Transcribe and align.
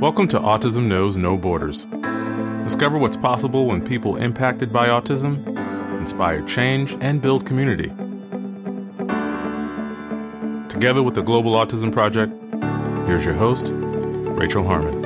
Welcome 0.00 0.28
to 0.28 0.38
Autism 0.38 0.88
Knows 0.88 1.16
No 1.16 1.38
Borders. 1.38 1.86
Discover 2.64 2.98
what's 2.98 3.16
possible 3.16 3.64
when 3.64 3.82
people 3.82 4.16
impacted 4.16 4.70
by 4.70 4.88
autism 4.88 5.42
inspire 5.98 6.44
change 6.44 6.94
and 7.00 7.22
build 7.22 7.46
community. 7.46 7.88
Together 10.68 11.02
with 11.02 11.14
the 11.14 11.22
Global 11.22 11.52
Autism 11.52 11.90
Project, 11.90 12.30
here's 13.08 13.24
your 13.24 13.36
host, 13.36 13.70
Rachel 13.72 14.64
Harmon. 14.64 15.02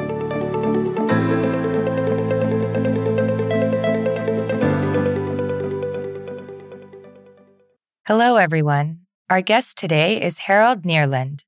Hello, 8.09 8.35
everyone. 8.35 9.03
Our 9.31 9.41
guest 9.41 9.79
today 9.79 10.21
is 10.21 10.39
Harald 10.39 10.83
Neerland. 10.83 11.45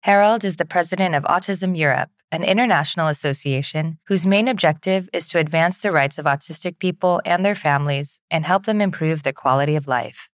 Harald 0.00 0.44
is 0.44 0.56
the 0.56 0.64
president 0.64 1.14
of 1.14 1.22
Autism 1.22 1.78
Europe, 1.78 2.10
an 2.32 2.42
international 2.42 3.08
association 3.08 3.98
whose 4.06 4.26
main 4.26 4.48
objective 4.48 5.08
is 5.12 5.28
to 5.28 5.38
advance 5.38 5.78
the 5.78 5.92
rights 5.92 6.16
of 6.16 6.24
autistic 6.24 6.78
people 6.78 7.20
and 7.26 7.44
their 7.44 7.54
families 7.54 8.22
and 8.30 8.46
help 8.46 8.64
them 8.64 8.80
improve 8.80 9.22
their 9.22 9.34
quality 9.34 9.76
of 9.76 9.86
life. 9.86 10.30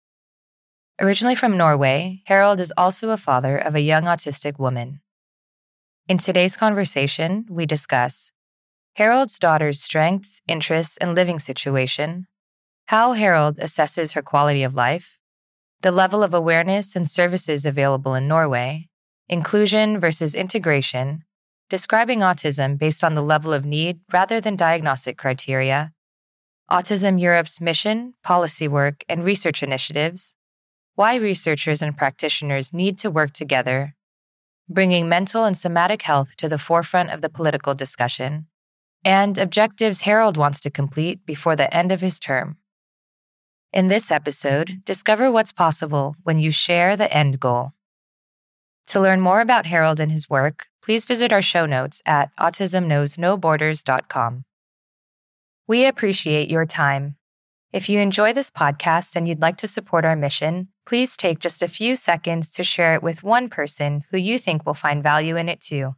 Originally 1.00 1.34
from 1.34 1.56
Norway, 1.56 2.22
Harald 2.26 2.60
is 2.60 2.72
also 2.76 3.10
a 3.10 3.16
father 3.16 3.56
of 3.56 3.74
a 3.74 3.80
young 3.80 4.04
autistic 4.04 4.58
woman. 4.58 5.00
In 6.06 6.18
today's 6.18 6.56
conversation, 6.56 7.46
we 7.48 7.64
discuss 7.64 8.30
Harald's 8.96 9.38
daughter's 9.38 9.82
strengths, 9.82 10.42
interests, 10.46 10.98
and 10.98 11.14
living 11.14 11.38
situation, 11.38 12.26
how 12.86 13.12
Harald 13.12 13.56
assesses 13.56 14.14
her 14.14 14.22
quality 14.22 14.62
of 14.62 14.74
life, 14.74 15.18
the 15.80 15.90
level 15.90 16.22
of 16.22 16.34
awareness 16.34 16.94
and 16.94 17.08
services 17.08 17.66
available 17.66 18.14
in 18.14 18.28
Norway, 18.28 18.88
inclusion 19.28 19.98
versus 19.98 20.34
integration, 20.34 21.24
describing 21.68 22.20
autism 22.20 22.78
based 22.78 23.02
on 23.02 23.14
the 23.14 23.22
level 23.22 23.52
of 23.52 23.64
need 23.64 24.00
rather 24.12 24.40
than 24.40 24.56
diagnostic 24.56 25.18
criteria, 25.18 25.92
Autism 26.70 27.20
Europe's 27.20 27.60
mission, 27.60 28.14
policy 28.24 28.66
work, 28.66 29.04
and 29.08 29.24
research 29.24 29.62
initiatives, 29.62 30.34
why 30.96 31.14
researchers 31.14 31.80
and 31.80 31.96
practitioners 31.96 32.72
need 32.72 32.98
to 32.98 33.10
work 33.10 33.32
together, 33.32 33.94
bringing 34.68 35.08
mental 35.08 35.44
and 35.44 35.56
somatic 35.56 36.02
health 36.02 36.36
to 36.36 36.48
the 36.48 36.58
forefront 36.58 37.10
of 37.10 37.20
the 37.20 37.28
political 37.28 37.74
discussion, 37.74 38.46
and 39.04 39.38
objectives 39.38 40.00
Harald 40.00 40.36
wants 40.36 40.58
to 40.58 40.70
complete 40.70 41.24
before 41.24 41.54
the 41.54 41.72
end 41.72 41.92
of 41.92 42.00
his 42.00 42.18
term. 42.18 42.56
In 43.72 43.86
this 43.86 44.10
episode, 44.10 44.82
discover 44.84 45.30
what's 45.30 45.52
possible 45.52 46.16
when 46.24 46.40
you 46.40 46.50
share 46.50 46.96
the 46.96 47.12
end 47.16 47.38
goal. 47.38 47.74
To 48.88 49.00
learn 49.00 49.20
more 49.20 49.40
about 49.40 49.64
Harald 49.66 50.00
and 50.00 50.12
his 50.12 50.30
work, 50.30 50.68
please 50.82 51.04
visit 51.04 51.32
our 51.32 51.42
show 51.42 51.66
notes 51.66 52.00
at 52.06 52.30
autismknowsnoborders.com. 52.38 54.44
We 55.66 55.86
appreciate 55.86 56.48
your 56.48 56.64
time. 56.64 57.16
If 57.72 57.88
you 57.88 57.98
enjoy 57.98 58.32
this 58.32 58.50
podcast 58.50 59.16
and 59.16 59.26
you'd 59.26 59.42
like 59.42 59.56
to 59.58 59.66
support 59.66 60.04
our 60.04 60.14
mission, 60.14 60.68
please 60.86 61.16
take 61.16 61.40
just 61.40 61.62
a 61.62 61.68
few 61.68 61.96
seconds 61.96 62.48
to 62.50 62.62
share 62.62 62.94
it 62.94 63.02
with 63.02 63.24
one 63.24 63.48
person 63.48 64.04
who 64.10 64.18
you 64.18 64.38
think 64.38 64.64
will 64.64 64.74
find 64.74 65.02
value 65.02 65.36
in 65.36 65.48
it 65.48 65.60
too. 65.60 65.96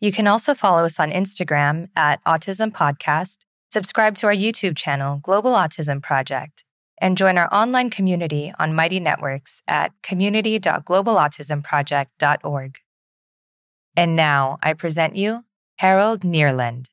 You 0.00 0.10
can 0.10 0.26
also 0.26 0.54
follow 0.54 0.86
us 0.86 0.98
on 0.98 1.12
Instagram 1.12 1.88
at 1.94 2.24
Autism 2.24 2.72
Podcast, 2.72 3.36
subscribe 3.70 4.14
to 4.16 4.26
our 4.26 4.34
YouTube 4.34 4.76
channel, 4.76 5.20
Global 5.22 5.52
Autism 5.52 6.02
Project, 6.02 6.64
and 6.98 7.16
join 7.16 7.38
our 7.38 7.48
online 7.52 7.90
community 7.90 8.52
on 8.58 8.74
Mighty 8.74 8.98
Networks 9.00 9.62
at 9.66 9.92
community.globalautismproject.org. 10.02 12.78
And 13.96 14.16
now 14.16 14.58
I 14.62 14.72
present 14.72 15.14
you 15.16 15.44
Harald 15.76 16.22
Neerland. 16.22 16.88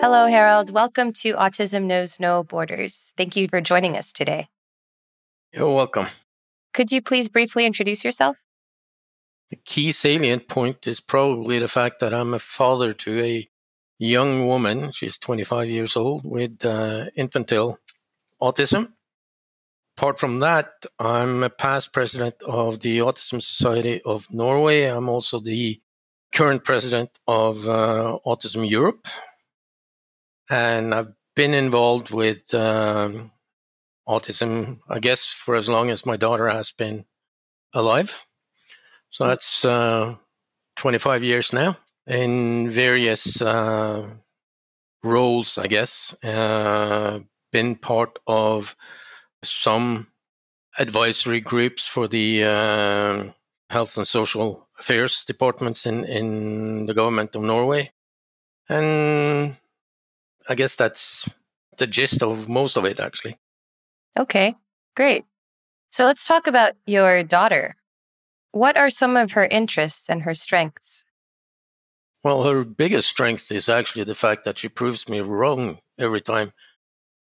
Hello, 0.00 0.26
Harald. 0.26 0.70
Welcome 0.70 1.12
to 1.14 1.32
Autism 1.32 1.84
Knows 1.84 2.20
No 2.20 2.42
Borders. 2.42 3.14
Thank 3.16 3.36
you 3.36 3.48
for 3.48 3.62
joining 3.62 3.96
us 3.96 4.12
today. 4.12 4.48
You're 5.52 5.74
welcome. 5.74 6.06
Could 6.74 6.92
you 6.92 7.00
please 7.00 7.28
briefly 7.28 7.64
introduce 7.64 8.04
yourself? 8.04 8.36
The 9.50 9.56
key 9.56 9.92
salient 9.92 10.48
point 10.48 10.86
is 10.86 11.00
probably 11.00 11.58
the 11.58 11.68
fact 11.68 12.00
that 12.00 12.12
I'm 12.12 12.34
a 12.34 12.38
father 12.38 12.92
to 12.92 13.22
a 13.22 13.48
young 13.98 14.46
woman. 14.46 14.90
She's 14.90 15.18
25 15.18 15.68
years 15.68 15.96
old 15.96 16.24
with 16.24 16.64
uh, 16.64 17.06
infantile 17.16 17.78
autism. 18.40 18.92
Apart 19.96 20.18
from 20.18 20.40
that, 20.40 20.72
I'm 20.98 21.44
a 21.44 21.50
past 21.50 21.92
president 21.92 22.42
of 22.42 22.80
the 22.80 22.98
Autism 22.98 23.40
Society 23.40 24.02
of 24.04 24.26
Norway. 24.32 24.84
I'm 24.84 25.08
also 25.08 25.38
the 25.38 25.80
current 26.32 26.64
president 26.64 27.10
of 27.28 27.68
uh, 27.68 28.18
Autism 28.26 28.68
Europe. 28.68 29.06
And 30.50 30.92
I've 30.92 31.12
been 31.36 31.54
involved 31.54 32.10
with 32.10 32.52
um, 32.54 33.30
autism, 34.08 34.80
I 34.88 34.98
guess, 34.98 35.26
for 35.26 35.54
as 35.54 35.68
long 35.68 35.90
as 35.90 36.04
my 36.04 36.16
daughter 36.16 36.48
has 36.48 36.72
been 36.72 37.04
alive. 37.72 38.26
So 39.10 39.28
that's 39.28 39.64
uh, 39.64 40.16
25 40.76 41.22
years 41.22 41.52
now 41.52 41.76
in 42.06 42.70
various 42.70 43.40
uh, 43.40 44.08
roles, 45.02 45.58
I 45.58 45.66
guess. 45.66 46.14
Uh, 46.22 47.20
been 47.52 47.76
part 47.76 48.18
of 48.26 48.76
some 49.42 50.08
advisory 50.78 51.40
groups 51.40 51.86
for 51.86 52.08
the 52.08 52.44
uh, 52.44 53.24
health 53.70 53.96
and 53.96 54.06
social 54.06 54.68
affairs 54.78 55.24
departments 55.24 55.86
in, 55.86 56.04
in 56.04 56.86
the 56.86 56.94
government 56.94 57.36
of 57.36 57.42
Norway. 57.42 57.92
And 58.68 59.56
I 60.48 60.54
guess 60.54 60.74
that's 60.76 61.28
the 61.78 61.86
gist 61.86 62.22
of 62.22 62.48
most 62.48 62.76
of 62.76 62.84
it, 62.84 63.00
actually. 63.00 63.38
Okay, 64.18 64.54
great. 64.96 65.24
So 65.90 66.04
let's 66.04 66.26
talk 66.26 66.46
about 66.46 66.74
your 66.86 67.22
daughter. 67.22 67.76
What 68.52 68.76
are 68.76 68.90
some 68.90 69.16
of 69.16 69.32
her 69.32 69.44
interests 69.44 70.08
and 70.08 70.22
her 70.22 70.34
strengths? 70.34 71.04
Well, 72.24 72.44
her 72.44 72.64
biggest 72.64 73.08
strength 73.08 73.52
is 73.52 73.68
actually 73.68 74.04
the 74.04 74.14
fact 74.14 74.44
that 74.44 74.58
she 74.58 74.70
proves 74.70 75.10
me 75.10 75.20
wrong 75.20 75.80
every 75.98 76.22
time 76.22 76.54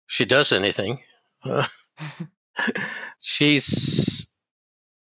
she 0.06 0.26
does 0.26 0.52
anything. 0.52 1.00
Uh, 1.44 1.66
she's 3.20 4.28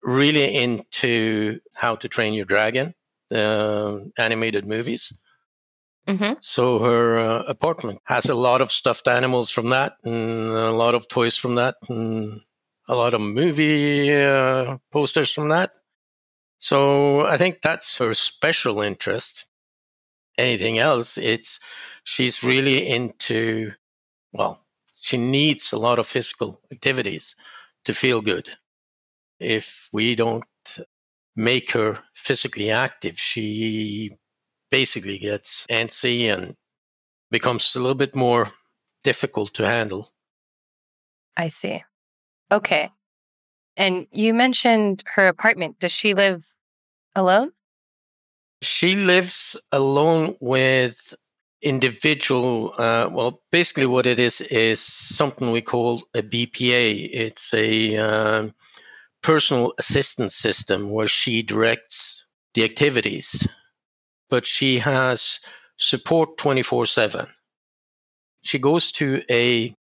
really 0.01 0.55
into 0.55 1.59
How 1.75 1.95
to 1.97 2.09
Train 2.09 2.33
Your 2.33 2.45
Dragon, 2.45 2.95
the 3.29 4.11
animated 4.17 4.65
movies. 4.65 5.13
Mm-hmm. 6.07 6.33
So 6.41 6.79
her 6.79 7.19
uh, 7.19 7.43
apartment 7.43 8.01
has 8.05 8.25
a 8.25 8.33
lot 8.33 8.61
of 8.61 8.71
stuffed 8.71 9.07
animals 9.07 9.51
from 9.51 9.69
that, 9.69 9.97
and 10.03 10.49
a 10.49 10.71
lot 10.71 10.95
of 10.95 11.07
toys 11.09 11.37
from 11.37 11.53
that, 11.55 11.75
and 11.89 12.41
a 12.87 12.95
lot 12.95 13.13
of 13.13 13.21
movie 13.21 14.11
uh, 14.11 14.77
posters 14.91 15.31
from 15.31 15.49
that. 15.49 15.73
So 16.57 17.23
I 17.27 17.37
think 17.37 17.61
that's 17.61 17.99
her 17.99 18.15
special 18.15 18.81
interest 18.81 19.45
anything 20.37 20.79
else. 20.79 21.17
It's 21.17 21.59
she's 22.03 22.43
really 22.43 22.87
into 22.87 23.73
well, 24.33 24.65
she 24.99 25.17
needs 25.17 25.73
a 25.73 25.77
lot 25.77 25.99
of 25.99 26.07
physical 26.07 26.61
activities 26.71 27.35
to 27.85 27.93
feel 27.93 28.21
good. 28.21 28.49
If 29.39 29.89
we 29.91 30.15
don't 30.15 30.43
make 31.35 31.71
her 31.71 31.99
physically 32.13 32.69
active, 32.69 33.19
she 33.19 34.17
basically 34.69 35.17
gets 35.17 35.65
antsy 35.67 36.31
and 36.31 36.55
becomes 37.29 37.75
a 37.75 37.79
little 37.79 37.95
bit 37.95 38.15
more 38.15 38.51
difficult 39.03 39.53
to 39.55 39.65
handle. 39.65 40.11
I 41.35 41.47
see. 41.47 41.83
Okay. 42.51 42.91
And 43.77 44.07
you 44.11 44.33
mentioned 44.33 45.03
her 45.15 45.27
apartment. 45.27 45.79
Does 45.79 45.91
she 45.91 46.13
live 46.13 46.53
alone? 47.15 47.51
She 48.61 48.95
lives 48.95 49.55
alone 49.71 50.35
with 50.39 51.15
individual. 51.61 52.73
Uh, 52.77 53.09
well, 53.11 53.41
basically, 53.51 53.85
what 53.85 54.07
it 54.07 54.19
is 54.19 54.41
is 54.41 54.79
something 54.79 55.51
we 55.51 55.61
call 55.61 56.03
a 56.13 56.21
BPA. 56.21 57.09
It's 57.11 57.53
a 57.53 57.97
um, 57.97 58.53
personal 59.23 59.73
assistance 59.77 60.35
system 60.35 60.91
where 60.91 61.07
she 61.07 61.41
directs 61.41 62.25
the 62.53 62.63
activities, 62.63 63.47
but 64.29 64.45
she 64.45 64.79
has 64.79 65.39
support 65.77 66.37
24 66.37 66.85
7. 66.85 67.27
She 68.43 68.59
goes 68.59 68.91
to 68.93 69.21
a 69.29 69.75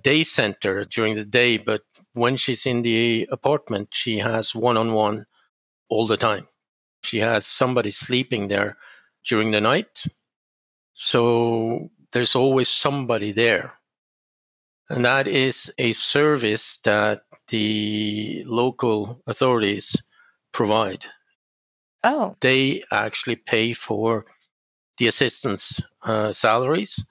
day 0.00 0.22
center 0.22 0.84
during 0.84 1.14
the 1.16 1.24
day, 1.24 1.58
but 1.58 1.82
when 2.12 2.36
she's 2.36 2.66
in 2.66 2.82
the 2.82 3.28
apartment, 3.30 3.88
she 3.92 4.18
has 4.18 4.54
one 4.54 4.76
on 4.76 4.92
one 4.92 5.26
all 5.88 6.06
the 6.06 6.16
time. 6.16 6.48
She 7.06 7.20
has 7.20 7.46
somebody 7.46 7.90
sleeping 7.90 8.48
there 8.48 8.76
during 9.24 9.52
the 9.52 9.60
night. 9.60 10.04
So 10.94 11.90
there's 12.12 12.34
always 12.34 12.68
somebody 12.68 13.32
there. 13.32 13.74
And 14.88 15.04
that 15.04 15.26
is 15.26 15.72
a 15.78 15.92
service 15.92 16.78
that 16.84 17.22
the 17.48 18.44
local 18.46 19.22
authorities 19.26 19.96
provide. 20.52 21.06
Oh, 22.04 22.36
they 22.40 22.82
actually 22.92 23.36
pay 23.36 23.72
for 23.72 24.26
the 24.98 25.08
assistants' 25.08 25.80
uh, 26.02 26.32
salaries, 26.32 27.04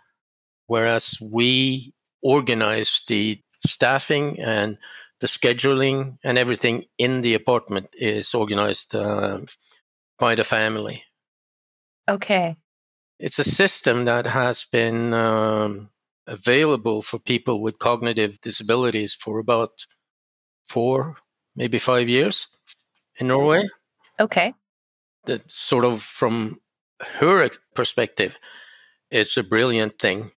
whereas 0.68 1.18
we 1.22 1.94
organize 2.24 3.02
the 3.08 3.42
staffing 3.66 4.40
and 4.40 4.78
the 5.20 5.28
scheduling 5.28 6.18
and 6.24 6.38
everything 6.38 6.86
in 6.98 7.22
the 7.22 7.34
apartment 7.34 7.90
is 7.94 8.34
organized 8.34 8.96
uh, 8.96 9.40
by 10.18 10.36
the 10.36 10.44
family. 10.44 11.04
okay. 12.10 12.58
It's 13.18 13.40
a 13.40 13.46
system 13.46 14.06
that 14.06 14.26
has 14.26 14.66
been 14.66 15.14
um, 15.14 15.90
available 16.28 17.02
for 17.02 17.18
people 17.18 17.62
with 17.62 17.80
cognitive 17.80 18.42
disabilities 18.42 19.14
for 19.14 19.40
about 19.40 19.86
four, 20.66 21.16
maybe 21.56 21.78
five 21.78 22.10
years 22.10 22.48
in 23.18 23.28
Norway. 23.28 23.64
Okay. 24.20 24.54
That 25.26 25.50
sort 25.50 25.86
of 25.86 26.02
from 26.02 26.60
her 27.20 27.50
perspective, 27.74 28.38
it's 29.10 29.38
a 29.38 29.44
brilliant 29.44 29.98
thing. 29.98 30.32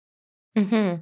Mm-hmm. 0.57 1.01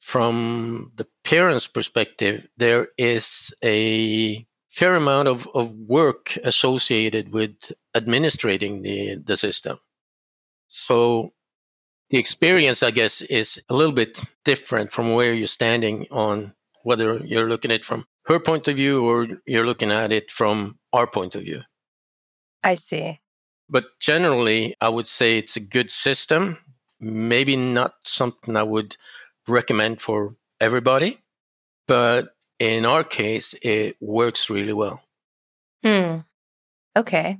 From 0.00 0.92
the 0.96 1.06
parents' 1.24 1.66
perspective, 1.66 2.46
there 2.56 2.88
is 2.98 3.54
a 3.64 4.46
fair 4.74 4.96
amount 4.96 5.28
of, 5.28 5.48
of 5.54 5.70
work 5.72 6.36
associated 6.42 7.32
with 7.32 7.54
administrating 7.94 8.82
the, 8.82 9.14
the 9.24 9.36
system. 9.36 9.78
So 10.66 11.30
the 12.10 12.18
experience, 12.18 12.82
I 12.82 12.90
guess, 12.90 13.22
is 13.22 13.62
a 13.68 13.74
little 13.74 13.94
bit 13.94 14.20
different 14.44 14.92
from 14.92 15.14
where 15.14 15.32
you're 15.32 15.46
standing 15.46 16.08
on 16.10 16.54
whether 16.82 17.18
you're 17.18 17.48
looking 17.48 17.70
at 17.70 17.76
it 17.80 17.84
from 17.84 18.06
her 18.24 18.40
point 18.40 18.66
of 18.66 18.74
view 18.74 19.04
or 19.04 19.28
you're 19.46 19.64
looking 19.64 19.92
at 19.92 20.10
it 20.10 20.32
from 20.32 20.80
our 20.92 21.06
point 21.06 21.36
of 21.36 21.42
view. 21.42 21.62
I 22.64 22.74
see. 22.74 23.20
But 23.68 23.84
generally, 24.00 24.74
I 24.80 24.88
would 24.88 25.06
say 25.06 25.38
it's 25.38 25.56
a 25.56 25.60
good 25.60 25.90
system. 25.90 26.58
Maybe 26.98 27.54
not 27.54 27.94
something 28.02 28.56
I 28.56 28.64
would 28.64 28.96
recommend 29.46 30.00
for 30.00 30.34
everybody, 30.60 31.18
but 31.86 32.33
in 32.64 32.86
our 32.86 33.04
case, 33.04 33.54
it 33.62 33.96
works 34.00 34.48
really 34.48 34.72
well. 34.72 35.02
Hmm. 35.82 36.20
Okay. 36.96 37.38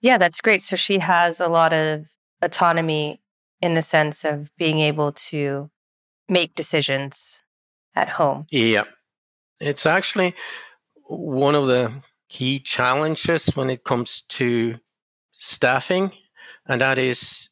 Yeah, 0.00 0.18
that's 0.18 0.40
great. 0.40 0.62
So 0.62 0.76
she 0.76 0.98
has 0.98 1.40
a 1.40 1.48
lot 1.48 1.72
of 1.72 2.10
autonomy 2.40 3.20
in 3.60 3.74
the 3.74 3.82
sense 3.82 4.24
of 4.24 4.50
being 4.56 4.78
able 4.80 5.12
to 5.12 5.70
make 6.28 6.54
decisions 6.54 7.42
at 7.94 8.08
home. 8.10 8.46
Yeah. 8.50 8.84
It's 9.60 9.86
actually 9.86 10.34
one 11.06 11.54
of 11.54 11.66
the 11.66 11.92
key 12.28 12.58
challenges 12.58 13.46
when 13.54 13.70
it 13.70 13.84
comes 13.84 14.22
to 14.28 14.78
staffing, 15.32 16.12
and 16.66 16.80
that 16.80 16.98
is 16.98 17.50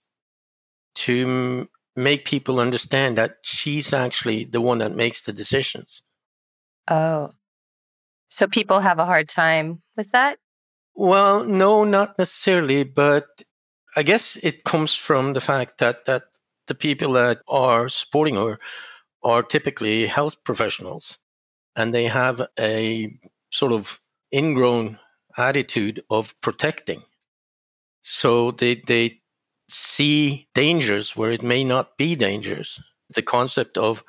to 0.95 1.23
m- 1.23 1.69
make 1.97 2.25
people 2.25 2.61
understand 2.61 3.19
that 3.19 3.37
she's 3.43 3.93
actually 3.93 4.45
the 4.45 4.61
one 4.61 4.79
that 4.79 4.97
makes 4.97 5.23
the 5.23 5.33
decisions. 5.33 6.03
Oh. 6.89 7.31
So 8.29 8.47
people 8.47 8.81
have 8.81 8.99
a 8.99 9.05
hard 9.05 9.29
time 9.29 9.83
with 9.97 10.11
that? 10.13 10.39
Well, 10.95 11.45
no, 11.45 11.85
not 11.85 12.19
necessarily, 12.19 12.85
but 12.85 13.27
I 13.97 14.03
guess 14.03 14.37
it 14.37 14.65
comes 14.65 14.95
from 14.95 15.33
the 15.33 15.41
fact 15.41 15.79
that 15.79 16.05
that 16.07 16.25
the 16.67 16.75
people 16.75 17.13
that 17.15 17.41
are 17.49 17.89
supporting 17.89 18.37
her 18.37 18.59
are 19.23 19.43
typically 19.43 20.07
health 20.07 20.43
professionals, 20.45 21.19
and 21.77 21.93
they 21.93 22.05
have 22.05 22.43
a 22.59 23.19
sort 23.51 23.73
of 23.73 24.01
ingrown 24.35 24.99
attitude 25.37 26.03
of 26.11 26.39
protecting. 26.41 27.03
So 28.03 28.51
they 28.51 28.77
they 28.87 29.21
see 29.69 30.49
dangers 30.55 31.17
where 31.17 31.31
it 31.31 31.43
may 31.43 31.65
not 31.65 31.97
be 31.97 32.15
dangers. 32.15 32.81
The 33.15 33.23
concept 33.23 33.79
of 33.79 34.05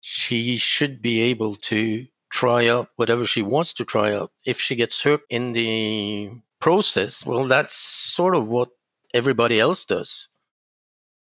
she 0.00 0.56
should 0.56 1.02
be 1.02 1.20
able 1.20 1.54
to 1.54 2.06
try 2.30 2.68
out 2.68 2.88
whatever 2.96 3.26
she 3.26 3.42
wants 3.42 3.74
to 3.74 3.84
try 3.84 4.14
out. 4.14 4.30
If 4.44 4.60
she 4.60 4.76
gets 4.76 5.02
hurt 5.02 5.22
in 5.28 5.52
the 5.52 6.30
process, 6.60 7.26
well, 7.26 7.44
that's 7.44 7.74
sort 7.74 8.34
of 8.34 8.46
what 8.46 8.70
everybody 9.12 9.58
else 9.58 9.84
does. 9.84 10.28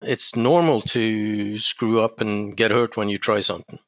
It's 0.02 0.36
normal 0.36 0.82
to 0.82 1.58
screw 1.58 2.02
up 2.02 2.22
and 2.22 2.58
get 2.58 2.72
hurt 2.72 2.98
when 2.98 3.08
you 3.10 3.18
try 3.18 3.42
something. 3.42 3.80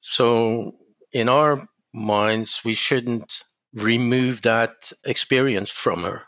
So, 0.00 0.76
in 1.12 1.28
our 1.28 1.68
minds, 1.92 2.62
we 2.64 2.74
shouldn't 2.74 3.44
remove 3.74 4.42
that 4.42 4.92
experience 5.04 5.70
from 5.70 6.04
her. 6.04 6.22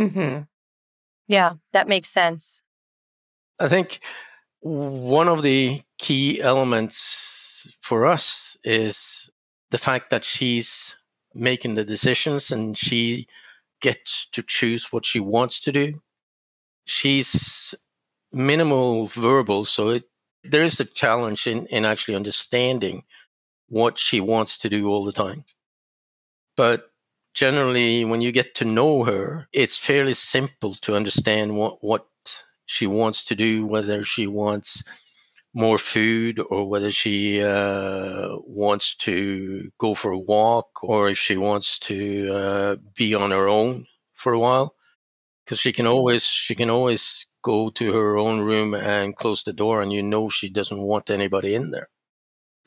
Mm-hmm. 0.00 0.42
Yeah, 1.28 1.54
that 1.72 1.88
makes 1.88 2.08
sense. 2.08 2.62
I 3.60 3.68
think 3.68 4.00
one 4.64 5.28
of 5.28 5.42
the 5.42 5.82
key 5.98 6.40
elements 6.40 7.68
for 7.82 8.06
us 8.06 8.56
is 8.64 9.28
the 9.70 9.76
fact 9.76 10.08
that 10.08 10.24
she's 10.24 10.96
making 11.34 11.74
the 11.74 11.84
decisions 11.84 12.50
and 12.50 12.76
she 12.78 13.26
gets 13.82 14.26
to 14.30 14.42
choose 14.42 14.90
what 14.90 15.04
she 15.04 15.20
wants 15.20 15.60
to 15.60 15.70
do. 15.70 16.00
She's 16.86 17.74
minimal 18.32 19.04
verbal, 19.06 19.66
so 19.66 19.90
it, 19.90 20.04
there 20.42 20.62
is 20.62 20.80
a 20.80 20.86
challenge 20.86 21.46
in, 21.46 21.66
in 21.66 21.84
actually 21.84 22.14
understanding 22.14 23.04
what 23.68 23.98
she 23.98 24.18
wants 24.18 24.56
to 24.58 24.70
do 24.70 24.88
all 24.88 25.04
the 25.04 25.12
time. 25.12 25.44
But 26.56 26.90
generally, 27.34 28.02
when 28.06 28.22
you 28.22 28.32
get 28.32 28.54
to 28.56 28.64
know 28.64 29.04
her, 29.04 29.46
it's 29.52 29.76
fairly 29.76 30.14
simple 30.14 30.74
to 30.76 30.96
understand 30.96 31.54
what, 31.54 31.84
what 31.84 32.06
she 32.66 32.86
wants 32.86 33.24
to 33.24 33.34
do, 33.34 33.66
whether 33.66 34.02
she 34.04 34.26
wants 34.26 34.82
more 35.54 35.78
food 35.78 36.40
or 36.50 36.68
whether 36.68 36.90
she 36.90 37.42
uh, 37.42 38.28
wants 38.46 38.94
to 38.96 39.70
go 39.78 39.94
for 39.94 40.10
a 40.12 40.18
walk 40.18 40.82
or 40.82 41.08
if 41.10 41.18
she 41.18 41.36
wants 41.36 41.78
to 41.78 42.32
uh, 42.34 42.76
be 42.96 43.14
on 43.14 43.30
her 43.30 43.48
own 43.48 43.84
for 44.14 44.32
a 44.32 44.38
while 44.38 44.74
because 45.44 45.60
she 45.60 45.72
can 45.72 45.86
always 45.86 46.24
she 46.24 46.54
can 46.54 46.70
always 46.70 47.26
go 47.42 47.70
to 47.70 47.92
her 47.92 48.18
own 48.18 48.40
room 48.40 48.74
and 48.74 49.14
close 49.16 49.44
the 49.44 49.52
door 49.52 49.80
and 49.80 49.92
you 49.92 50.02
know 50.02 50.28
she 50.28 50.48
doesn't 50.48 50.82
want 50.82 51.08
anybody 51.10 51.54
in 51.54 51.70
there 51.70 51.88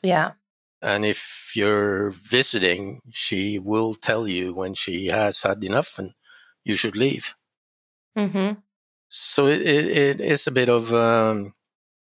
Yeah. 0.02 0.32
and 0.80 1.04
if 1.04 1.52
you're 1.54 2.10
visiting 2.10 3.00
she 3.10 3.58
will 3.58 3.92
tell 3.94 4.26
you 4.26 4.54
when 4.54 4.74
she 4.74 5.06
has 5.08 5.42
had 5.42 5.62
enough 5.62 5.98
and 5.98 6.12
you 6.64 6.76
should 6.76 6.96
leave 6.96 7.34
Mm-hmm. 8.16 8.60
So 9.08 9.46
it, 9.46 9.62
it, 9.62 9.86
it 9.86 10.20
is 10.20 10.46
a 10.46 10.50
bit 10.50 10.68
of 10.68 10.92
um, 10.94 11.54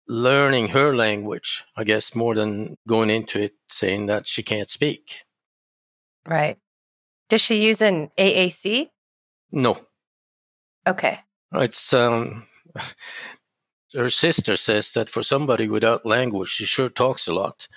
learning 0.08 0.70
her 0.70 0.96
language, 0.96 1.64
I 1.76 1.84
guess, 1.84 2.16
more 2.16 2.36
than 2.36 2.78
going 2.88 3.10
into 3.10 3.40
it 3.42 3.54
saying 3.70 4.06
that 4.08 4.28
she 4.28 4.44
can't 4.44 4.70
speak. 4.70 5.22
Right. 6.28 6.58
Does 7.30 7.42
she 7.42 7.64
use 7.64 7.82
an 7.82 8.10
AAC? 8.18 8.90
No, 9.52 9.80
Okay. 10.88 11.20
it's 11.54 11.94
um, 11.94 12.48
her 13.94 14.10
sister 14.10 14.58
says 14.58 14.92
that 14.94 15.10
for 15.10 15.24
somebody 15.24 15.68
without 15.68 16.06
language, 16.06 16.50
she 16.50 16.66
sure 16.66 16.90
talks 16.90 17.28
a 17.28 17.34
lot. 17.34 17.68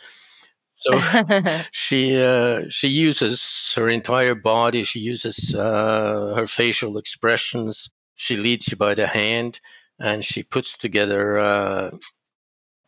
So 0.70 0.98
she 1.72 2.20
uh, 2.22 2.64
she 2.70 2.88
uses 2.88 3.72
her 3.76 3.88
entire 3.88 4.34
body. 4.34 4.84
She 4.84 5.00
uses 5.00 5.54
uh, 5.54 6.34
her 6.36 6.46
facial 6.46 6.96
expressions. 6.98 7.90
She 8.18 8.36
leads 8.36 8.68
you 8.68 8.76
by 8.76 8.94
the 8.94 9.06
hand, 9.06 9.60
and 9.96 10.24
she 10.24 10.42
puts 10.42 10.76
together 10.76 11.38
uh, 11.38 11.90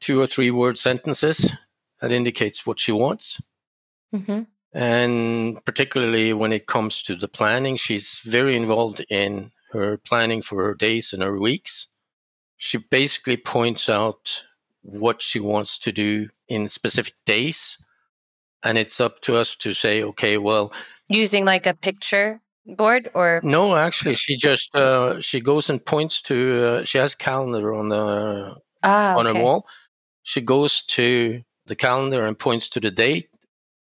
two 0.01 0.21
or 0.21 0.27
three 0.27 0.51
word 0.51 0.77
sentences 0.77 1.53
that 2.01 2.11
indicates 2.11 2.67
what 2.67 2.81
she 2.81 2.91
wants. 2.91 3.41
mm-hmm. 4.13 4.43
And 4.73 5.65
particularly 5.65 6.33
when 6.33 6.53
it 6.53 6.67
comes 6.67 7.03
to 7.05 7.15
the 7.15 7.29
planning, 7.29 7.77
she's 7.77 8.21
very 8.25 8.57
involved 8.57 9.05
in 9.09 9.53
her 9.73 9.97
planning 9.99 10.43
for 10.43 10.65
her 10.65 10.75
days 10.75 11.13
and 11.13 11.23
her 11.23 11.39
weeks. 11.39 11.89
She 12.57 12.79
basically 12.79 13.37
points 13.37 13.89
out 13.89 14.45
what 14.83 15.23
she 15.23 15.39
wants 15.39 15.79
to 15.79 15.93
do 15.93 16.29
in 16.49 16.67
specific 16.67 17.15
days. 17.25 17.79
And 18.65 18.79
it's 18.79 19.01
up 19.01 19.21
to 19.23 19.37
us 19.37 19.55
to 19.57 19.75
say, 19.75 20.03
okay, 20.03 20.39
well, 20.39 20.73
Using 21.09 21.45
like 21.45 21.67
a 21.67 21.75
picture 21.75 22.41
board 22.67 23.11
or 23.15 23.41
no, 23.43 23.77
actually, 23.77 24.15
she 24.15 24.37
just, 24.37 24.75
uh, 24.75 25.21
she 25.21 25.41
goes 25.41 25.71
and 25.71 25.85
points 25.85 26.23
to, 26.23 26.65
uh, 26.65 26.85
she 26.85 26.99
has 26.99 27.15
calendar 27.15 27.75
on 27.75 27.89
the, 27.89 28.57
ah, 28.83 29.17
on 29.17 29.27
okay. 29.27 29.39
her 29.39 29.45
wall. 29.45 29.67
She 30.23 30.41
goes 30.41 30.85
to 30.87 31.43
the 31.67 31.77
calendar 31.77 32.27
and 32.27 32.39
points 32.39 32.69
to 32.71 32.81
the 32.81 32.91
date 32.91 33.31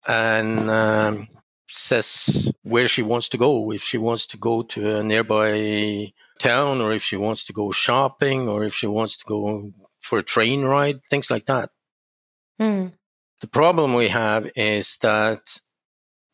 and 0.07 0.71
um, 0.71 1.29
says 1.69 2.53
where 2.63 2.89
she 2.89 3.03
wants 3.03 3.29
to 3.31 3.39
go. 3.39 3.73
If 3.73 3.83
she 3.83 3.99
wants 3.99 4.27
to 4.29 4.37
go 4.37 4.63
to 4.63 4.99
a 4.99 5.03
nearby 5.03 6.13
town, 6.39 6.81
or 6.81 6.93
if 6.93 7.03
she 7.03 7.17
wants 7.17 7.45
to 7.47 7.53
go 7.53 7.73
shopping, 7.73 8.49
or 8.49 8.65
if 8.65 8.75
she 8.75 8.87
wants 8.87 9.17
to 9.19 9.25
go 9.27 9.71
for 10.01 10.19
a 10.19 10.23
train 10.23 10.65
ride, 10.65 11.01
things 11.11 11.31
like 11.31 11.47
that. 11.47 11.71
Hmm. 12.59 12.89
The 13.41 13.49
problem 13.49 13.95
we 13.95 14.09
have 14.09 14.49
is 14.57 14.97
that 15.03 15.61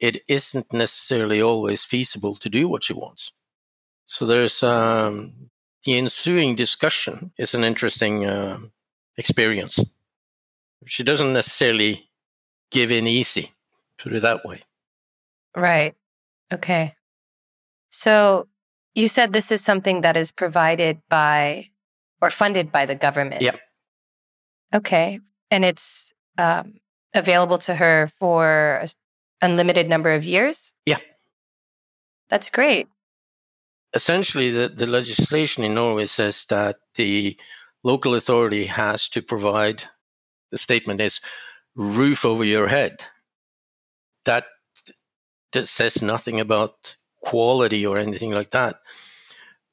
it 0.02 0.25
isn't 0.26 0.73
necessarily 0.73 1.40
always 1.40 1.85
feasible 1.85 2.35
to 2.35 2.50
do 2.50 2.68
what 2.68 2.82
she 2.82 2.92
wants. 2.92 3.32
So 4.04 4.26
there's 4.26 4.62
um, 4.64 5.50
the 5.85 5.97
ensuing 5.97 6.56
discussion 6.56 7.30
is 7.38 7.54
an 7.54 7.62
interesting 7.62 8.26
uh, 8.26 8.59
experience. 9.16 9.78
She 10.87 11.04
doesn't 11.04 11.32
necessarily 11.32 12.11
give 12.73 12.90
in 12.90 13.06
easy, 13.06 13.52
put 13.97 14.12
it 14.12 14.23
that 14.23 14.44
way. 14.44 14.62
Right. 15.56 15.94
Okay. 16.52 16.97
So 17.90 18.49
you 18.97 19.06
said 19.06 19.32
this 19.32 19.52
is 19.52 19.62
something 19.62 20.00
that 20.00 20.16
is 20.16 20.32
provided 20.32 21.00
by 21.09 21.71
or 22.21 22.30
funded 22.30 22.73
by 22.73 22.87
the 22.87 22.97
government. 22.97 23.40
Yeah. 23.40 23.56
Okay. 24.75 25.21
And 25.49 25.64
it's 25.64 26.12
um, 26.38 26.80
available 27.14 27.59
to 27.59 27.76
her 27.76 28.09
for 28.18 28.85
unlimited 29.42 29.88
number 29.88 30.12
of 30.12 30.25
years? 30.25 30.72
Yeah. 30.87 31.00
That's 32.28 32.49
great. 32.49 32.88
Essentially, 33.94 34.50
the, 34.50 34.68
the 34.68 34.87
legislation 34.87 35.64
in 35.64 35.75
Norway 35.75 36.06
says 36.06 36.46
that 36.46 36.76
the 36.94 37.37
local 37.84 38.14
authority 38.14 38.66
has 38.66 39.08
to 39.11 39.20
provide, 39.20 39.84
the 40.50 40.58
statement 40.58 41.00
is, 41.00 41.20
roof 41.75 42.25
over 42.25 42.44
your 42.44 42.68
head. 42.68 43.04
That, 44.25 44.44
that 45.52 45.68
says 45.68 46.00
nothing 46.00 46.40
about 46.40 46.96
quality 47.20 47.84
or 47.84 47.99
anything 47.99 48.30
like 48.30 48.50
that. 48.50 48.76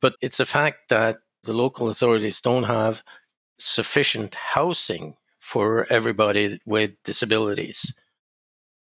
But 0.02 0.16
it's 0.22 0.40
a 0.40 0.46
fact 0.46 0.90
that 0.90 1.20
the 1.44 1.54
local 1.54 1.90
authorities 1.90 2.42
don't 2.42 2.64
have 2.64 3.04
sufficient 3.60 4.36
housing 4.36 5.16
for 5.40 5.88
everybody 5.90 6.60
with 6.66 6.92
disabilities. 7.04 7.94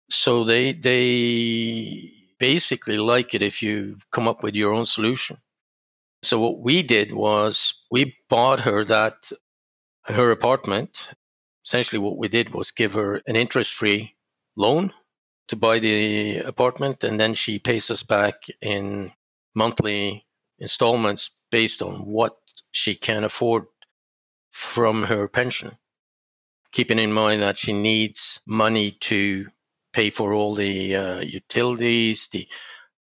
So 0.08 0.44
they 0.44 0.72
they 0.72 2.12
basically 2.38 2.98
like 2.98 3.34
it 3.34 3.42
if 3.42 3.62
you 3.62 3.98
come 4.12 4.28
up 4.28 4.42
with 4.42 4.54
your 4.54 4.72
own 4.72 4.86
solution. 4.86 5.38
So 6.22 6.40
what 6.40 6.60
we 6.60 6.82
did 6.82 7.12
was 7.12 7.82
we 7.90 8.16
bought 8.28 8.60
her 8.60 8.84
that 8.84 9.32
her 10.04 10.30
apartment. 10.30 11.10
Essentially 11.64 11.98
what 11.98 12.16
we 12.16 12.28
did 12.28 12.54
was 12.54 12.70
give 12.70 12.94
her 12.94 13.22
an 13.26 13.34
interest-free 13.34 14.14
loan 14.56 14.92
to 15.48 15.56
buy 15.56 15.78
the 15.78 16.38
apartment 16.38 17.04
and 17.04 17.18
then 17.18 17.34
she 17.34 17.58
pays 17.58 17.90
us 17.90 18.02
back 18.02 18.44
in 18.60 19.12
monthly 19.54 20.26
installments 20.58 21.30
based 21.50 21.82
on 21.82 22.06
what 22.06 22.36
she 22.70 22.94
can 22.94 23.24
afford 23.24 23.64
from 24.50 25.04
her 25.04 25.28
pension 25.28 25.78
keeping 26.72 26.98
in 26.98 27.12
mind 27.12 27.42
that 27.42 27.58
she 27.58 27.72
needs 27.72 28.40
money 28.46 28.90
to 28.90 29.46
pay 29.96 30.10
for 30.10 30.34
all 30.34 30.54
the 30.54 30.94
uh, 30.94 31.20
utilities, 31.20 32.28
the 32.28 32.46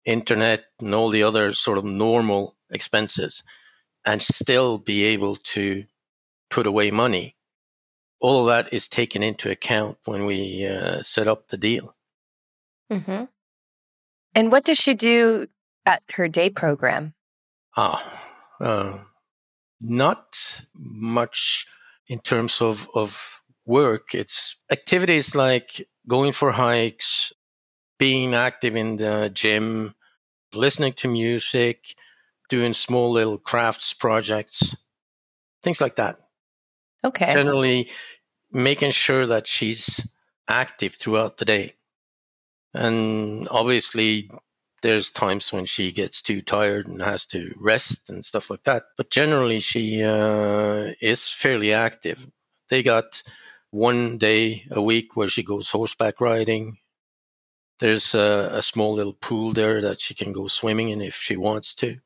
internet, 0.05 0.67
and 0.81 0.95
all 0.95 1.11
the 1.11 1.25
other 1.25 1.53
sort 1.53 1.79
of 1.79 1.85
normal 1.85 2.57
expenses, 2.71 3.43
and 4.05 4.23
still 4.23 4.79
be 4.79 5.03
able 5.03 5.35
to 5.35 5.85
put 6.49 6.65
away 6.65 6.93
money. 6.93 7.35
All 8.21 8.41
of 8.41 8.47
that 8.47 8.73
is 8.73 8.87
taken 8.87 9.25
into 9.25 9.51
account 9.51 9.99
when 10.05 10.27
we 10.27 10.65
uh, 10.65 11.03
set 11.03 11.27
up 11.27 11.49
the 11.49 11.57
deal. 11.57 11.97
Mm-hmm. 12.93 13.25
And 14.37 14.53
what 14.53 14.65
does 14.65 14.79
she 14.79 14.95
do 14.95 15.49
at 15.85 16.05
her 16.13 16.29
day 16.29 16.51
program? 16.51 17.15
Ah, 17.77 18.01
uh, 18.61 18.99
not 19.81 20.63
much 20.73 21.67
in 22.07 22.21
terms 22.21 22.63
of, 22.63 22.89
of 22.95 23.43
work. 23.65 24.15
It's 24.15 24.55
activities 24.71 25.35
like 25.35 25.85
going 26.09 26.33
for 26.33 26.53
hikes, 26.53 27.33
being 27.99 28.35
active 28.35 28.77
in 28.77 28.97
the 28.97 29.31
gym, 29.33 29.95
listening 30.55 30.93
to 30.95 31.09
music, 31.09 31.95
doing 32.49 32.75
small 32.75 33.11
little 33.11 33.39
crafts 33.39 33.93
projects, 33.93 34.77
things 35.63 35.81
like 35.81 35.97
that. 35.97 36.19
Okay. 37.05 37.33
Generally, 37.33 37.91
making 38.51 38.91
sure 38.91 39.27
that 39.27 39.47
she's 39.47 40.07
active 40.49 40.95
throughout 40.95 41.39
the 41.39 41.45
day. 41.45 41.75
And 42.75 43.49
obviously, 43.51 44.31
there's 44.83 45.11
times 45.11 45.53
when 45.53 45.67
she 45.67 45.93
gets 45.93 46.23
too 46.23 46.43
tired 46.43 46.87
and 46.87 47.01
has 47.01 47.25
to 47.27 47.55
rest 47.59 48.11
and 48.11 48.25
stuff 48.25 48.51
like 48.51 48.65
that. 48.65 48.85
But 48.97 49.11
generally, 49.11 49.61
she 49.61 50.03
uh, 50.03 50.93
is 51.01 51.29
fairly 51.29 51.73
active. 51.73 52.29
They 52.69 52.83
got 52.83 53.23
one 53.77 54.17
day 54.17 54.65
a 54.71 54.81
week 54.81 55.17
where 55.17 55.29
she 55.29 55.43
goes 55.43 55.71
horseback 55.71 56.19
riding. 56.19 56.79
There's 57.79 58.15
a, 58.15 58.49
a, 58.55 58.63
small 58.63 58.95
little 58.95 59.13
pool 59.13 59.53
there 59.53 59.83
that 59.83 60.01
she 60.01 60.15
can 60.15 60.33
go 60.33 60.49
swimming 60.49 60.89
in 60.89 61.03
if 61.03 61.17
she 61.17 61.37
wants 61.37 61.75
to. 61.77 61.99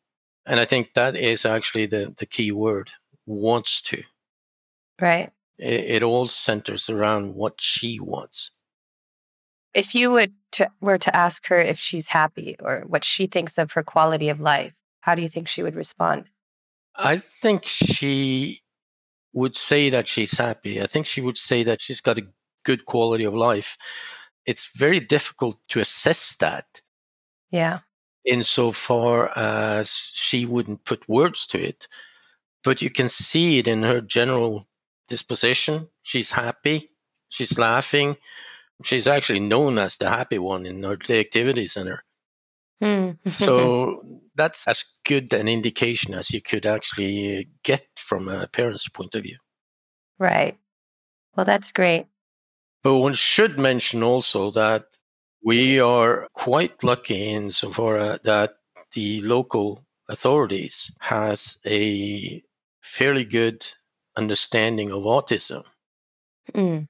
And 0.45 0.59
I 0.59 0.65
think 0.65 0.95
that 0.95 1.15
is 1.15 1.47
actually 1.47 1.87
the, 1.87 2.13
the 2.19 2.27
key 2.27 2.51
word 2.51 2.91
wants 3.25 3.81
to. 3.83 4.03
Right. 5.01 5.31
It, 5.59 5.85
it 5.85 6.03
all 6.03 6.27
centers 6.27 6.91
around 6.91 7.37
what 7.37 7.61
she 7.61 8.01
wants. 8.01 8.51
If 9.73 9.95
you 9.95 10.11
would 10.11 10.33
to, 10.53 10.69
were 10.81 10.99
to 10.99 11.17
ask 11.17 11.47
her 11.47 11.61
if 11.61 11.79
she's 11.79 12.09
happy 12.09 12.57
or 12.59 12.83
what 12.89 13.05
she 13.05 13.29
thinks 13.29 13.59
of 13.59 13.73
her 13.73 13.85
quality 13.85 14.29
of 14.29 14.41
life, 14.41 14.73
how 15.03 15.15
do 15.15 15.23
you 15.23 15.29
think 15.29 15.47
she 15.47 15.63
would 15.63 15.77
respond? 15.77 16.25
I 16.97 17.17
think 17.17 17.65
she 17.65 18.63
would 19.33 19.57
say 19.57 19.91
that 19.91 20.09
she's 20.09 20.39
happy. 20.39 20.81
I 20.81 20.87
think 20.87 21.07
she 21.07 21.21
would 21.21 21.39
say 21.39 21.63
that 21.63 21.83
she's 21.83 22.01
got 22.01 22.19
a 22.19 22.27
good 22.65 22.87
quality 22.87 23.25
of 23.25 23.35
life. 23.35 23.77
It's 24.47 24.71
very 24.75 25.01
difficult 25.01 25.59
to 25.69 25.81
assess 25.81 26.37
that. 26.37 26.83
Yeah. 27.51 27.81
Insofar 28.25 29.37
as 29.37 30.11
she 30.13 30.47
wouldn't 30.47 30.85
put 30.85 31.09
words 31.09 31.47
to 31.49 31.63
it. 31.63 31.87
But 32.63 32.83
you 32.83 32.91
can 32.91 33.09
see 33.09 33.59
it 33.59 33.69
in 33.69 33.83
her 33.83 34.01
general 34.01 34.67
disposition. 35.09 35.89
She's 36.03 36.33
happy. 36.33 36.91
She's 37.29 37.59
laughing. 37.59 38.17
She's 38.83 39.07
actually 39.07 39.41
known 39.41 39.79
as 39.79 39.97
the 39.97 40.11
happy 40.11 40.39
one 40.39 40.67
in 40.67 40.85
our 40.85 40.97
day 40.97 41.21
activity 41.21 41.67
center. 41.67 42.05
Hmm. 42.81 43.11
so 43.27 44.03
that's 44.41 44.67
as 44.67 44.85
good 45.05 45.35
an 45.35 45.49
indication 45.49 46.15
as 46.15 46.31
you 46.31 46.41
could 46.41 46.65
actually 46.65 47.49
get 47.63 47.87
from 47.97 48.27
a 48.27 48.47
parent's 48.47 48.89
point 48.89 49.15
of 49.15 49.23
view. 49.23 49.37
Right. 50.19 50.57
Well, 51.37 51.45
that's 51.45 51.73
great. 51.73 52.07
But 52.83 52.99
one 52.99 53.13
should 53.13 53.59
mention 53.59 54.03
also 54.03 54.51
that 54.53 54.85
we 55.45 55.79
are 55.79 56.27
quite 56.33 56.83
lucky 56.83 57.29
in 57.29 57.45
insofar 57.45 58.19
that 58.25 58.55
the 58.93 59.21
local 59.21 59.85
authorities 60.09 60.91
has 61.01 61.59
a 61.67 62.43
fairly 62.81 63.25
good 63.25 63.67
understanding 64.17 64.91
of 64.91 65.03
autism 65.03 65.65
mm. 66.55 66.89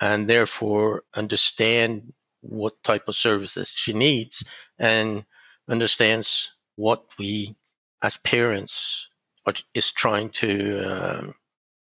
and 0.00 0.28
therefore 0.28 1.04
understand 1.14 2.14
what 2.40 2.82
type 2.82 3.08
of 3.08 3.14
services 3.14 3.74
she 3.76 3.92
needs 3.92 4.44
and 4.78 5.26
understands 5.68 6.57
what 6.78 7.04
we 7.18 7.56
as 8.02 8.16
parents 8.18 9.08
are, 9.44 9.54
is 9.74 9.90
trying 9.90 10.30
to 10.30 10.80
um, 10.84 11.34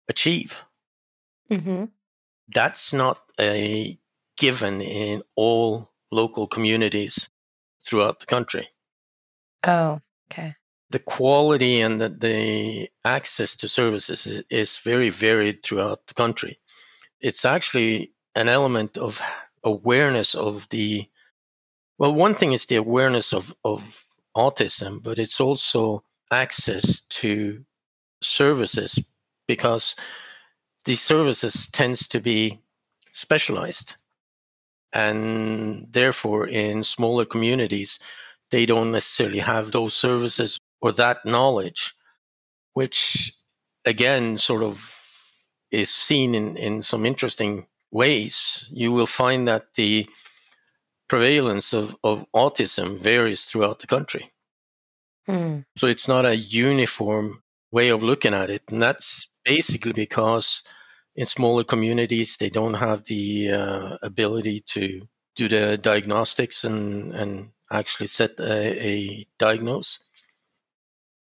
achieve. 0.09 0.63
Mm-hmm. 1.51 1.85
That's 2.49 2.93
not 2.93 3.19
a 3.39 3.99
given 4.37 4.81
in 4.81 5.21
all 5.35 5.91
local 6.11 6.47
communities 6.47 7.29
throughout 7.85 8.19
the 8.19 8.25
country. 8.25 8.69
Oh, 9.63 10.01
okay. 10.31 10.55
The 10.89 10.99
quality 10.99 11.79
and 11.79 12.01
the, 12.01 12.09
the 12.09 12.89
access 13.05 13.55
to 13.57 13.69
services 13.69 14.25
is, 14.25 14.43
is 14.49 14.77
very 14.79 15.11
varied 15.11 15.61
throughout 15.61 16.07
the 16.07 16.15
country. 16.15 16.59
It's 17.21 17.45
actually 17.45 18.13
an 18.33 18.49
element 18.49 18.97
of 18.97 19.21
awareness 19.63 20.33
of 20.33 20.67
the 20.69 21.07
well, 21.99 22.13
one 22.13 22.35
thing 22.35 22.53
is 22.53 22.67
the 22.67 22.75
awareness 22.75 23.33
of, 23.33 23.55
of 23.63 24.06
autism, 24.37 25.01
but 25.01 25.19
it's 25.19 25.41
also 25.41 26.03
access 26.31 27.01
to 27.01 27.65
services 28.21 29.03
because 29.47 29.95
these 30.85 31.01
services 31.01 31.67
tends 31.67 32.07
to 32.07 32.19
be 32.19 32.59
specialized. 33.11 33.95
And 34.93 35.87
therefore, 35.91 36.47
in 36.47 36.83
smaller 36.83 37.25
communities, 37.25 37.99
they 38.51 38.65
don't 38.65 38.91
necessarily 38.91 39.39
have 39.39 39.71
those 39.71 39.93
services 39.93 40.59
or 40.81 40.91
that 40.93 41.25
knowledge, 41.25 41.93
which 42.73 43.33
again 43.85 44.37
sort 44.37 44.63
of 44.63 44.93
is 45.71 45.89
seen 45.89 46.35
in, 46.35 46.55
in 46.55 46.81
some 46.81 47.05
interesting 47.05 47.67
ways. 47.91 48.65
You 48.71 48.91
will 48.91 49.07
find 49.07 49.47
that 49.47 49.73
the 49.75 50.07
prevalence 51.07 51.73
of, 51.73 51.95
of 52.03 52.25
autism 52.33 52.97
varies 52.97 53.45
throughout 53.45 53.79
the 53.79 53.87
country. 53.87 54.33
Mm. 55.27 55.65
So 55.75 55.87
it's 55.87 56.07
not 56.07 56.25
a 56.25 56.35
uniform 56.35 57.43
way 57.71 57.89
of 57.89 58.03
looking 58.03 58.33
at 58.33 58.49
it. 58.49 58.63
And 58.69 58.81
that's 58.81 59.29
basically 59.43 59.93
because 59.93 60.63
in 61.15 61.25
smaller 61.25 61.63
communities, 61.63 62.37
they 62.37 62.49
don't 62.49 62.75
have 62.75 63.05
the 63.05 63.51
uh, 63.51 63.97
ability 64.01 64.61
to 64.67 65.07
do 65.35 65.47
the 65.47 65.77
diagnostics 65.77 66.63
and, 66.63 67.13
and 67.13 67.51
actually 67.71 68.07
set 68.07 68.39
a, 68.39 68.87
a 68.87 69.27
diagnose. 69.37 69.99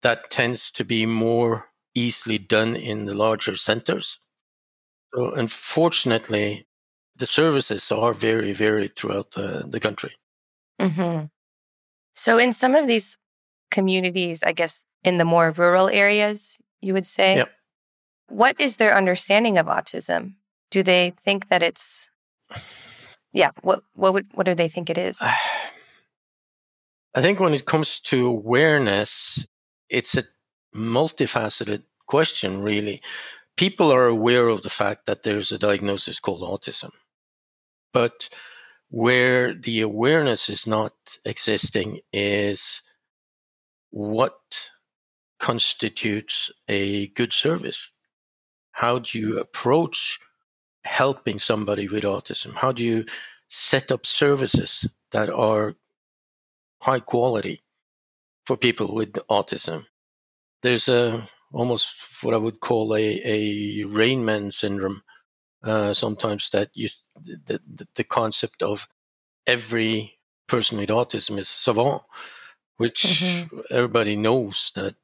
That 0.02 0.30
tends 0.30 0.70
to 0.72 0.84
be 0.84 1.06
more 1.06 1.68
easily 1.94 2.38
done 2.38 2.76
in 2.76 3.06
the 3.06 3.14
larger 3.14 3.56
centers. 3.56 4.18
So 5.14 5.32
unfortunately, 5.32 6.66
the 7.16 7.26
services 7.26 7.90
are 7.92 8.12
very 8.12 8.52
varied 8.52 8.96
throughout 8.96 9.32
the, 9.32 9.64
the 9.66 9.80
country. 9.80 10.12
Mm-hmm. 10.80 11.26
So 12.14 12.38
in 12.38 12.52
some 12.52 12.74
of 12.74 12.86
these 12.86 13.16
communities, 13.70 14.42
I 14.42 14.52
guess 14.52 14.84
in 15.02 15.18
the 15.18 15.24
more 15.24 15.50
rural 15.50 15.88
areas, 15.88 16.58
you 16.80 16.92
would 16.92 17.06
say, 17.06 17.36
yep. 17.36 17.50
what 18.28 18.60
is 18.60 18.76
their 18.76 18.96
understanding 18.96 19.58
of 19.58 19.66
autism? 19.66 20.34
Do 20.70 20.82
they 20.82 21.14
think 21.22 21.48
that 21.48 21.62
it's 21.62 22.10
yeah, 23.32 23.50
what 23.62 23.82
what 23.94 24.14
would 24.14 24.26
what 24.32 24.46
do 24.46 24.54
they 24.54 24.68
think 24.68 24.88
it 24.88 24.96
is? 24.96 25.20
I 27.16 27.20
think 27.20 27.38
when 27.38 27.54
it 27.54 27.64
comes 27.64 28.00
to 28.00 28.26
awareness, 28.26 29.46
it's 29.88 30.16
a 30.16 30.24
multifaceted 30.74 31.82
question, 32.06 32.60
really. 32.60 33.00
People 33.56 33.92
are 33.92 34.06
aware 34.06 34.48
of 34.48 34.62
the 34.62 34.70
fact 34.70 35.06
that 35.06 35.22
there's 35.22 35.52
a 35.52 35.58
diagnosis 35.58 36.18
called 36.18 36.40
autism. 36.40 36.90
But 37.94 38.30
where 38.90 39.54
the 39.54 39.80
awareness 39.80 40.50
is 40.50 40.66
not 40.66 40.94
existing 41.24 42.00
is 42.12 42.82
what 43.90 44.70
constitutes 45.40 46.50
a 46.68 47.08
good 47.08 47.32
service. 47.32 47.92
How 48.72 49.00
do 49.00 49.18
you 49.18 49.38
approach 49.38 50.18
helping 50.84 51.38
somebody 51.38 51.88
with 51.88 52.04
autism? 52.04 52.54
How 52.54 52.72
do 52.72 52.84
you 52.84 53.06
set 53.48 53.92
up 53.92 54.06
services 54.06 54.88
that 55.12 55.30
are 55.30 55.76
high 56.82 57.00
quality 57.00 57.62
for 58.46 58.56
people 58.56 58.94
with 58.94 59.12
autism? 59.30 59.86
There's 60.62 60.88
a 60.88 61.28
almost 61.52 61.96
what 62.22 62.34
I 62.34 62.38
would 62.38 62.60
call 62.60 62.96
a, 62.96 63.20
a 63.24 63.84
Rain 63.84 64.24
Man 64.24 64.50
syndrome. 64.50 65.02
Uh, 65.64 65.94
sometimes 65.94 66.50
that 66.50 66.68
you 66.74 66.88
the, 67.24 67.58
the, 67.66 67.88
the 67.94 68.04
concept 68.04 68.62
of 68.62 68.86
every 69.46 70.18
person 70.46 70.78
with 70.78 70.90
autism 70.90 71.38
is 71.38 71.48
savant, 71.48 72.02
which 72.76 73.02
mm-hmm. 73.02 73.60
everybody 73.70 74.14
knows 74.14 74.72
that 74.74 74.94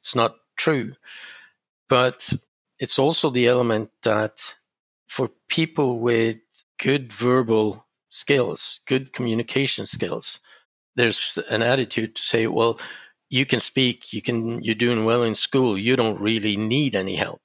it's 0.00 0.14
not 0.14 0.36
true. 0.56 0.92
But 1.88 2.32
it's 2.78 2.98
also 2.98 3.30
the 3.30 3.46
element 3.46 3.90
that 4.02 4.56
for 5.08 5.30
people 5.48 6.00
with 6.00 6.36
good 6.78 7.12
verbal 7.12 7.86
skills, 8.10 8.80
good 8.86 9.12
communication 9.12 9.86
skills, 9.86 10.40
there's 10.96 11.38
an 11.48 11.62
attitude 11.62 12.14
to 12.16 12.22
say, 12.22 12.46
well, 12.46 12.78
you 13.28 13.46
can 13.46 13.60
speak, 13.60 14.12
you 14.12 14.20
can, 14.20 14.62
you're 14.62 14.74
doing 14.74 15.04
well 15.04 15.22
in 15.22 15.34
school, 15.34 15.78
you 15.78 15.96
don't 15.96 16.20
really 16.20 16.56
need 16.56 16.94
any 16.94 17.16
help. 17.16 17.42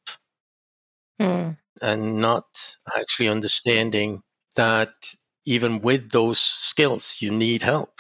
Mm. 1.22 1.58
And 1.82 2.20
not 2.22 2.78
actually 2.98 3.28
understanding 3.28 4.24
that 4.56 4.94
even 5.46 5.82
with 5.82 6.12
those 6.12 6.40
skills, 6.40 7.18
you 7.20 7.32
need 7.32 7.62
help. 7.62 8.00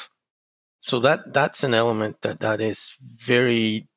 So 0.81 0.99
that, 0.99 1.33
that's 1.33 1.63
an 1.63 1.73
element 1.73 2.21
that, 2.21 2.39
that 2.39 2.61
is 2.61 2.95
very 3.01 3.87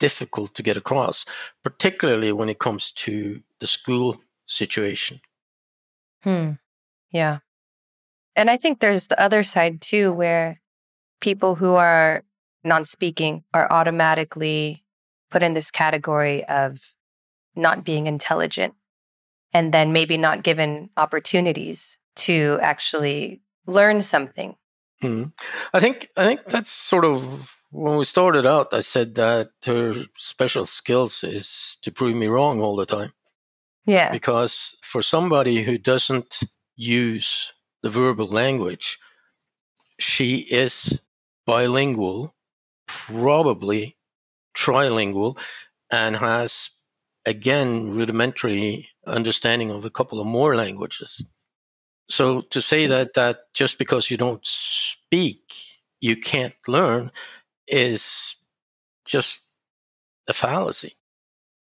difficult 0.00 0.54
to 0.54 0.62
get 0.62 0.76
across, 0.76 1.24
particularly 1.62 2.32
when 2.32 2.48
it 2.48 2.58
comes 2.58 2.90
to 2.92 3.40
the 3.60 3.66
school 3.66 4.20
situation. 4.46 5.20
Hmm. 6.22 6.52
Yeah. 7.10 7.38
And 8.36 8.50
I 8.50 8.56
think 8.56 8.80
there's 8.80 9.06
the 9.06 9.20
other 9.20 9.42
side 9.42 9.80
too, 9.80 10.12
where 10.12 10.60
people 11.20 11.54
who 11.54 11.74
are 11.74 12.24
non 12.64 12.84
speaking 12.84 13.44
are 13.54 13.70
automatically 13.70 14.84
put 15.30 15.42
in 15.42 15.54
this 15.54 15.70
category 15.70 16.44
of 16.44 16.94
not 17.54 17.84
being 17.84 18.06
intelligent 18.06 18.74
and 19.54 19.72
then 19.72 19.92
maybe 19.92 20.18
not 20.18 20.42
given 20.42 20.90
opportunities 20.96 21.96
to 22.16 22.58
actually 22.60 23.40
learn 23.66 24.02
something. 24.02 24.56
Hmm. 25.00 25.24
I 25.72 25.80
think 25.80 26.08
I 26.16 26.24
think 26.24 26.44
that's 26.46 26.70
sort 26.70 27.04
of 27.04 27.56
when 27.70 27.96
we 27.96 28.04
started 28.04 28.46
out. 28.46 28.74
I 28.74 28.80
said 28.80 29.14
that 29.14 29.50
her 29.64 29.94
special 30.16 30.66
skills 30.66 31.24
is 31.24 31.78
to 31.82 31.90
prove 31.90 32.16
me 32.16 32.26
wrong 32.26 32.60
all 32.60 32.76
the 32.76 32.86
time. 32.86 33.12
Yeah. 33.86 34.10
Because 34.10 34.76
for 34.82 35.02
somebody 35.02 35.62
who 35.62 35.78
doesn't 35.78 36.40
use 36.76 37.52
the 37.82 37.90
verbal 37.90 38.26
language, 38.26 38.98
she 39.98 40.38
is 40.50 41.00
bilingual, 41.46 42.34
probably 42.86 43.96
trilingual, 44.56 45.38
and 45.90 46.16
has 46.16 46.70
again 47.26 47.90
rudimentary 47.90 48.88
understanding 49.06 49.70
of 49.70 49.84
a 49.84 49.90
couple 49.90 50.20
of 50.20 50.26
more 50.26 50.56
languages. 50.56 51.24
So 52.08 52.42
to 52.42 52.60
say 52.60 52.84
hmm. 52.84 52.90
that 52.90 53.14
that 53.14 53.52
just 53.54 53.78
because 53.78 54.10
you 54.10 54.16
don't 54.16 54.44
speak, 54.44 55.54
you 56.00 56.16
can't 56.16 56.54
learn 56.68 57.10
is 57.66 58.36
just 59.04 59.48
a 60.28 60.32
fallacy. 60.32 60.96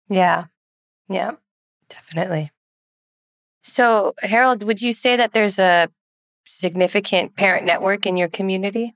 Yeah. 0.10 0.45
Yeah. 1.08 1.32
Definitely. 1.89 2.52
So, 3.63 4.13
Harald, 4.22 4.63
would 4.63 4.82
you 4.82 4.93
say 4.93 5.17
that 5.17 5.34
there's 5.34 5.60
a 5.60 5.89
significant 6.45 7.36
parent 7.36 7.65
network 7.65 8.06
in 8.06 8.17
your 8.17 8.30
community? 8.30 8.95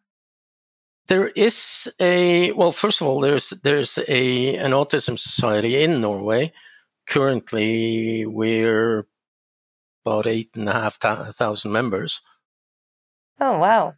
There 1.07 1.27
is 1.29 1.93
a 1.99 2.51
well. 2.53 2.71
First 2.71 3.01
of 3.01 3.07
all, 3.07 3.19
there's 3.19 3.49
there's 3.49 3.99
a 4.07 4.55
an 4.55 4.71
autism 4.71 5.19
society 5.19 5.83
in 5.83 5.99
Norway. 5.99 6.53
Currently, 7.07 8.25
we're 8.25 9.05
about 10.05 10.27
eight 10.27 10.51
and 10.55 10.69
a 10.69 10.73
half 10.73 10.97
thousand 10.97 11.71
members. 11.71 12.21
Oh 13.39 13.59
wow! 13.59 13.95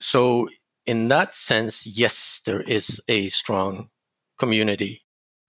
So, 0.00 0.48
in 0.86 1.08
that 1.08 1.34
sense, 1.34 1.86
yes, 1.86 2.40
there 2.46 2.60
is 2.62 3.00
a 3.08 3.28
strong 3.28 3.90
community. 4.38 5.02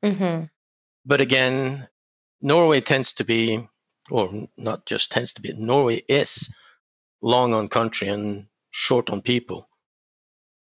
Mm-hmm. 0.04 0.46
But 1.06 1.22
again, 1.22 1.88
Norway 2.42 2.82
tends 2.82 3.14
to 3.14 3.24
be, 3.24 3.68
or 4.10 4.48
not 4.58 4.86
just 4.86 5.12
tends 5.12 5.34
to 5.34 5.42
be, 5.42 5.54
Norway 5.54 6.04
is 6.10 6.54
long 7.22 7.54
on 7.54 7.68
country 7.70 8.08
and 8.08 8.48
short 8.72 9.10
on 9.10 9.22
people. 9.22 9.69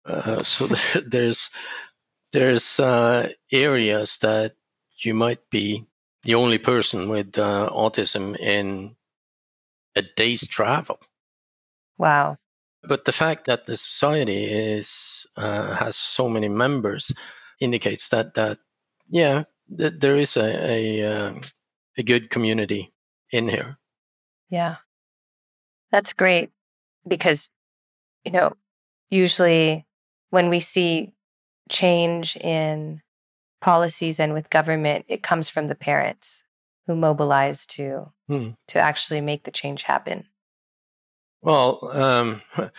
Uh, 0.08 0.42
so 0.52 0.66
there's 1.06 1.50
there's 2.32 2.80
uh, 2.80 3.28
areas 3.52 4.18
that 4.18 4.54
you 5.04 5.14
might 5.14 5.48
be 5.50 5.86
the 6.22 6.34
only 6.34 6.58
person 6.58 7.08
with 7.08 7.38
uh, 7.38 7.70
autism 7.72 8.38
in 8.38 8.96
a 9.94 10.02
day's 10.16 10.46
travel. 10.46 10.98
Wow! 11.96 12.38
But 12.82 13.04
the 13.04 13.12
fact 13.12 13.44
that 13.46 13.66
the 13.66 13.76
society 13.76 14.44
is 14.44 15.26
uh, 15.36 15.74
has 15.76 15.96
so 15.96 16.28
many 16.28 16.48
members 16.48 17.12
indicates 17.60 18.08
that 18.08 18.34
that 18.34 18.58
yeah, 19.08 19.44
th- 19.76 19.94
there 19.98 20.16
is 20.16 20.36
a, 20.36 20.70
a 20.70 21.02
um, 21.04 21.40
a 21.96 22.02
good 22.02 22.30
community 22.30 22.92
in 23.30 23.48
here. 23.48 23.78
Yeah. 24.48 24.76
That's 25.90 26.12
great 26.12 26.50
because, 27.06 27.50
you 28.24 28.32
know, 28.32 28.54
usually 29.10 29.86
when 30.30 30.48
we 30.48 30.60
see 30.60 31.12
change 31.68 32.36
in 32.36 33.02
policies 33.60 34.20
and 34.20 34.32
with 34.32 34.50
government, 34.50 35.04
it 35.08 35.22
comes 35.22 35.48
from 35.48 35.68
the 35.68 35.74
parents 35.74 36.44
who 36.86 36.96
mobilize 36.96 37.66
to 37.66 38.12
hmm. 38.28 38.50
to 38.68 38.78
actually 38.78 39.20
make 39.20 39.44
the 39.44 39.50
change 39.50 39.82
happen. 39.82 40.26
Well, 41.42 41.90
um, 41.92 42.42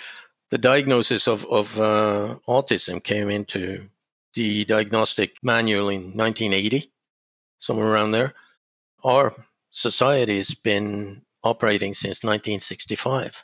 the 0.50 0.58
diagnosis 0.58 1.28
of 1.28 1.46
of 1.46 1.80
uh, 1.80 2.38
autism 2.48 3.04
came 3.04 3.30
into 3.30 3.90
the 4.34 4.66
diagnostic 4.66 5.38
manual 5.42 5.90
in 5.90 6.16
1980, 6.16 6.92
somewhere 7.60 7.88
around 7.88 8.12
there 8.12 8.34
our 9.04 9.34
society 9.72 10.38
has 10.38 10.54
been 10.54 11.22
operating 11.44 11.94
since 11.94 12.24
1965. 12.24 13.44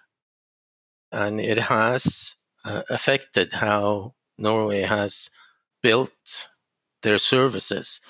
And 1.11 1.39
it 1.39 1.57
has 1.57 2.34
uh, 2.65 2.81
affected 2.89 3.53
how 3.53 4.13
Norway 4.37 4.81
has 4.81 5.29
built 5.81 6.49
their 7.03 7.17
services. 7.17 8.01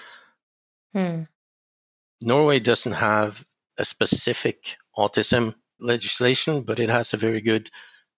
Hmm. 0.93 1.23
Norway 2.21 2.59
doesn't 2.59 2.93
have 2.93 3.45
a 3.77 3.85
specific 3.85 4.77
autism 4.97 5.55
legislation, 5.79 6.61
but 6.61 6.79
it 6.79 6.89
has 6.89 7.13
a 7.13 7.17
very 7.17 7.41
good 7.41 7.69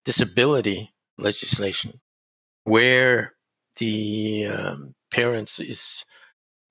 disability 0.06 0.93
legislation 1.17 2.00
where 2.63 3.34
the 3.78 4.45
um, 4.45 4.93
parents 5.12 5.60
is 5.60 6.06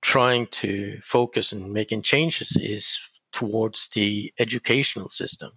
trying 0.02 0.46
to 0.46 0.98
focus 1.02 1.52
and 1.52 1.72
making 1.72 2.02
changes 2.02 2.56
is 2.60 3.00
towards 3.32 3.88
the 3.88 4.32
educational 4.38 5.08
system, 5.08 5.52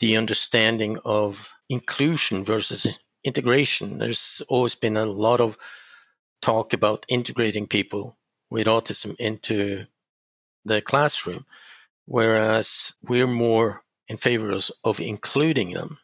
the 0.00 0.16
understanding 0.16 0.98
of 1.04 1.50
inclusion 1.68 2.44
versus 2.44 2.98
integration. 3.24 3.98
There's 3.98 4.42
always 4.48 4.74
been 4.74 4.96
a 4.96 5.06
lot 5.06 5.40
of 5.40 5.56
talk 6.40 6.72
about 6.72 7.06
integrating 7.08 7.66
people 7.66 8.16
with 8.50 8.66
autism 8.66 9.14
into 9.18 9.86
the 10.64 10.80
classroom, 10.80 11.46
whereas 12.04 12.92
we're 13.02 13.26
more 13.26 13.82
in 14.08 14.16
favor 14.16 14.58
of 14.84 15.00
including 15.00 15.72
them, 15.72 15.98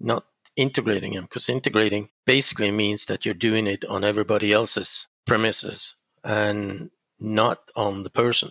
not 0.00 0.24
integrating 0.56 1.14
them, 1.14 1.24
because 1.24 1.48
integrating 1.48 2.08
basically 2.24 2.70
means 2.70 3.06
that 3.06 3.24
you're 3.24 3.34
doing 3.34 3.66
it 3.66 3.84
on 3.84 4.04
everybody 4.04 4.52
else's 4.52 5.08
premises 5.26 5.94
and 6.24 6.90
not 7.18 7.60
on 7.74 8.02
the 8.02 8.10
person. 8.10 8.50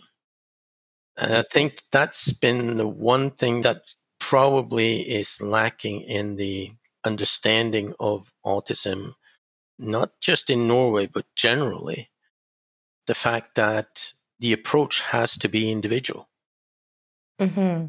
And 1.17 1.35
I 1.35 1.43
think 1.43 1.83
that's 1.91 2.33
been 2.33 2.77
the 2.77 2.87
one 2.87 3.31
thing 3.31 3.61
that 3.61 3.95
probably 4.19 5.01
is 5.01 5.41
lacking 5.41 6.01
in 6.01 6.35
the 6.35 6.71
understanding 7.05 7.93
of 7.99 8.33
autism, 8.45 9.13
not 9.77 10.19
just 10.21 10.49
in 10.49 10.67
Norway, 10.67 11.05
but 11.05 11.25
generally. 11.35 12.09
The 13.07 13.15
fact 13.15 13.55
that 13.55 14.13
the 14.39 14.53
approach 14.53 15.01
has 15.01 15.37
to 15.37 15.47
be 15.47 15.71
individual. 15.71 16.27
Mm-hmm. 17.39 17.87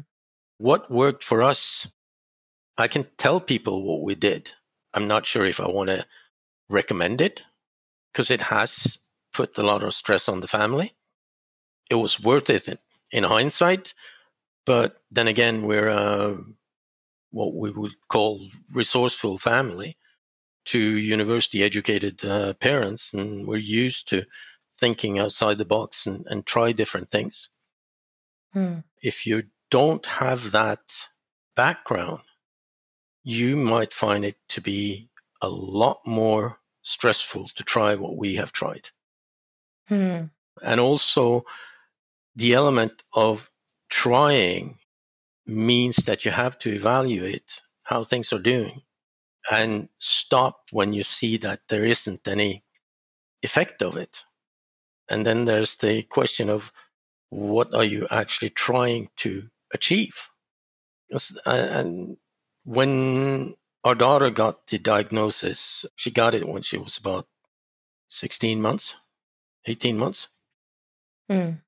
What 0.57 0.91
worked 0.91 1.23
for 1.23 1.41
us, 1.43 1.91
I 2.77 2.87
can 2.87 3.07
tell 3.17 3.39
people 3.39 3.83
what 3.83 4.01
we 4.01 4.15
did. 4.15 4.51
I'm 4.93 5.07
not 5.07 5.25
sure 5.25 5.45
if 5.45 5.59
I 5.59 5.67
want 5.67 5.89
to 5.89 6.05
recommend 6.69 7.21
it 7.21 7.41
because 8.11 8.31
it 8.31 8.41
has 8.41 8.99
put 9.33 9.57
a 9.57 9.63
lot 9.63 9.83
of 9.83 9.93
stress 9.93 10.27
on 10.27 10.41
the 10.41 10.47
family. 10.47 10.95
It 11.89 11.95
was 11.95 12.19
worth 12.19 12.49
it 12.49 12.79
in 13.11 13.23
hindsight, 13.23 13.93
but 14.65 15.01
then 15.11 15.27
again, 15.27 15.63
we're 15.63 15.89
uh, 15.89 16.37
what 17.31 17.53
we 17.53 17.71
would 17.71 17.95
call 18.07 18.47
resourceful 18.73 19.37
family 19.37 19.97
to 20.65 20.79
university 20.79 21.63
educated 21.63 22.25
uh, 22.25 22.53
parents, 22.53 23.13
and 23.13 23.47
we're 23.47 23.57
used 23.57 24.07
to 24.09 24.25
thinking 24.77 25.17
outside 25.17 25.57
the 25.57 25.65
box 25.65 26.05
and, 26.05 26.25
and 26.29 26.45
try 26.45 26.71
different 26.71 27.09
things. 27.09 27.49
Hmm. 28.53 28.79
If 29.01 29.25
you 29.25 29.43
don't 29.71 30.05
have 30.05 30.51
that 30.51 31.07
background, 31.55 32.21
you 33.23 33.55
might 33.55 33.91
find 33.91 34.23
it 34.23 34.37
to 34.49 34.61
be 34.61 35.09
a 35.41 35.49
lot 35.49 35.99
more 36.05 36.59
stressful 36.81 37.49
to 37.55 37.63
try 37.63 37.95
what 37.95 38.17
we 38.17 38.35
have 38.35 38.51
tried. 38.51 38.89
Hmm. 39.87 40.25
And 40.63 40.79
also, 40.79 41.45
the 42.35 42.53
element 42.53 43.03
of 43.13 43.49
trying 43.89 44.79
means 45.47 45.97
that 45.97 46.25
you 46.25 46.31
have 46.31 46.59
to 46.59 46.69
evaluate 46.73 47.61
how 47.85 48.03
things 48.03 48.33
are 48.33 48.39
doing 48.39 48.81
and 49.49 49.89
stop 49.97 50.67
when 50.71 50.93
you 50.93 51.03
see 51.03 51.37
that 51.37 51.61
there 51.69 51.85
isn't 51.85 52.27
any 52.27 52.63
effect 53.41 53.81
of 53.81 53.95
it. 53.95 54.25
And 55.09 55.25
then 55.25 55.45
there's 55.45 55.77
the 55.77 56.03
question 56.03 56.49
of 56.49 56.71
what 57.29 57.73
are 57.73 57.83
you 57.83 58.07
actually 58.11 58.49
trying 58.49 59.09
to 59.17 59.49
achieve? 59.73 60.29
And 61.45 62.17
when 62.65 63.55
our 63.85 63.95
daughter 63.95 64.29
got 64.29 64.67
the 64.67 64.77
diagnosis, 64.77 65.85
she 65.95 66.11
got 66.11 66.35
it 66.35 66.45
when 66.45 66.61
she 66.61 66.77
was 66.77 66.97
about 66.97 67.27
16 68.09 68.61
months, 68.61 68.95
18 69.65 69.97
months. 69.97 70.27
Mm. 71.31 71.61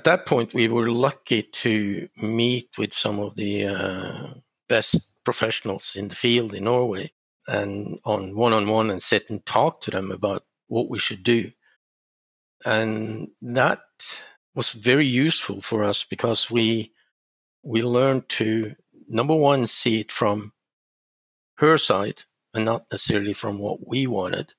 At 0.00 0.04
that 0.04 0.24
point, 0.24 0.54
we 0.54 0.66
were 0.66 0.90
lucky 0.90 1.42
to 1.42 2.08
meet 2.16 2.70
with 2.78 2.94
some 2.94 3.20
of 3.20 3.36
the 3.36 3.66
uh, 3.66 4.28
best 4.66 5.12
professionals 5.24 5.94
in 5.94 6.08
the 6.08 6.14
field 6.14 6.54
in 6.54 6.64
Norway 6.64 7.12
and 7.46 7.98
on 8.06 8.34
one 8.34 8.54
on 8.54 8.66
one 8.66 8.88
and 8.88 9.02
sit 9.02 9.28
and 9.28 9.44
talk 9.44 9.82
to 9.82 9.90
them 9.90 10.10
about 10.10 10.46
what 10.68 10.88
we 10.88 10.98
should 10.98 11.22
do. 11.22 11.52
And 12.64 13.32
that 13.42 13.82
was 14.54 14.72
very 14.72 15.06
useful 15.06 15.60
for 15.60 15.84
us 15.84 16.02
because 16.02 16.50
we 16.50 16.94
we 17.62 17.82
learned 17.82 18.30
to 18.40 18.76
number 19.06 19.34
one 19.34 19.66
see 19.66 20.00
it 20.00 20.10
from 20.10 20.54
her 21.56 21.76
side 21.76 22.22
and 22.54 22.64
not 22.64 22.86
necessarily 22.90 23.34
from 23.34 23.58
what 23.58 23.86
we 23.86 24.06
wanted. 24.06 24.54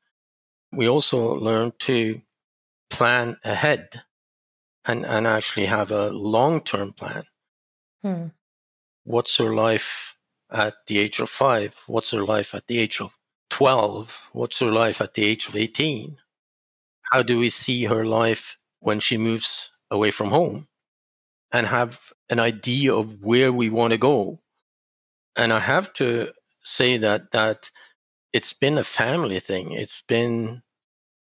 We 0.71 0.88
also 0.88 1.34
learned 1.34 1.80
to 1.80 2.21
plan 2.91 3.38
ahead 3.43 4.04
and, 4.85 5.05
and 5.05 5.27
actually 5.27 5.67
have 5.67 5.91
a 5.91 6.09
long 6.09 6.61
term 6.61 6.93
plan. 6.93 7.23
Hmm. 8.03 8.27
What's 9.03 9.37
her 9.37 9.53
life 9.53 10.15
at 10.51 10.75
the 10.87 10.99
age 10.99 11.19
of 11.19 11.29
five? 11.29 11.81
What's 11.87 12.11
her 12.11 12.23
life 12.23 12.53
at 12.53 12.67
the 12.67 12.79
age 12.79 13.01
of 13.01 13.17
12? 13.49 14.29
What's 14.33 14.59
her 14.59 14.71
life 14.71 15.01
at 15.01 15.13
the 15.13 15.23
age 15.23 15.47
of 15.47 15.55
18? 15.55 16.17
How 17.11 17.21
do 17.21 17.39
we 17.39 17.49
see 17.49 17.85
her 17.85 18.05
life 18.05 18.57
when 18.79 18.99
she 18.99 19.17
moves 19.17 19.71
away 19.89 20.11
from 20.11 20.29
home 20.29 20.67
and 21.51 21.67
have 21.67 22.13
an 22.29 22.39
idea 22.39 22.93
of 22.93 23.21
where 23.21 23.51
we 23.51 23.69
want 23.69 23.91
to 23.91 23.97
go? 23.97 24.39
And 25.35 25.51
I 25.51 25.59
have 25.59 25.93
to 25.93 26.31
say 26.63 26.97
that, 26.97 27.31
that 27.31 27.71
it's 28.33 28.53
been 28.53 28.77
a 28.77 28.83
family 28.83 29.39
thing. 29.39 29.71
It's 29.71 30.01
been 30.01 30.61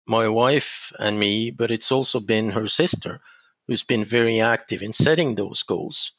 my 0.07 0.27
wife 0.27 0.91
and 0.99 1.19
me, 1.19 1.51
but 1.51 1.69
it's 1.69 1.91
also 1.91 2.19
been 2.19 2.51
her 2.51 2.67
sister 2.67 3.19
who's 3.67 3.84
been 3.84 4.06
very 4.06 4.39
active 4.39 4.82
in 4.82 4.93
setting 4.93 5.36
those 5.36 5.63
goals 5.63 6.13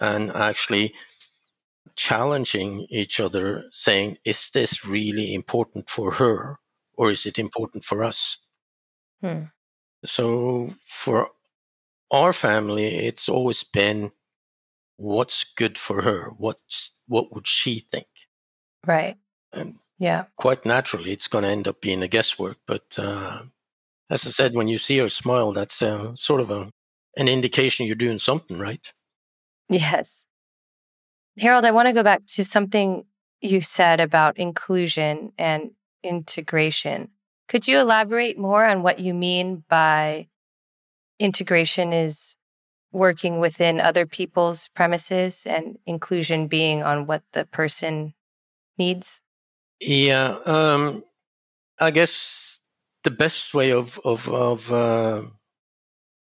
and 0.00 0.30
actually 0.30 0.94
challenging 1.94 2.86
each 2.90 3.20
other, 3.20 3.64
saying, 3.70 4.16
is 4.24 4.50
this 4.50 4.84
really 4.86 5.34
important 5.34 5.90
for 5.90 6.12
her 6.12 6.58
or 6.94 7.10
is 7.10 7.26
it 7.26 7.38
important 7.38 7.84
for 7.84 8.02
us? 8.02 8.38
Hmm. 9.20 9.44
So 10.04 10.74
for 10.84 11.30
our 12.10 12.32
family, 12.32 13.06
it's 13.06 13.28
always 13.28 13.62
been 13.62 14.12
what's 14.96 15.44
good 15.44 15.78
for 15.78 16.02
her? 16.02 16.30
What's, 16.36 16.90
what 17.06 17.32
would 17.34 17.46
she 17.46 17.80
think? 17.80 18.06
Right. 18.86 19.18
And 19.52 19.76
yeah. 19.98 20.24
Quite 20.36 20.66
naturally, 20.66 21.12
it's 21.12 21.28
going 21.28 21.44
to 21.44 21.50
end 21.50 21.68
up 21.68 21.80
being 21.80 22.02
a 22.02 22.08
guesswork. 22.08 22.58
But 22.66 22.98
uh, 22.98 23.42
as 24.12 24.26
I 24.26 24.30
said, 24.30 24.54
when 24.54 24.68
you 24.68 24.76
see 24.76 24.98
her 24.98 25.08
smile, 25.08 25.52
that's 25.52 25.80
uh, 25.80 26.14
sort 26.14 26.42
of 26.42 26.50
a, 26.50 26.70
an 27.16 27.28
indication 27.28 27.86
you're 27.86 27.96
doing 27.96 28.18
something 28.18 28.58
right. 28.58 28.92
Yes. 29.70 30.26
Harald, 31.38 31.64
I 31.64 31.70
want 31.70 31.86
to 31.86 31.94
go 31.94 32.02
back 32.02 32.26
to 32.34 32.44
something 32.44 33.06
you 33.40 33.62
said 33.62 34.00
about 34.00 34.38
inclusion 34.38 35.32
and 35.38 35.70
integration. 36.02 37.08
Could 37.48 37.66
you 37.66 37.78
elaborate 37.78 38.38
more 38.38 38.66
on 38.66 38.82
what 38.82 38.98
you 38.98 39.14
mean 39.14 39.64
by 39.68 40.28
integration 41.18 41.94
is 41.94 42.36
working 42.92 43.40
within 43.40 43.80
other 43.80 44.04
people's 44.04 44.68
premises 44.68 45.46
and 45.46 45.78
inclusion 45.86 46.48
being 46.48 46.82
on 46.82 47.06
what 47.06 47.22
the 47.32 47.46
person 47.46 48.12
needs? 48.76 49.22
Yeah, 49.80 50.36
um, 50.44 51.02
I 51.80 51.90
guess 51.90 52.51
the 53.04 53.10
best 53.10 53.54
way 53.54 53.72
of 53.72 54.00
of, 54.04 54.28
of 54.28 54.72
uh, 54.72 55.22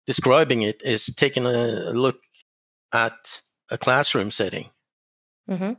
describing 0.06 0.62
it 0.62 0.82
is 0.82 1.06
taking 1.06 1.46
a 1.46 1.90
look 1.92 2.20
at 2.92 3.40
a 3.70 3.78
classroom 3.78 4.30
setting. 4.30 4.70
Mm-hmm. 5.50 5.72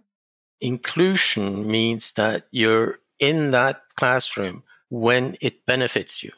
Inclusion 0.60 1.68
means 1.68 2.14
that 2.14 2.48
you're 2.52 3.00
in 3.20 3.52
that 3.52 3.82
classroom 3.96 4.64
when 4.90 5.38
it 5.42 5.66
benefits 5.66 6.24
you. 6.24 6.32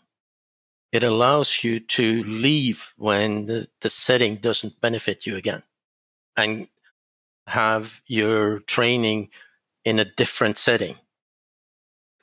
It 0.92 1.04
allows 1.04 1.64
you 1.64 1.80
to 1.80 2.24
leave 2.24 2.94
when 2.98 3.46
the, 3.46 3.68
the 3.82 3.90
setting 3.90 4.38
doesn't 4.38 4.82
benefit 4.82 5.28
you 5.28 5.36
again 5.36 5.64
and 6.36 6.68
have 7.48 8.02
your 8.08 8.60
training 8.60 9.30
in 9.86 10.00
a 10.00 10.06
different 10.06 10.58
setting. 10.58 10.98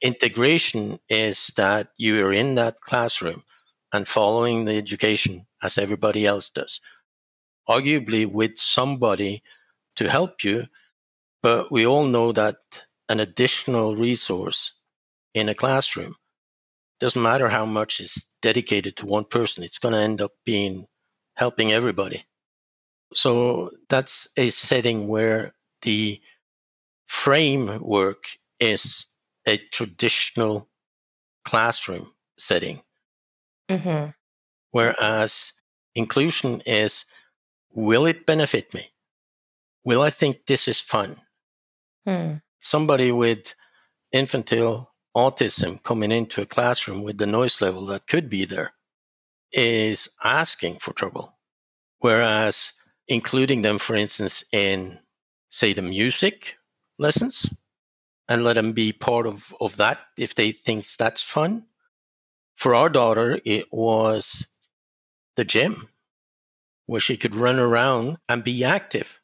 Integration 0.03 0.99
is 1.09 1.53
that 1.57 1.89
you 1.97 2.25
are 2.25 2.33
in 2.33 2.55
that 2.57 2.81
classroom 2.81 3.45
and 3.93 4.07
following 4.07 4.65
the 4.65 4.77
education 4.77 5.47
as 5.63 5.79
everybody 5.79 6.27
else 6.27 6.51
does, 6.51 6.81
arguably 7.69 8.31
with 8.31 8.59
somebody 8.59 9.43
to 9.97 10.11
help 10.11 10.45
you. 10.45 10.67
But 11.43 11.73
we 11.73 11.87
all 11.87 12.05
know 12.05 12.33
that 12.33 12.57
an 13.09 13.21
additional 13.21 13.97
resource 13.97 14.73
in 15.35 15.49
a 15.49 15.55
classroom 15.55 16.17
doesn't 16.99 17.23
matter 17.23 17.49
how 17.49 17.67
much 17.67 18.01
is 18.01 18.27
dedicated 18.43 18.97
to 18.97 19.07
one 19.07 19.25
person, 19.25 19.63
it's 19.63 19.79
going 19.79 19.93
to 19.95 20.01
end 20.01 20.23
up 20.23 20.33
being 20.45 20.87
helping 21.35 21.73
everybody. 21.73 22.25
So 23.15 23.71
that's 23.89 24.29
a 24.37 24.49
setting 24.49 25.09
where 25.09 25.55
the 25.83 26.21
framework 27.07 28.25
is 28.59 29.07
a 29.47 29.59
traditional 29.59 30.69
classroom 31.45 32.13
setting. 32.39 32.83
Mm-hmm. 33.71 34.11
Whereas 34.71 35.53
inclusion 35.95 36.61
is 36.67 37.05
will 37.73 38.07
it 38.07 38.27
benefit 38.27 38.75
me? 38.75 38.91
Will 39.85 40.03
I 40.03 40.11
think 40.11 40.47
this 40.47 40.69
is 40.69 40.81
fun? 40.81 41.21
Hmm. 42.07 42.35
somebody 42.61 43.11
with 43.11 43.57
infantile 44.13 44.93
autism 45.17 45.83
coming 45.83 46.13
into 46.13 46.41
a 46.41 46.47
classroom 46.47 47.03
with 47.03 47.19
the 47.19 47.27
noise 47.27 47.61
level 47.61 47.85
that 47.87 48.07
could 48.07 48.31
be 48.31 48.45
there 48.45 48.75
is 49.51 50.09
asking 50.23 50.77
for 50.77 50.93
trouble. 50.93 51.37
Whereas 51.99 52.75
including 53.09 53.63
them, 53.63 53.79
for 53.79 53.97
instance, 53.97 54.45
in, 54.53 55.01
say, 55.49 55.73
the 55.73 55.83
music 55.83 56.57
lessons 56.97 57.53
and 58.29 58.45
let 58.45 58.55
them 58.55 58.73
be 58.73 58.93
part 58.93 59.27
of, 59.27 59.55
of 59.61 59.77
that 59.77 60.01
if 60.17 60.35
they 60.35 60.53
think 60.53 60.87
that's 60.97 61.23
fun. 61.23 61.67
For 62.55 62.75
our 62.75 62.89
daughter, 62.89 63.41
it 63.45 63.73
was 63.73 64.47
the 65.37 65.45
gym 65.45 65.89
where 66.87 67.01
she 67.01 67.17
could 67.17 67.35
run 67.35 67.59
around 67.59 68.17
and 68.29 68.43
be 68.43 68.65
active. 68.65 69.21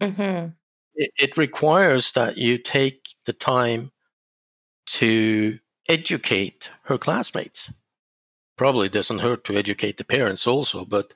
Mm-hmm. 0.00 0.50
It, 0.94 1.10
it 1.18 1.36
requires 1.36 2.12
that 2.12 2.38
you 2.38 2.58
take 2.58 3.08
the 3.26 3.32
time 3.32 3.92
to 4.86 5.58
educate 5.88 6.70
her 6.84 6.98
classmates. 6.98 7.72
Probably 8.56 8.88
doesn't 8.88 9.18
hurt 9.18 9.44
to 9.44 9.56
educate 9.56 9.98
the 9.98 10.04
parents 10.04 10.46
also, 10.46 10.84
but 10.84 11.12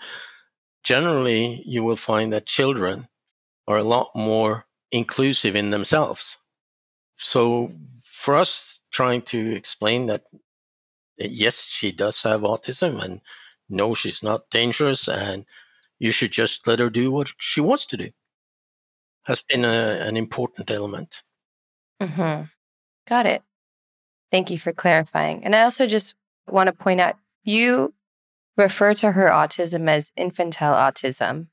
generally 0.85 1.63
you 1.65 1.83
will 1.83 1.97
find 1.97 2.33
that 2.33 2.47
children 2.47 3.09
are 3.67 3.79
a 3.79 3.85
lot 3.85 4.11
more 4.15 4.67
inclusive 4.91 5.57
in 5.57 5.71
themselves. 5.71 6.39
So 7.23 7.73
for 8.03 8.35
us 8.35 8.81
trying 8.91 9.23
to 9.23 9.53
explain 9.55 10.07
that 10.07 10.25
yes, 11.19 11.65
she 11.65 11.93
does 11.93 12.23
have 12.23 12.41
autism 12.41 13.03
and 13.05 13.21
no, 13.69 13.95
she's 13.95 14.23
not 14.23 14.49
dangerous 14.51 15.07
and 15.07 15.45
you 15.99 16.13
should 16.13 16.33
just 16.33 16.67
let 16.67 16.79
her 16.79 16.89
do 16.89 17.13
what 17.13 17.33
she 17.39 17.61
wants 17.61 17.85
to 17.87 17.97
do 17.99 18.11
has 19.27 19.43
been 19.43 19.67
a, 19.67 19.99
an 20.01 20.17
important 20.17 20.71
element. 20.71 21.23
Mm-hmm. 22.01 22.45
Got 23.07 23.27
it. 23.27 23.43
Thank 24.31 24.51
you 24.51 24.59
for 24.59 24.73
clarifying. 24.73 25.45
And 25.45 25.55
I 25.55 25.63
also 25.63 25.87
just 25.87 26.15
want 26.49 26.69
to 26.69 26.73
point 26.73 27.03
out 27.03 27.17
you 27.45 27.93
refer 28.57 28.95
to 28.95 29.13
her 29.13 29.29
autism 29.29 29.91
as 29.91 30.11
infantile 30.17 30.75
autism. 30.75 31.49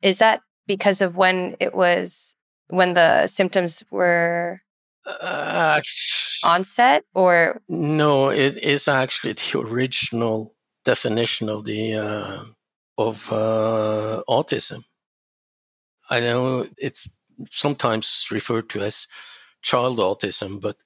Is 0.00 0.18
that 0.18 0.40
because 0.66 1.02
of 1.02 1.16
when 1.16 1.54
it 1.60 1.74
was, 1.74 2.34
when 2.68 2.94
the 2.94 3.26
symptoms 3.26 3.84
were 3.90 4.62
uh, 5.06 5.80
onset 6.44 7.04
or? 7.14 7.60
No, 7.68 8.28
it 8.28 8.56
is 8.58 8.88
actually 8.88 9.34
the 9.34 9.60
original 9.66 10.54
definition 10.84 11.48
of 11.48 11.64
the, 11.64 11.94
uh, 11.94 12.44
of 12.98 13.32
uh, 13.32 14.22
autism. 14.28 14.84
I 16.10 16.20
know 16.20 16.66
it's 16.76 17.08
sometimes 17.50 18.26
referred 18.30 18.68
to 18.70 18.82
as 18.82 19.06
child 19.62 19.98
autism, 19.98 20.60
but 20.60 20.76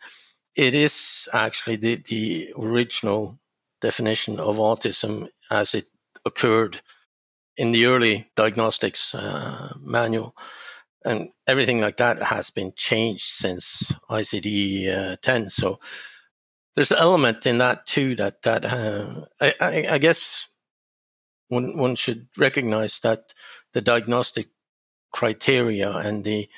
it 0.55 0.74
is 0.74 1.29
actually 1.33 1.76
the, 1.76 1.96
the 1.96 2.52
original 2.57 3.38
definition 3.81 4.38
of 4.40 4.57
autism 4.57 5.29
as 5.50 5.74
it 5.74 5.87
occurred 6.24 6.81
in 7.57 7.72
the 7.72 7.87
early 7.87 8.31
diagnostics 8.37 9.14
uh, 9.14 9.72
manual. 9.81 10.35
And 11.07 11.31
everything 11.47 11.81
like 11.81 11.97
that 11.99 12.23
has 12.23 12.51
been 12.51 12.73
changed 12.77 13.25
since 13.25 13.92
ICD 14.11 15.12
uh, 15.12 15.16
10. 15.23 15.51
So 15.51 15.79
there's 16.75 16.90
an 16.90 16.99
element 16.99 17.47
in 17.47 17.59
that 17.59 17.87
too 17.87 18.16
that, 18.16 18.42
that 18.42 18.64
uh, 18.64 19.27
I, 19.40 19.55
I, 19.61 19.87
I 19.92 19.99
guess 19.99 20.49
one, 21.49 21.79
one 21.79 21.95
should 21.95 22.27
recognize 22.37 22.99
that 23.01 23.33
the 23.73 23.81
diagnostic 23.81 24.49
criteria 25.12 25.90
and 25.90 26.25
the 26.25 26.49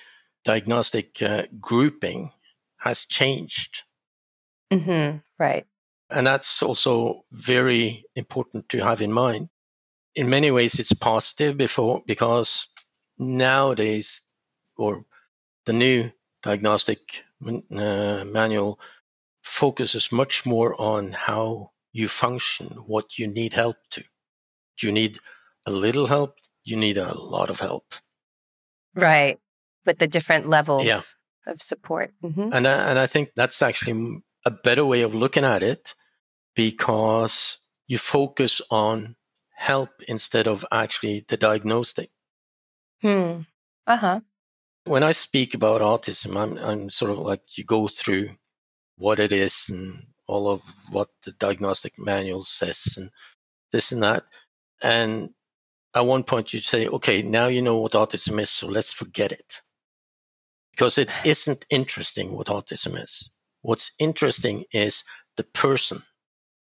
diagnostic 0.44 1.22
uh, 1.22 1.42
grouping 1.60 2.32
has 2.78 3.04
changed 3.04 3.84
Mm-hmm. 4.72 5.18
Right. 5.38 5.66
And 6.10 6.26
that's 6.26 6.62
also 6.62 7.24
very 7.32 8.04
important 8.14 8.68
to 8.70 8.78
have 8.80 9.02
in 9.02 9.12
mind. 9.12 9.48
In 10.14 10.30
many 10.30 10.50
ways, 10.50 10.78
it's 10.78 10.92
positive 10.92 11.56
before 11.56 12.02
because 12.06 12.68
nowadays, 13.18 14.22
or 14.78 15.04
the 15.66 15.72
new 15.72 16.10
diagnostic 16.42 17.24
uh, 17.44 18.24
manual 18.24 18.80
focuses 19.42 20.12
much 20.12 20.46
more 20.46 20.80
on 20.80 21.12
how 21.12 21.72
you 21.92 22.08
function, 22.08 22.68
what 22.86 23.18
you 23.18 23.26
need 23.26 23.54
help 23.54 23.76
to. 23.90 24.02
Do 24.78 24.86
you 24.86 24.92
need 24.92 25.18
a 25.66 25.72
little 25.72 26.06
help? 26.06 26.36
You 26.64 26.76
need 26.76 26.96
a 26.96 27.14
lot 27.18 27.50
of 27.50 27.60
help. 27.60 27.94
Right. 28.94 29.38
With 29.84 29.98
the 29.98 30.06
different 30.06 30.48
levels 30.48 30.86
yeah. 30.86 31.00
of 31.46 31.60
support. 31.60 32.12
Mm-hmm. 32.22 32.50
And, 32.52 32.68
I, 32.68 32.90
and 32.90 32.98
I 32.98 33.06
think 33.06 33.30
that's 33.34 33.62
actually 33.62 34.22
a 34.44 34.50
better 34.50 34.84
way 34.84 35.02
of 35.02 35.14
looking 35.14 35.44
at 35.44 35.62
it 35.62 35.94
because 36.54 37.58
you 37.86 37.98
focus 37.98 38.60
on 38.70 39.16
help 39.56 39.90
instead 40.06 40.46
of 40.46 40.64
actually 40.70 41.24
the 41.28 41.36
diagnostic. 41.36 42.10
Hmm. 43.02 43.40
Uh 43.86 43.96
huh. 43.96 44.20
When 44.88 45.02
I 45.02 45.12
speak 45.12 45.52
about 45.52 45.82
autism, 45.82 46.34
I'm, 46.40 46.56
I'm 46.56 46.88
sort 46.88 47.10
of 47.10 47.18
like 47.18 47.58
you 47.58 47.64
go 47.64 47.88
through 47.88 48.30
what 48.96 49.18
it 49.18 49.32
is 49.32 49.68
and 49.68 50.06
all 50.26 50.48
of 50.48 50.62
what 50.90 51.10
the 51.24 51.32
diagnostic 51.32 51.98
manual 51.98 52.42
says 52.42 52.94
and 52.96 53.10
this 53.70 53.92
and 53.92 54.02
that. 54.02 54.24
And 54.82 55.30
at 55.94 56.06
one 56.06 56.24
point 56.24 56.54
you 56.54 56.60
say, 56.60 56.86
okay, 56.88 57.20
now 57.20 57.48
you 57.48 57.60
know 57.60 57.76
what 57.78 57.92
autism 57.92 58.40
is, 58.40 58.48
so 58.48 58.66
let's 58.66 58.90
forget 58.90 59.30
it. 59.30 59.60
Because 60.70 60.96
it 60.96 61.10
isn't 61.22 61.66
interesting 61.68 62.32
what 62.32 62.46
autism 62.46 62.98
is. 63.02 63.30
What's 63.60 63.92
interesting 63.98 64.64
is 64.72 65.04
the 65.36 65.44
person. 65.44 66.02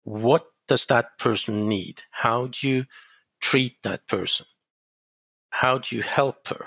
What 0.02 0.46
does 0.66 0.86
that 0.86 1.16
person 1.16 1.68
need? 1.68 2.00
How 2.10 2.48
do 2.48 2.68
you 2.68 2.86
treat 3.40 3.76
that 3.84 4.08
person? 4.08 4.46
How 5.50 5.78
do 5.78 5.94
you 5.94 6.02
help 6.02 6.48
her? 6.48 6.66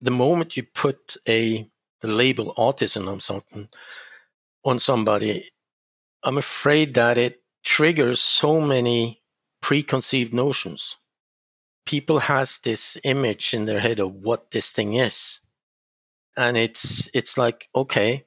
The 0.00 0.10
moment 0.10 0.56
you 0.56 0.62
put 0.62 1.16
a 1.28 1.68
the 2.00 2.08
label 2.08 2.54
autism 2.56 3.08
on 3.08 3.20
something 3.20 3.68
on 4.64 4.78
somebody, 4.78 5.50
I'm 6.22 6.38
afraid 6.38 6.94
that 6.94 7.18
it 7.18 7.42
triggers 7.64 8.20
so 8.20 8.60
many 8.60 9.22
preconceived 9.60 10.32
notions. 10.32 10.96
People 11.84 12.20
has 12.20 12.58
this 12.60 12.98
image 13.04 13.54
in 13.54 13.64
their 13.64 13.80
head 13.80 13.98
of 13.98 14.12
what 14.12 14.50
this 14.50 14.70
thing 14.70 14.94
is. 14.94 15.40
And 16.36 16.56
it's 16.56 17.08
it's 17.14 17.36
like, 17.36 17.68
okay, 17.74 18.24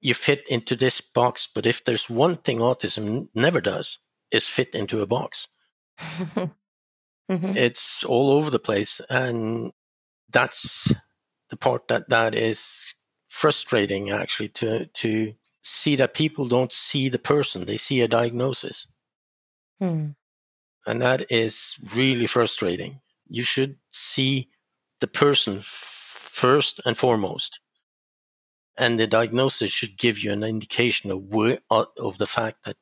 you 0.00 0.14
fit 0.14 0.44
into 0.48 0.76
this 0.76 1.00
box. 1.00 1.48
But 1.52 1.66
if 1.66 1.84
there's 1.84 2.10
one 2.10 2.36
thing 2.36 2.58
autism 2.58 3.28
never 3.34 3.60
does, 3.60 3.98
is 4.30 4.46
fit 4.46 4.74
into 4.74 5.00
a 5.00 5.06
box. 5.06 5.48
mm-hmm. 5.98 7.56
It's 7.56 8.04
all 8.04 8.30
over 8.30 8.50
the 8.50 8.58
place, 8.58 9.00
and 9.08 9.72
that's 10.30 10.92
the 11.50 11.56
part 11.56 11.88
that 11.88 12.08
that 12.08 12.34
is 12.34 12.94
frustrating 13.28 14.10
actually 14.10 14.48
to 14.48 14.86
to 14.86 15.34
see 15.62 15.96
that 15.96 16.14
people 16.14 16.46
don't 16.46 16.72
see 16.72 17.08
the 17.08 17.18
person; 17.18 17.64
they 17.64 17.76
see 17.76 18.00
a 18.00 18.08
diagnosis, 18.08 18.86
mm. 19.80 20.14
and 20.86 21.02
that 21.02 21.30
is 21.30 21.76
really 21.94 22.26
frustrating. 22.26 23.00
You 23.28 23.42
should 23.42 23.76
see 23.90 24.48
the 25.00 25.08
person 25.08 25.62
first 25.64 26.80
and 26.84 26.96
foremost 26.96 27.60
and 28.76 29.00
the 29.00 29.06
diagnosis 29.06 29.70
should 29.70 29.96
give 29.96 30.18
you 30.18 30.32
an 30.32 30.42
indication 30.42 31.10
of 31.10 31.22
where, 31.22 31.58
uh, 31.70 31.86
of 31.98 32.18
the 32.18 32.26
fact 32.26 32.64
that 32.64 32.76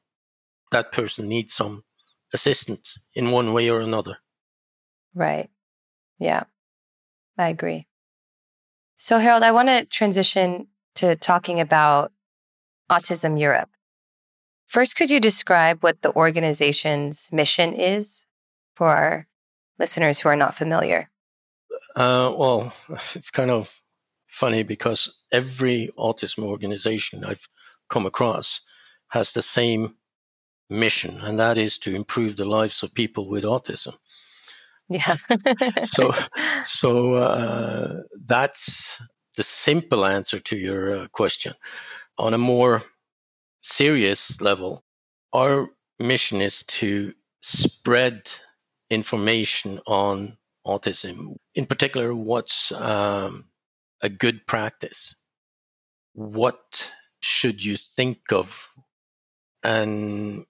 that 0.72 0.92
person 0.92 1.28
needs 1.28 1.54
some 1.54 1.84
assistance 2.32 2.98
in 3.14 3.30
one 3.30 3.52
way 3.52 3.70
or 3.70 3.80
another. 3.80 4.18
Right. 5.14 5.50
Yeah, 6.18 6.44
I 7.36 7.48
agree. 7.48 7.86
So, 8.96 9.18
Harald, 9.18 9.42
I 9.42 9.52
want 9.52 9.68
to 9.68 9.84
transition 9.86 10.68
to 10.96 11.16
talking 11.16 11.60
about 11.60 12.12
Autism 12.90 13.38
Europe. 13.38 13.70
First, 14.66 14.96
could 14.96 15.10
you 15.10 15.20
describe 15.20 15.82
what 15.82 16.02
the 16.02 16.14
organization's 16.14 17.28
mission 17.32 17.74
is 17.74 18.26
for 18.74 18.88
our 18.88 19.26
listeners 19.78 20.20
who 20.20 20.28
are 20.28 20.36
not 20.36 20.54
familiar? 20.54 21.10
Uh, 21.96 22.32
well, 22.36 22.72
it's 23.14 23.30
kind 23.30 23.50
of 23.50 23.80
funny 24.26 24.62
because 24.62 25.22
every 25.32 25.90
autism 25.98 26.44
organization 26.44 27.24
I've 27.24 27.48
come 27.88 28.06
across 28.06 28.60
has 29.08 29.32
the 29.32 29.42
same 29.42 29.94
mission, 30.68 31.20
and 31.20 31.38
that 31.38 31.58
is 31.58 31.78
to 31.78 31.94
improve 31.94 32.36
the 32.36 32.44
lives 32.44 32.82
of 32.82 32.94
people 32.94 33.28
with 33.28 33.44
autism. 33.44 33.94
Yeah. 34.88 35.16
so, 35.82 36.12
so 36.64 37.14
uh, 37.14 38.02
that's 38.26 39.00
the 39.36 39.42
simple 39.42 40.04
answer 40.04 40.40
to 40.40 40.56
your 40.56 40.94
uh, 40.96 41.06
question. 41.08 41.54
On 42.18 42.34
a 42.34 42.38
more 42.38 42.82
serious 43.62 44.40
level, 44.40 44.84
our 45.32 45.68
mission 45.98 46.40
is 46.40 46.62
to 46.64 47.12
spread 47.42 48.30
information 48.90 49.80
on 49.86 50.36
autism, 50.66 51.36
in 51.54 51.66
particular, 51.66 52.14
what's 52.14 52.72
um, 52.72 53.46
a 54.00 54.08
good 54.08 54.46
practice. 54.46 55.14
what 56.14 56.92
should 57.20 57.64
you 57.64 57.76
think 57.76 58.18
of? 58.32 58.70
And 59.62 60.44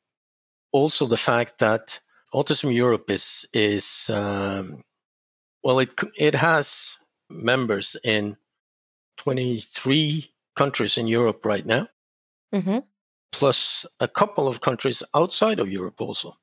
also 0.73 1.07
the 1.07 1.17
fact 1.17 1.59
that 1.59 2.01
Autism 2.35 2.75
Europe 2.75 3.11
is 3.11 3.47
is 3.53 4.11
um, 4.11 4.83
well, 5.63 5.79
it 5.79 5.91
it 6.19 6.35
has 6.35 6.99
members 7.31 7.97
in 8.05 8.37
23 9.19 10.33
countries 10.57 10.99
in 10.99 11.07
Europe 11.07 11.45
right 11.45 11.65
now, 11.65 11.89
mm-hmm. 12.53 12.79
plus 13.33 13.87
a 14.01 14.09
couple 14.09 14.49
of 14.49 14.61
countries 14.61 15.03
outside 15.15 15.61
of 15.61 15.71
Europe 15.71 16.01
also, 16.01 16.37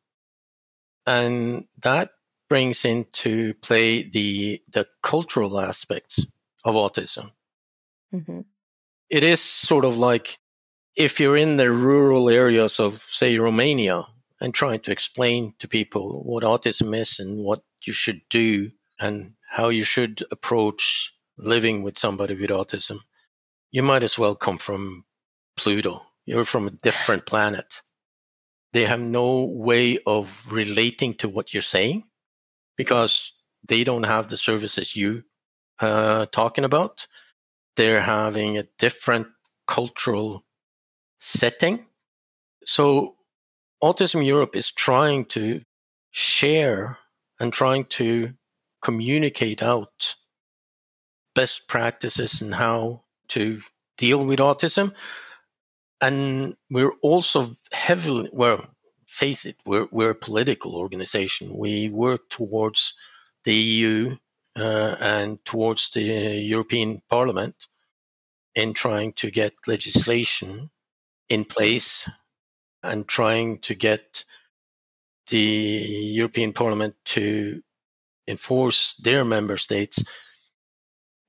and 1.05 1.65
that 1.81 2.11
brings 2.49 2.85
into 2.85 3.53
play 3.55 4.01
the 4.09 4.61
the 4.71 4.87
cultural 5.03 5.59
aspects 5.59 6.25
of 6.63 6.75
autism. 6.75 7.31
Mm-hmm. 8.13 8.41
It 9.09 9.23
is 9.23 9.41
sort 9.41 9.83
of 9.83 9.97
like 9.97 10.39
if 10.95 11.19
you're 11.19 11.37
in 11.37 11.57
the 11.57 11.71
rural 11.71 12.29
areas 12.29 12.79
of, 12.79 13.01
say, 13.01 13.37
Romania, 13.37 14.07
and 14.41 14.53
trying 14.53 14.79
to 14.79 14.91
explain 14.91 15.53
to 15.59 15.67
people 15.67 16.23
what 16.23 16.43
autism 16.43 16.99
is 16.99 17.19
and 17.19 17.37
what 17.37 17.61
you 17.85 17.93
should 17.93 18.21
do 18.29 18.71
and 18.99 19.33
how 19.51 19.69
you 19.69 19.83
should 19.83 20.23
approach 20.31 21.13
living 21.37 21.83
with 21.83 21.97
somebody 21.97 22.33
with 22.33 22.49
autism, 22.49 22.99
you 23.71 23.83
might 23.83 24.03
as 24.03 24.17
well 24.17 24.35
come 24.35 24.57
from 24.57 25.05
Pluto. 25.55 26.01
You're 26.25 26.43
from 26.45 26.67
a 26.67 26.71
different 26.71 27.25
planet. 27.25 27.81
They 28.73 28.85
have 28.85 28.99
no 28.99 29.43
way 29.45 29.99
of 30.05 30.51
relating 30.51 31.13
to 31.15 31.29
what 31.29 31.53
you're 31.53 31.61
saying 31.61 32.05
because 32.77 33.33
they 33.67 33.83
don't 33.83 34.03
have 34.03 34.29
the 34.29 34.37
services 34.37 34.95
you 34.95 35.23
uh, 35.79 36.25
talking 36.27 36.63
about. 36.63 37.07
They're 37.75 38.01
having 38.01 38.57
a 38.57 38.67
different 38.79 39.27
cultural 39.67 40.45
setting. 41.19 41.85
So 42.65 43.15
Autism 43.83 44.25
Europe 44.25 44.55
is 44.55 44.71
trying 44.71 45.25
to 45.25 45.61
share 46.11 46.99
and 47.39 47.51
trying 47.51 47.85
to 47.85 48.33
communicate 48.81 49.63
out 49.63 50.15
best 51.33 51.67
practices 51.67 52.41
and 52.41 52.55
how 52.55 53.03
to 53.29 53.61
deal 53.97 54.23
with 54.25 54.39
autism. 54.39 54.93
And 55.99 56.55
we're 56.69 56.93
also 57.01 57.51
heavily, 57.71 58.29
well, 58.33 58.67
face 59.07 59.45
it, 59.45 59.57
we're, 59.65 59.87
we're 59.91 60.11
a 60.11 60.15
political 60.15 60.75
organization. 60.75 61.57
We 61.57 61.89
work 61.89 62.29
towards 62.29 62.93
the 63.43 63.55
EU 63.55 64.17
uh, 64.57 64.95
and 64.99 65.43
towards 65.45 65.91
the 65.91 66.01
European 66.01 67.01
Parliament 67.09 67.67
in 68.55 68.73
trying 68.73 69.13
to 69.13 69.31
get 69.31 69.53
legislation 69.67 70.71
in 71.29 71.45
place 71.45 72.09
and 72.83 73.07
trying 73.07 73.59
to 73.59 73.75
get 73.75 74.25
the 75.27 75.39
European 75.39 76.53
Parliament 76.53 76.95
to 77.05 77.61
enforce 78.27 78.95
their 78.95 79.23
member 79.23 79.57
states 79.57 80.03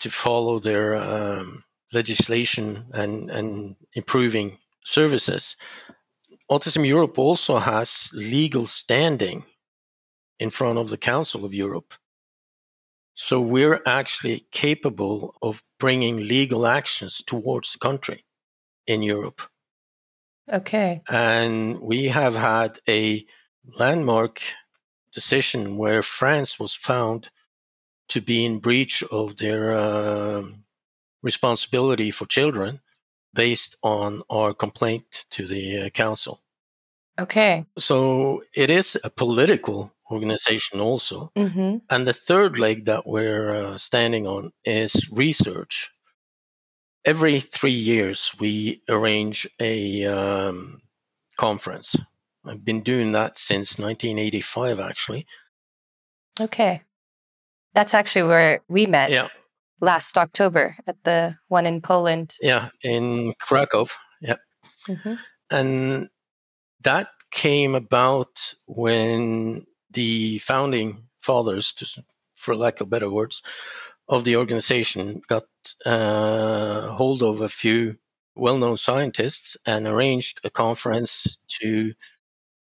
to 0.01 0.11
follow 0.11 0.59
their 0.59 0.97
um, 0.97 1.65
legislation 1.93 2.87
and, 2.93 3.31
and 3.31 3.77
improving 3.95 4.59
services. 4.85 5.57
Autism 6.51 6.87
Europe 6.87 7.19
also 7.19 7.59
has 7.59 8.11
legal 8.15 8.67
standing 8.67 9.45
in 10.39 10.51
front 10.51 10.79
of 10.79 10.91
the 10.91 10.97
Council 10.97 11.45
of 11.45 11.55
Europe. 11.55 11.95
So 13.15 13.41
we're 13.41 13.81
actually 13.87 14.47
capable 14.51 15.37
of 15.41 15.63
bringing 15.79 16.17
legal 16.17 16.67
actions 16.67 17.23
towards 17.25 17.73
the 17.73 17.79
country 17.79 18.25
in 18.87 19.03
Europe. 19.03 19.43
Okay. 20.51 21.03
And 21.09 21.81
we 21.81 22.09
have 22.09 22.35
had 22.35 22.81
a 22.89 23.25
landmark 23.79 24.41
decision 25.15 25.77
where 25.77 26.03
France 26.03 26.59
was 26.59 26.75
found 26.75 27.29
to 28.09 28.21
be 28.21 28.45
in 28.45 28.59
breach 28.59 29.03
of 29.05 29.37
their 29.37 29.73
uh, 29.73 30.43
responsibility 31.23 32.11
for 32.11 32.27
children 32.27 32.81
based 33.35 33.77
on 33.83 34.23
our 34.29 34.53
complaint 34.53 35.25
to 35.31 35.47
the 35.47 35.83
uh, 35.83 35.91
council. 35.91 36.43
Okay. 37.19 37.65
So 37.79 38.43
it 38.55 38.71
is 38.71 38.99
a 39.05 39.11
political 39.11 39.93
organization 40.11 40.81
also. 40.81 41.31
Mm-hmm. 41.37 41.79
And 41.89 42.07
the 42.07 42.13
third 42.13 42.59
leg 42.59 42.85
that 42.87 43.07
we're 43.07 43.55
uh, 43.55 43.79
standing 43.79 44.27
on 44.27 44.53
is 44.65 45.11
research 45.11 45.91
every 47.05 47.41
three 47.41 47.73
years 47.73 48.33
we 48.39 48.83
arrange 48.89 49.49
a 49.61 50.05
um, 50.07 50.83
conference. 51.37 51.97
I've 52.45 52.65
been 52.65 52.83
doing 52.83 53.13
that 53.13 53.39
since 53.39 53.79
1985, 53.79 54.81
actually. 54.81 55.27
Okay, 56.41 56.83
that's 57.75 57.95
actually 57.95 58.25
where 58.25 58.61
we 58.69 58.87
met. 58.87 59.11
Yeah. 59.11 59.29
Last 59.81 60.17
October 60.17 60.77
at 60.87 61.03
the 61.05 61.37
one 61.49 61.67
in 61.67 61.81
Poland. 61.81 62.37
Yeah, 62.41 62.69
in 62.83 63.35
Krakow. 63.41 63.87
Yeah. 64.21 64.37
Mm-hmm. 64.87 65.15
And 65.51 66.09
that 66.83 67.09
came 67.31 67.75
about 67.75 68.55
when 68.67 69.67
the 69.91 70.39
founding 70.39 71.09
fathers, 71.21 71.99
for 72.35 72.57
lack 72.57 72.81
of 72.81 72.91
better 72.91 73.11
words, 73.11 73.43
of 74.09 74.25
the 74.25 74.37
organization 74.37 75.23
got 75.29 75.45
hold 75.85 77.23
of 77.23 77.41
a 77.41 77.49
few 77.49 77.97
well-known 78.35 78.77
scientists 78.77 79.57
and 79.67 79.87
arranged 79.87 80.41
a 80.45 80.51
conference 80.51 81.39
to 81.61 81.95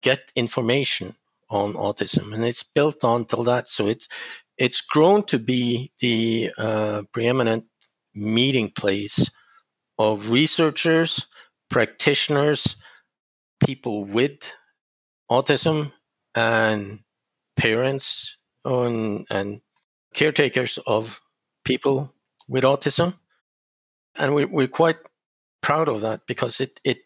get 0.02 0.30
information 0.34 1.14
on 1.50 1.74
autism, 1.74 2.34
and 2.34 2.44
it's 2.44 2.62
built 2.62 3.04
on 3.04 3.24
till 3.24 3.44
that. 3.44 3.68
So 3.68 3.88
it's 3.88 4.08
it's 4.56 4.80
grown 4.80 5.22
to 5.24 5.38
be 5.38 5.92
the 6.00 6.50
uh, 6.58 7.02
preeminent 7.12 7.64
meeting 8.14 8.70
place 8.70 9.30
of 9.98 10.30
researchers, 10.30 11.26
practitioners, 11.70 12.76
people 13.64 14.04
with 14.04 14.52
autism, 15.30 15.92
and 16.34 17.00
parents 17.56 18.36
and 18.64 19.60
caretakers 20.14 20.78
of 20.86 21.20
people 21.64 22.12
with 22.48 22.64
autism. 22.64 23.14
And 24.16 24.34
we're, 24.34 24.48
we're 24.48 24.68
quite 24.68 24.96
proud 25.60 25.88
of 25.88 26.00
that 26.00 26.26
because 26.26 26.60
it, 26.60 26.80
it, 26.82 26.98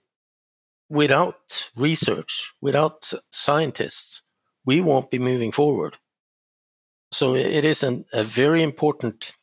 without 0.88 1.70
research, 1.76 2.52
without 2.60 3.12
scientists, 3.30 4.22
we 4.64 4.80
won't 4.80 5.10
be 5.10 5.18
moving 5.18 5.52
forward. 5.52 5.96
So 7.10 7.34
it 7.34 7.64
is 7.64 7.82
an, 7.82 8.06
a 8.12 8.22
very 8.22 8.62
important 8.62 9.34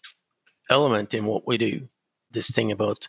element 0.69 1.13
in 1.13 1.25
what 1.25 1.45
we 1.45 1.57
do. 1.57 1.89
This 2.31 2.49
thing 2.49 2.71
about 2.71 3.07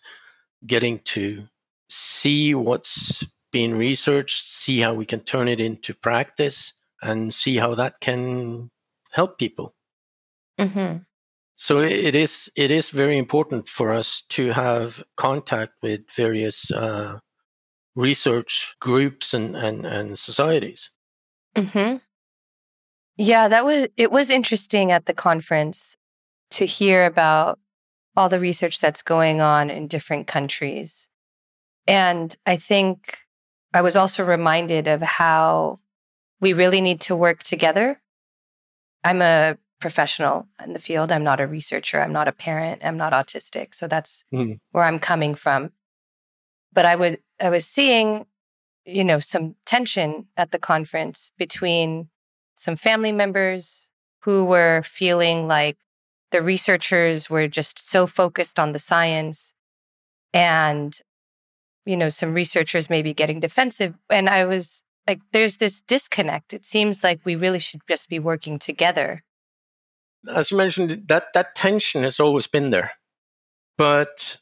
getting 0.67 0.99
to 1.01 1.49
see 1.89 2.55
what's 2.55 3.25
being 3.53 3.75
researched, 3.75 4.49
see 4.49 4.81
how 4.81 4.95
we 4.95 5.07
can 5.07 5.21
turn 5.21 5.49
it 5.49 5.61
into 5.61 5.95
practice, 5.95 6.73
and 7.03 7.33
see 7.33 7.57
how 7.57 7.75
that 7.75 8.01
can 8.01 8.71
help 9.13 9.39
people. 9.39 9.75
Mm-hmm. 10.59 10.99
So 11.61 11.83
it 11.83 12.15
is 12.15 12.51
it 12.57 12.71
is 12.71 12.89
very 12.89 13.19
important 13.19 13.69
for 13.69 13.93
us 13.93 14.23
to 14.31 14.53
have 14.53 15.05
contact 15.19 15.75
with 15.83 16.11
various 16.11 16.73
uh, 16.73 17.19
research 17.95 18.75
groups 18.81 19.35
and, 19.35 19.55
and, 19.55 19.85
and 19.85 20.19
societies. 20.19 20.89
Mm-hmm. 21.55 21.99
Yeah, 23.19 23.49
that 23.49 23.67
was 23.67 23.89
it 23.99 24.11
was 24.11 24.31
interesting 24.31 24.91
at 24.91 25.05
the 25.05 25.13
conference 25.13 25.99
to 26.53 26.65
hear 26.65 27.05
about 27.05 27.59
all 28.17 28.31
the 28.31 28.41
research 28.41 28.81
that's 28.81 29.03
going 29.03 29.43
on 29.43 29.69
in 29.69 29.87
different 29.87 30.27
countries. 30.27 31.11
And 31.87 32.35
I 32.47 32.57
think 32.57 33.19
I 33.75 33.83
was 33.83 33.97
also 33.97 34.25
reminded 34.25 34.89
of 34.89 35.03
how 35.03 35.77
we 36.41 36.55
really 36.55 36.81
need 36.81 37.03
to 37.03 37.15
work 37.15 37.43
together. 37.43 38.01
I'm 39.05 39.21
a 39.21 39.59
professional 39.81 40.47
in 40.63 40.73
the 40.73 40.79
field. 40.79 41.11
I'm 41.11 41.25
not 41.25 41.41
a 41.41 41.47
researcher. 41.47 42.01
I'm 42.01 42.13
not 42.13 42.29
a 42.29 42.33
parent. 42.33 42.83
I'm 42.85 42.97
not 42.97 43.13
autistic. 43.13 43.75
So 43.75 43.89
that's 43.89 44.25
mm. 44.33 44.59
where 44.73 44.85
I'm 44.85 44.99
coming 44.99 45.35
from. 45.35 45.73
But 46.73 46.85
I 46.85 46.97
would 46.97 47.19
I 47.41 47.51
was 47.51 47.67
seeing, 47.67 48.27
you 48.85 49.03
know, 49.03 49.19
some 49.19 49.57
tension 49.67 50.27
at 50.37 50.53
the 50.53 50.59
conference 50.59 51.33
between 51.39 52.09
some 52.55 52.77
family 52.77 53.13
members 53.13 53.91
who 54.21 54.45
were 54.45 54.83
feeling 54.83 55.49
like 55.49 55.79
the 56.31 56.43
researchers 56.43 57.29
were 57.29 57.49
just 57.49 57.79
so 57.79 58.07
focused 58.07 58.59
on 58.59 58.73
the 58.73 58.79
science 58.79 59.55
and 60.33 61.01
you 61.85 61.97
know 61.97 62.09
some 62.09 62.35
researchers 62.35 62.91
maybe 62.91 63.13
getting 63.13 63.41
defensive 63.41 63.95
and 64.09 64.29
i 64.29 64.45
was 64.45 64.85
like 65.09 65.21
there's 65.33 65.57
this 65.57 65.83
disconnect 65.83 66.53
it 66.53 66.65
seems 66.65 67.03
like 67.03 67.21
we 67.25 67.35
really 67.35 67.59
should 67.59 67.81
just 67.89 68.09
be 68.09 68.19
working 68.19 68.59
together 68.59 69.25
as 70.29 70.51
you 70.51 70.57
mentioned, 70.57 71.09
that 71.09 71.33
that 71.35 71.55
tension 71.55 72.03
has 72.03 72.21
always 72.21 72.47
been 72.47 72.71
there, 72.71 72.93
but 73.79 74.39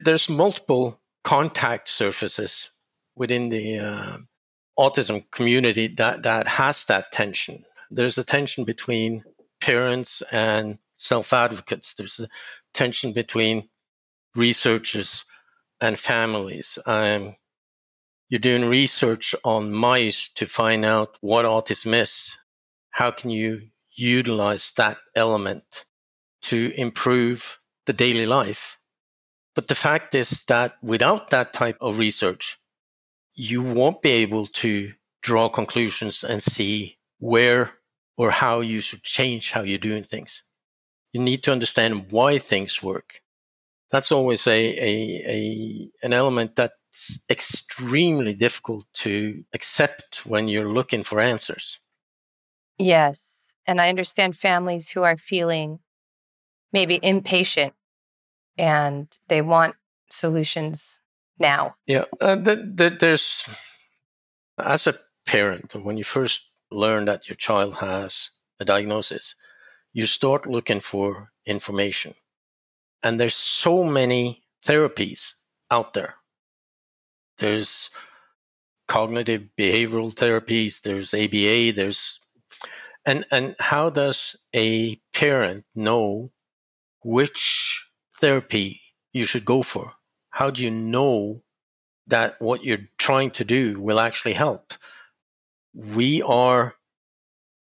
There's 0.00 0.28
multiple 0.28 1.00
contact 1.24 1.88
surfaces 1.88 2.70
within 3.16 3.50
the 3.50 3.78
uh, 3.78 4.16
autism 4.78 5.30
community 5.30 5.88
that, 5.88 6.24
that 6.24 6.48
has 6.48 6.84
that 6.86 7.12
tension. 7.12 7.64
There's 7.90 8.18
a 8.18 8.24
tension 8.24 8.64
between 8.64 9.24
parents 9.60 10.22
and 10.32 10.78
self 10.96 11.32
advocates. 11.32 11.94
There's 11.94 12.20
a 12.20 12.28
tension 12.74 13.12
between 13.12 13.68
researchers 14.34 15.24
and 15.80 15.98
families. 15.98 16.78
Um, 16.86 17.36
you're 18.28 18.40
doing 18.40 18.64
research 18.68 19.34
on 19.44 19.72
mice 19.72 20.28
to 20.34 20.46
find 20.46 20.84
out 20.84 21.18
what 21.20 21.44
autism 21.44 21.94
is. 22.00 22.38
How 22.92 23.10
can 23.10 23.30
you 23.30 23.68
utilize 23.94 24.72
that 24.72 24.98
element 25.14 25.84
to 26.42 26.72
improve 26.76 27.58
the 27.86 27.92
daily 27.92 28.26
life? 28.26 28.78
But 29.54 29.68
the 29.68 29.74
fact 29.74 30.14
is 30.14 30.44
that 30.46 30.76
without 30.82 31.30
that 31.30 31.52
type 31.52 31.76
of 31.80 31.98
research, 31.98 32.58
you 33.34 33.62
won't 33.62 34.02
be 34.02 34.10
able 34.10 34.46
to 34.46 34.92
draw 35.22 35.48
conclusions 35.48 36.24
and 36.24 36.42
see 36.42 36.98
where 37.18 37.74
or 38.16 38.30
how 38.30 38.60
you 38.60 38.80
should 38.80 39.02
change 39.02 39.52
how 39.52 39.62
you're 39.62 39.78
doing 39.78 40.04
things. 40.04 40.42
You 41.12 41.22
need 41.22 41.42
to 41.44 41.52
understand 41.52 42.10
why 42.10 42.38
things 42.38 42.82
work. 42.82 43.20
That's 43.90 44.10
always 44.10 44.46
a, 44.46 44.50
a, 44.52 45.24
a 45.28 45.90
an 46.02 46.12
element 46.12 46.56
that's 46.56 47.20
extremely 47.28 48.34
difficult 48.34 48.86
to 48.94 49.44
accept 49.52 50.24
when 50.24 50.48
you're 50.48 50.72
looking 50.72 51.02
for 51.04 51.20
answers. 51.20 51.80
Yes. 52.78 53.41
And 53.66 53.80
I 53.80 53.88
understand 53.88 54.36
families 54.36 54.90
who 54.90 55.02
are 55.02 55.16
feeling 55.16 55.78
maybe 56.72 56.98
impatient 57.02 57.74
and 58.58 59.08
they 59.28 59.42
want 59.42 59.76
solutions 60.10 61.00
now. 61.38 61.74
Yeah, 61.86 62.04
uh, 62.20 62.36
there's 62.36 63.46
as 64.58 64.86
a 64.86 64.94
parent 65.26 65.74
when 65.74 65.96
you 65.96 66.04
first 66.04 66.48
learn 66.70 67.04
that 67.06 67.28
your 67.28 67.36
child 67.36 67.76
has 67.76 68.30
a 68.60 68.64
diagnosis, 68.64 69.34
you 69.92 70.06
start 70.06 70.46
looking 70.46 70.80
for 70.80 71.32
information, 71.46 72.14
and 73.02 73.18
there's 73.18 73.34
so 73.34 73.84
many 73.84 74.44
therapies 74.64 75.32
out 75.70 75.94
there. 75.94 76.16
There's 77.38 77.90
cognitive 78.86 79.48
behavioral 79.58 80.14
therapies. 80.14 80.82
There's 80.82 81.14
ABA. 81.14 81.72
There's 81.72 82.20
and 83.04 83.24
and 83.30 83.56
how 83.58 83.90
does 83.90 84.36
a 84.54 84.96
parent 85.12 85.64
know 85.74 86.30
which 87.02 87.88
therapy 88.20 88.80
you 89.12 89.24
should 89.24 89.44
go 89.44 89.62
for? 89.62 89.94
How 90.30 90.50
do 90.50 90.62
you 90.62 90.70
know 90.70 91.42
that 92.06 92.40
what 92.40 92.64
you're 92.64 92.88
trying 92.98 93.30
to 93.32 93.44
do 93.44 93.80
will 93.80 94.00
actually 94.00 94.34
help? 94.34 94.74
We 95.74 96.22
are, 96.22 96.76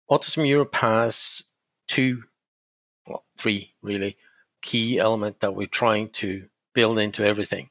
Autism 0.10 0.48
Europe 0.48 0.76
has 0.76 1.44
two, 1.88 2.24
well, 3.08 3.26
three 3.38 3.74
really 3.82 4.18
key 4.62 5.00
element 5.00 5.40
that 5.40 5.56
we're 5.56 5.68
trying 5.68 6.10
to 6.10 6.48
build 6.74 7.00
into 7.00 7.24
everything. 7.24 7.70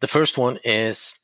The 0.00 0.06
first 0.06 0.38
one 0.38 0.58
is 0.64 1.16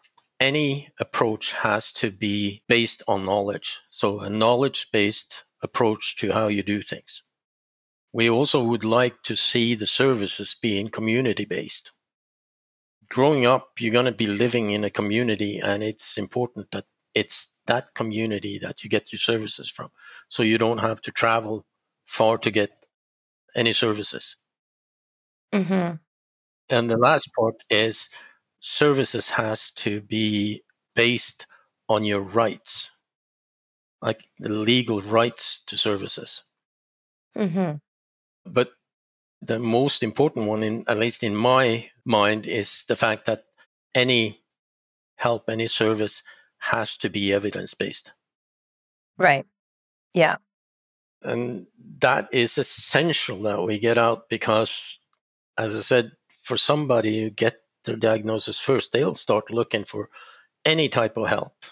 any 0.44 0.88
approach 1.00 1.52
has 1.52 1.92
to 1.92 2.10
be 2.10 2.62
based 2.68 3.02
on 3.08 3.24
knowledge. 3.24 3.80
So 3.90 4.20
a 4.20 4.30
knowledge 4.30 4.88
based 4.92 5.44
approach 5.62 6.16
to 6.16 6.32
how 6.32 6.48
you 6.48 6.62
do 6.62 6.82
things. 6.82 7.22
We 8.12 8.30
also 8.30 8.62
would 8.62 8.84
like 8.84 9.22
to 9.24 9.34
see 9.36 9.74
the 9.74 9.86
services 9.86 10.54
being 10.60 10.88
community 10.88 11.44
based 11.44 11.92
growing 13.08 13.46
up, 13.46 13.80
you're 13.80 13.92
going 13.92 14.04
to 14.06 14.12
be 14.12 14.26
living 14.26 14.70
in 14.70 14.84
a 14.84 14.90
community, 14.90 15.58
and 15.58 15.82
it's 15.82 16.18
important 16.18 16.70
that 16.72 16.84
it's 17.14 17.48
that 17.66 17.94
community 17.94 18.58
that 18.58 18.82
you 18.82 18.90
get 18.90 19.12
your 19.12 19.18
services 19.18 19.70
from. 19.70 19.90
So 20.28 20.42
you 20.42 20.58
don't 20.58 20.78
have 20.78 21.00
to 21.02 21.12
travel 21.12 21.64
far 22.04 22.38
to 22.38 22.50
get 22.50 22.86
any 23.54 23.72
services. 23.72 24.36
Mm-hmm. 25.52 25.96
And 26.68 26.90
the 26.90 26.96
last 26.96 27.28
part 27.38 27.54
is 27.70 28.10
services 28.66 29.28
has 29.28 29.70
to 29.70 30.00
be 30.00 30.62
based 30.96 31.46
on 31.86 32.02
your 32.02 32.22
rights, 32.22 32.90
like 34.00 34.24
the 34.38 34.48
legal 34.48 35.02
rights 35.02 35.62
to 35.64 35.76
services. 35.76 36.44
Mm-hmm. 37.36 37.76
But 38.46 38.70
the 39.42 39.58
most 39.58 40.02
important 40.02 40.46
one, 40.46 40.62
in 40.62 40.84
at 40.88 40.98
least 40.98 41.22
in 41.22 41.36
my 41.36 41.90
mind, 42.06 42.46
is 42.46 42.86
the 42.88 42.96
fact 42.96 43.26
that 43.26 43.44
any 43.94 44.40
help, 45.16 45.50
any 45.50 45.66
service 45.66 46.22
has 46.56 46.96
to 46.96 47.10
be 47.10 47.34
evidence 47.34 47.74
based. 47.74 48.12
Right. 49.18 49.44
Yeah. 50.14 50.36
And 51.20 51.66
that 51.98 52.28
is 52.32 52.56
essential 52.56 53.40
that 53.40 53.62
we 53.62 53.78
get 53.78 53.98
out 53.98 54.30
because, 54.30 55.00
as 55.58 55.76
I 55.76 55.80
said, 55.80 56.12
for 56.42 56.56
somebody 56.56 57.20
who 57.20 57.28
get 57.28 57.63
their 57.84 57.96
diagnosis 57.96 58.58
first, 58.58 58.92
they'll 58.92 59.14
start 59.14 59.50
looking 59.50 59.84
for 59.84 60.08
any 60.64 60.88
type 60.88 61.16
of 61.16 61.28
help. 61.28 61.64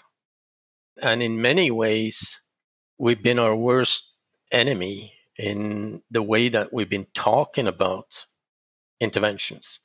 And 1.01 1.23
in 1.23 1.41
many 1.41 1.71
ways, 1.71 2.39
we've 2.97 3.21
been 3.21 3.39
our 3.39 3.55
worst 3.55 4.11
enemy 4.51 5.13
in 5.37 6.03
the 6.11 6.21
way 6.21 6.49
that 6.49 6.71
we've 6.71 6.89
been 6.89 7.07
talking 7.13 7.67
about 7.67 8.27
interventions. 8.99 9.79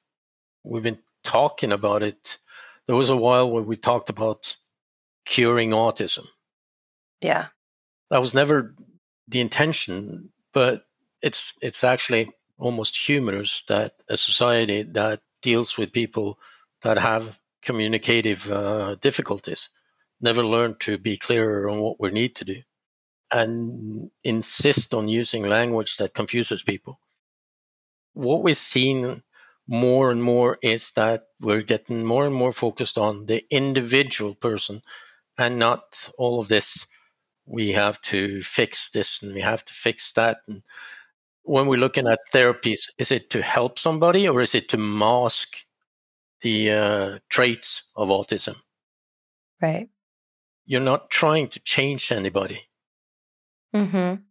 We've 0.62 0.82
been 0.82 0.98
talking 1.24 1.72
about 1.72 2.02
it. 2.02 2.38
There 2.86 2.96
was 2.96 3.10
a 3.10 3.16
while 3.16 3.50
where 3.50 3.62
we 3.62 3.76
talked 3.76 4.10
about 4.10 4.56
curing 5.24 5.70
autism. 5.70 6.26
Yeah. 7.20 7.46
That 8.10 8.20
was 8.20 8.34
never 8.34 8.74
the 9.26 9.40
intention, 9.40 10.30
but 10.52 10.84
it's 11.22 11.54
it's 11.60 11.84
actually 11.84 12.30
almost 12.58 12.96
humorous 12.96 13.62
that 13.62 13.94
a 14.08 14.16
society 14.16 14.82
that 14.82 15.20
deals 15.42 15.76
with 15.76 15.92
people 15.92 16.38
that 16.82 16.98
have 16.98 17.38
communicative 17.62 18.50
uh, 18.50 18.94
difficulties 18.96 19.70
never 20.20 20.44
learn 20.44 20.76
to 20.80 20.98
be 20.98 21.16
clearer 21.16 21.68
on 21.68 21.78
what 21.78 22.00
we 22.00 22.10
need 22.10 22.34
to 22.36 22.44
do 22.44 22.62
and 23.30 24.10
insist 24.24 24.94
on 24.94 25.08
using 25.08 25.46
language 25.46 25.96
that 25.96 26.14
confuses 26.14 26.62
people. 26.62 26.98
What 28.14 28.42
we've 28.42 28.56
seen 28.56 29.22
more 29.66 30.10
and 30.10 30.22
more 30.22 30.58
is 30.62 30.92
that 30.92 31.26
we're 31.40 31.62
getting 31.62 32.04
more 32.04 32.24
and 32.26 32.34
more 32.34 32.52
focused 32.52 32.96
on 32.96 33.26
the 33.26 33.44
individual 33.50 34.34
person 34.34 34.82
and 35.36 35.58
not 35.58 36.10
all 36.16 36.40
of 36.40 36.48
this. 36.48 36.86
We 37.46 37.72
have 37.72 38.00
to 38.02 38.42
fix 38.42 38.90
this 38.90 39.22
and 39.22 39.34
we 39.34 39.42
have 39.42 39.64
to 39.66 39.72
fix 39.72 40.12
that. 40.12 40.38
And 40.48 40.62
when 41.48 41.66
we're 41.66 41.78
looking 41.78 42.06
at 42.06 42.18
therapies, 42.32 42.90
is 42.98 43.10
it 43.10 43.30
to 43.30 43.42
help 43.42 43.78
somebody 43.78 44.28
or 44.28 44.42
is 44.42 44.54
it 44.54 44.68
to 44.68 44.76
mask 44.76 45.64
the 46.42 46.70
uh, 46.70 47.18
traits 47.30 47.84
of 47.96 48.08
autism? 48.08 48.56
Right. 49.60 49.88
You're 50.66 50.82
not 50.82 51.10
trying 51.10 51.48
to 51.48 51.60
change 51.60 52.12
anybody. 52.12 52.68
Mm-hmm. 53.74 54.22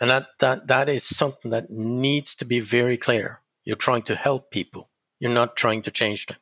And 0.00 0.10
that, 0.10 0.26
that, 0.40 0.66
that 0.68 0.88
is 0.88 1.04
something 1.04 1.50
that 1.50 1.70
needs 1.70 2.34
to 2.36 2.44
be 2.44 2.60
very 2.60 2.96
clear. 2.96 3.40
You're 3.64 3.76
trying 3.76 4.02
to 4.02 4.14
help 4.14 4.50
people. 4.50 4.90
You're 5.18 5.32
not 5.32 5.56
trying 5.56 5.82
to 5.82 5.90
change 5.90 6.26
them. 6.26 6.36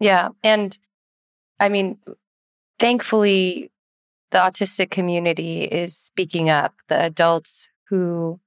Yeah. 0.00 0.30
And 0.42 0.76
I 1.60 1.68
mean, 1.68 1.98
thankfully, 2.78 3.70
the 4.30 4.38
autistic 4.38 4.90
community 4.90 5.64
is 5.64 5.96
speaking 5.96 6.48
up. 6.48 6.74
The 6.88 7.00
adults 7.00 7.68
who, 7.88 8.40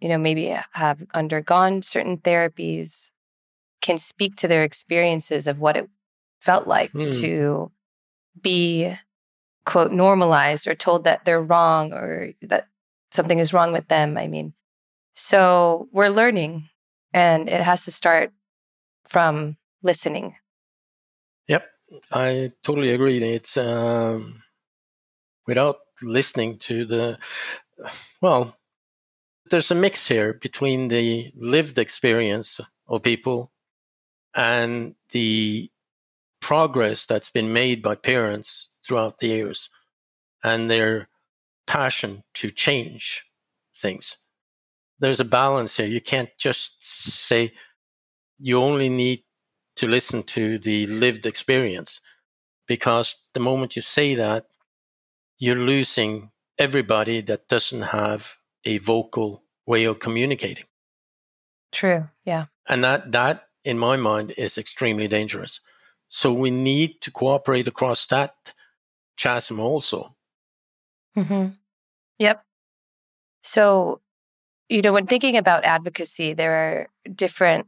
you 0.00 0.08
know, 0.08 0.18
maybe 0.18 0.56
have 0.72 1.04
undergone 1.14 1.82
certain 1.82 2.18
therapies 2.18 3.12
can 3.80 3.98
speak 3.98 4.36
to 4.36 4.48
their 4.48 4.64
experiences 4.64 5.46
of 5.46 5.58
what 5.58 5.76
it 5.76 5.88
felt 6.40 6.66
like 6.66 6.92
mm. 6.92 7.18
to 7.20 7.70
be 8.40 8.94
quote 9.64 9.92
normalized 9.92 10.66
or 10.66 10.74
told 10.74 11.04
that 11.04 11.24
they're 11.24 11.42
wrong 11.42 11.92
or 11.92 12.32
that 12.42 12.66
something 13.10 13.38
is 13.38 13.52
wrong 13.52 13.72
with 13.72 13.88
them. 13.88 14.16
I 14.16 14.26
mean, 14.26 14.54
so 15.14 15.88
we're 15.92 16.08
learning 16.08 16.68
and 17.12 17.48
it 17.48 17.62
has 17.62 17.84
to 17.84 17.90
start 17.90 18.32
from 19.06 19.56
listening. 19.82 20.36
Yep, 21.48 21.66
I 22.12 22.52
totally 22.62 22.90
agree. 22.90 23.22
It's 23.22 23.56
um, 23.56 24.42
without 25.46 25.78
listening 26.02 26.58
to 26.58 26.84
the, 26.84 27.18
well, 28.22 28.56
there's 29.50 29.70
a 29.70 29.74
mix 29.74 30.08
here 30.08 30.32
between 30.32 30.88
the 30.88 31.32
lived 31.36 31.78
experience 31.78 32.60
of 32.88 33.02
people 33.02 33.52
and 34.34 34.94
the 35.10 35.70
progress 36.40 37.04
that's 37.04 37.30
been 37.30 37.52
made 37.52 37.82
by 37.82 37.94
parents 37.94 38.70
throughout 38.84 39.18
the 39.18 39.28
years 39.28 39.68
and 40.42 40.70
their 40.70 41.08
passion 41.66 42.22
to 42.34 42.50
change 42.50 43.26
things. 43.76 44.16
There's 44.98 45.20
a 45.20 45.24
balance 45.24 45.76
here. 45.76 45.86
You 45.86 46.00
can't 46.00 46.30
just 46.38 46.84
say 46.86 47.52
you 48.38 48.58
only 48.58 48.88
need 48.88 49.24
to 49.76 49.86
listen 49.86 50.22
to 50.22 50.58
the 50.58 50.86
lived 50.86 51.26
experience 51.26 52.00
because 52.66 53.22
the 53.34 53.40
moment 53.40 53.76
you 53.76 53.82
say 53.82 54.14
that, 54.14 54.46
you're 55.38 55.56
losing 55.56 56.30
everybody 56.58 57.20
that 57.22 57.48
doesn't 57.48 57.82
have 57.82 58.36
a 58.70 58.78
vocal 58.78 59.42
way 59.66 59.84
of 59.84 59.98
communicating. 59.98 60.64
True. 61.72 62.08
Yeah. 62.24 62.46
And 62.68 62.82
that, 62.84 63.12
that 63.12 63.48
in 63.64 63.78
my 63.78 63.96
mind 63.96 64.32
is 64.36 64.56
extremely 64.56 65.08
dangerous. 65.08 65.60
So 66.08 66.32
we 66.32 66.50
need 66.50 67.00
to 67.02 67.10
cooperate 67.10 67.68
across 67.68 68.06
that 68.06 68.54
chasm 69.16 69.60
also. 69.60 70.16
Mm-hmm. 71.16 71.54
Yep. 72.18 72.44
So, 73.42 74.00
you 74.68 74.82
know, 74.82 74.92
when 74.92 75.06
thinking 75.06 75.36
about 75.36 75.64
advocacy, 75.64 76.32
there 76.32 76.54
are 76.54 76.88
different 77.14 77.66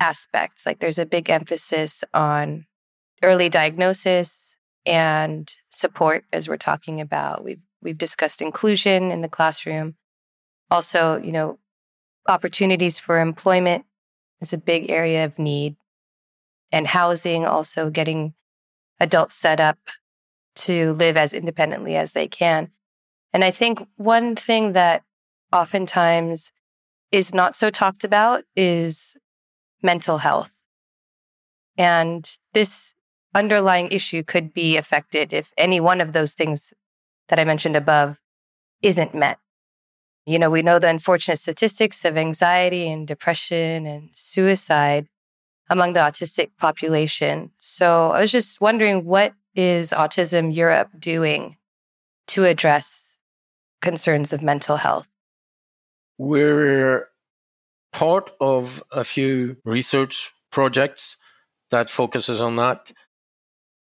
aspects. 0.00 0.66
Like 0.66 0.78
there's 0.78 0.98
a 0.98 1.06
big 1.06 1.30
emphasis 1.30 2.04
on 2.14 2.66
early 3.22 3.48
diagnosis 3.48 4.56
and 4.86 5.52
support, 5.70 6.24
as 6.32 6.48
we're 6.48 6.56
talking 6.56 7.00
about. 7.00 7.44
We've 7.44 7.60
we've 7.82 7.98
discussed 7.98 8.42
inclusion 8.42 9.10
in 9.10 9.20
the 9.20 9.28
classroom. 9.28 9.96
Also, 10.70 11.20
you 11.20 11.32
know, 11.32 11.58
opportunities 12.28 12.98
for 12.98 13.20
employment 13.20 13.84
is 14.40 14.52
a 14.52 14.58
big 14.58 14.90
area 14.90 15.24
of 15.24 15.38
need. 15.38 15.76
And 16.70 16.86
housing, 16.86 17.46
also 17.46 17.88
getting 17.88 18.34
adults 19.00 19.34
set 19.34 19.58
up 19.58 19.78
to 20.56 20.92
live 20.92 21.16
as 21.16 21.32
independently 21.32 21.96
as 21.96 22.12
they 22.12 22.28
can. 22.28 22.70
And 23.32 23.44
I 23.44 23.50
think 23.50 23.86
one 23.96 24.36
thing 24.36 24.72
that 24.72 25.02
oftentimes 25.52 26.52
is 27.10 27.32
not 27.32 27.56
so 27.56 27.70
talked 27.70 28.04
about 28.04 28.44
is 28.54 29.16
mental 29.82 30.18
health. 30.18 30.52
And 31.76 32.30
this 32.52 32.94
underlying 33.34 33.88
issue 33.88 34.22
could 34.22 34.52
be 34.52 34.76
affected 34.76 35.32
if 35.32 35.52
any 35.56 35.80
one 35.80 36.00
of 36.00 36.12
those 36.12 36.34
things 36.34 36.72
that 37.28 37.38
I 37.38 37.44
mentioned 37.44 37.76
above 37.76 38.20
isn't 38.82 39.14
met. 39.14 39.38
You 40.28 40.38
know, 40.38 40.50
we 40.50 40.60
know 40.60 40.78
the 40.78 40.90
unfortunate 40.90 41.38
statistics 41.38 42.04
of 42.04 42.18
anxiety 42.18 42.86
and 42.86 43.08
depression 43.08 43.86
and 43.86 44.10
suicide 44.12 45.08
among 45.70 45.94
the 45.94 46.00
autistic 46.00 46.50
population. 46.58 47.50
So 47.56 48.10
I 48.10 48.20
was 48.20 48.30
just 48.30 48.60
wondering 48.60 49.06
what 49.06 49.32
is 49.54 49.90
Autism 49.90 50.54
Europe 50.54 50.90
doing 50.98 51.56
to 52.26 52.44
address 52.44 53.22
concerns 53.80 54.34
of 54.34 54.42
mental 54.42 54.76
health? 54.76 55.08
We're 56.18 57.08
part 57.94 58.30
of 58.38 58.82
a 58.92 59.04
few 59.04 59.56
research 59.64 60.34
projects 60.50 61.16
that 61.70 61.88
focuses 61.88 62.38
on 62.38 62.56
that. 62.56 62.92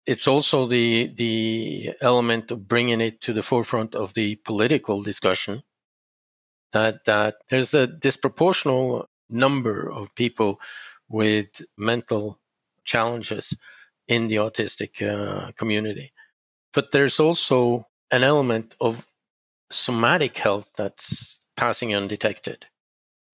It's 0.05 0.29
also 0.29 0.65
the 0.65 1.11
the 1.13 1.91
element 1.99 2.51
of 2.51 2.69
bringing 2.69 3.01
it 3.01 3.19
to 3.21 3.33
the 3.33 3.43
forefront 3.43 3.95
of 3.95 4.13
the 4.13 4.35
political 4.45 5.01
discussion. 5.01 5.63
That 6.73 7.05
that 7.05 7.35
there's 7.49 7.73
a 7.73 7.87
disproportional 7.87 9.05
number 9.29 9.89
of 9.89 10.13
people 10.15 10.59
with 11.09 11.61
mental 11.77 12.39
challenges 12.83 13.55
in 14.07 14.27
the 14.27 14.35
autistic 14.35 15.01
uh, 15.01 15.51
community, 15.53 16.13
but 16.73 16.91
there's 16.91 17.19
also 17.19 17.87
an 18.11 18.23
element 18.23 18.75
of 18.79 19.07
somatic 19.69 20.37
health 20.37 20.71
that's 20.77 21.39
passing 21.55 21.93
undetected 21.93 22.65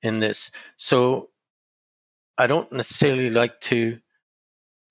in 0.02 0.20
this. 0.20 0.52
So 0.76 1.30
I 2.38 2.48
don't 2.48 2.72
necessarily 2.72 3.30
like 3.30 3.60
to 3.62 4.00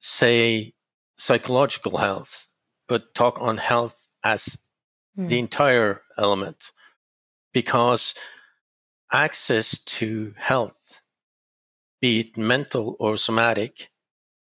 say 0.01 0.75
psychological 1.17 1.99
health, 1.99 2.47
but 2.89 3.15
talk 3.15 3.41
on 3.41 3.57
health 3.57 4.09
as 4.23 4.59
mm. 5.19 5.29
the 5.29 5.39
entire 5.39 6.03
element 6.19 6.73
because 7.53 8.15
access 9.13 9.79
to 9.85 10.35
health, 10.37 11.03
be 12.01 12.21
it 12.21 12.37
mental 12.37 12.97
or 12.99 13.17
somatic, 13.17 13.91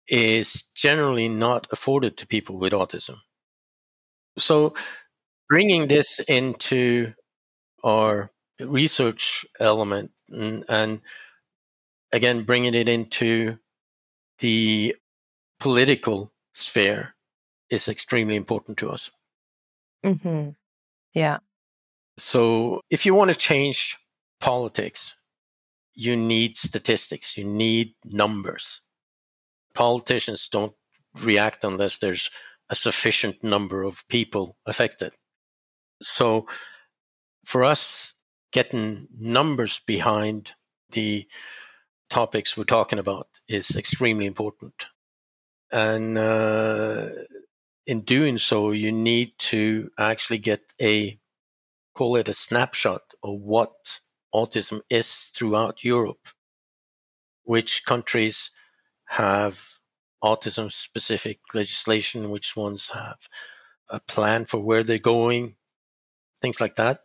is 0.08 0.64
generally 0.74 1.28
not 1.28 1.66
afforded 1.70 2.16
to 2.16 2.26
people 2.26 2.58
with 2.58 2.72
autism. 2.72 3.16
So 4.38 4.74
bringing 5.48 5.88
this 5.88 6.20
into 6.20 7.14
our 7.84 8.30
research 8.60 9.44
element 9.58 10.12
and, 10.28 10.64
and 10.68 11.00
again 12.12 12.42
bringing 12.42 12.74
it 12.74 12.88
into 12.88 13.58
the 14.38 14.96
political 15.58 16.32
sphere 16.52 17.14
is 17.70 17.88
extremely 17.88 18.36
important 18.36 18.78
to 18.78 18.90
us. 18.90 19.10
Mm-hmm. 20.04 20.50
Yeah. 21.14 21.38
So 22.18 22.80
if 22.90 23.06
you 23.06 23.14
want 23.14 23.30
to 23.30 23.36
change 23.36 23.96
politics, 24.40 25.14
you 25.94 26.16
need 26.16 26.56
statistics, 26.56 27.36
you 27.36 27.44
need 27.44 27.94
numbers. 28.04 28.80
Politicians 29.74 30.48
don't 30.48 30.74
react 31.20 31.64
unless 31.64 31.98
there's 31.98 32.30
a 32.70 32.74
sufficient 32.74 33.42
number 33.42 33.82
of 33.82 34.06
people 34.08 34.56
affected. 34.66 35.12
So 36.00 36.46
for 37.44 37.64
us, 37.64 38.14
getting 38.52 39.08
numbers 39.18 39.80
behind 39.86 40.52
the 40.90 41.26
topics 42.10 42.56
we're 42.56 42.64
talking 42.64 42.98
about 42.98 43.28
is 43.48 43.76
extremely 43.76 44.26
important. 44.26 44.86
And 45.70 46.18
uh, 46.18 47.08
in 47.86 48.02
doing 48.02 48.38
so, 48.38 48.70
you 48.70 48.92
need 48.92 49.32
to 49.38 49.90
actually 49.98 50.38
get 50.38 50.60
a 50.80 51.18
call 51.94 52.16
it 52.16 52.28
a 52.28 52.34
snapshot 52.34 53.02
of 53.22 53.40
what 53.40 54.00
autism 54.34 54.80
is 54.88 55.30
throughout 55.34 55.84
Europe. 55.84 56.28
Which 57.44 57.84
countries 57.84 58.50
have 59.06 59.68
autism 60.22 60.72
specific 60.72 61.40
legislation, 61.54 62.30
which 62.30 62.56
ones 62.56 62.90
have 62.90 63.28
a 63.88 64.00
plan 64.00 64.44
for 64.46 64.60
where 64.60 64.82
they're 64.82 64.98
going, 64.98 65.56
things 66.40 66.60
like 66.60 66.76
that. 66.76 67.00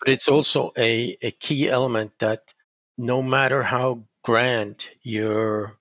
But 0.00 0.08
it's 0.08 0.28
also 0.28 0.72
a, 0.76 1.16
a 1.22 1.30
key 1.30 1.68
element 1.68 2.12
that 2.18 2.54
no 2.98 3.22
matter 3.22 3.64
how 3.64 4.04
grand 4.24 4.90
your 5.02 5.78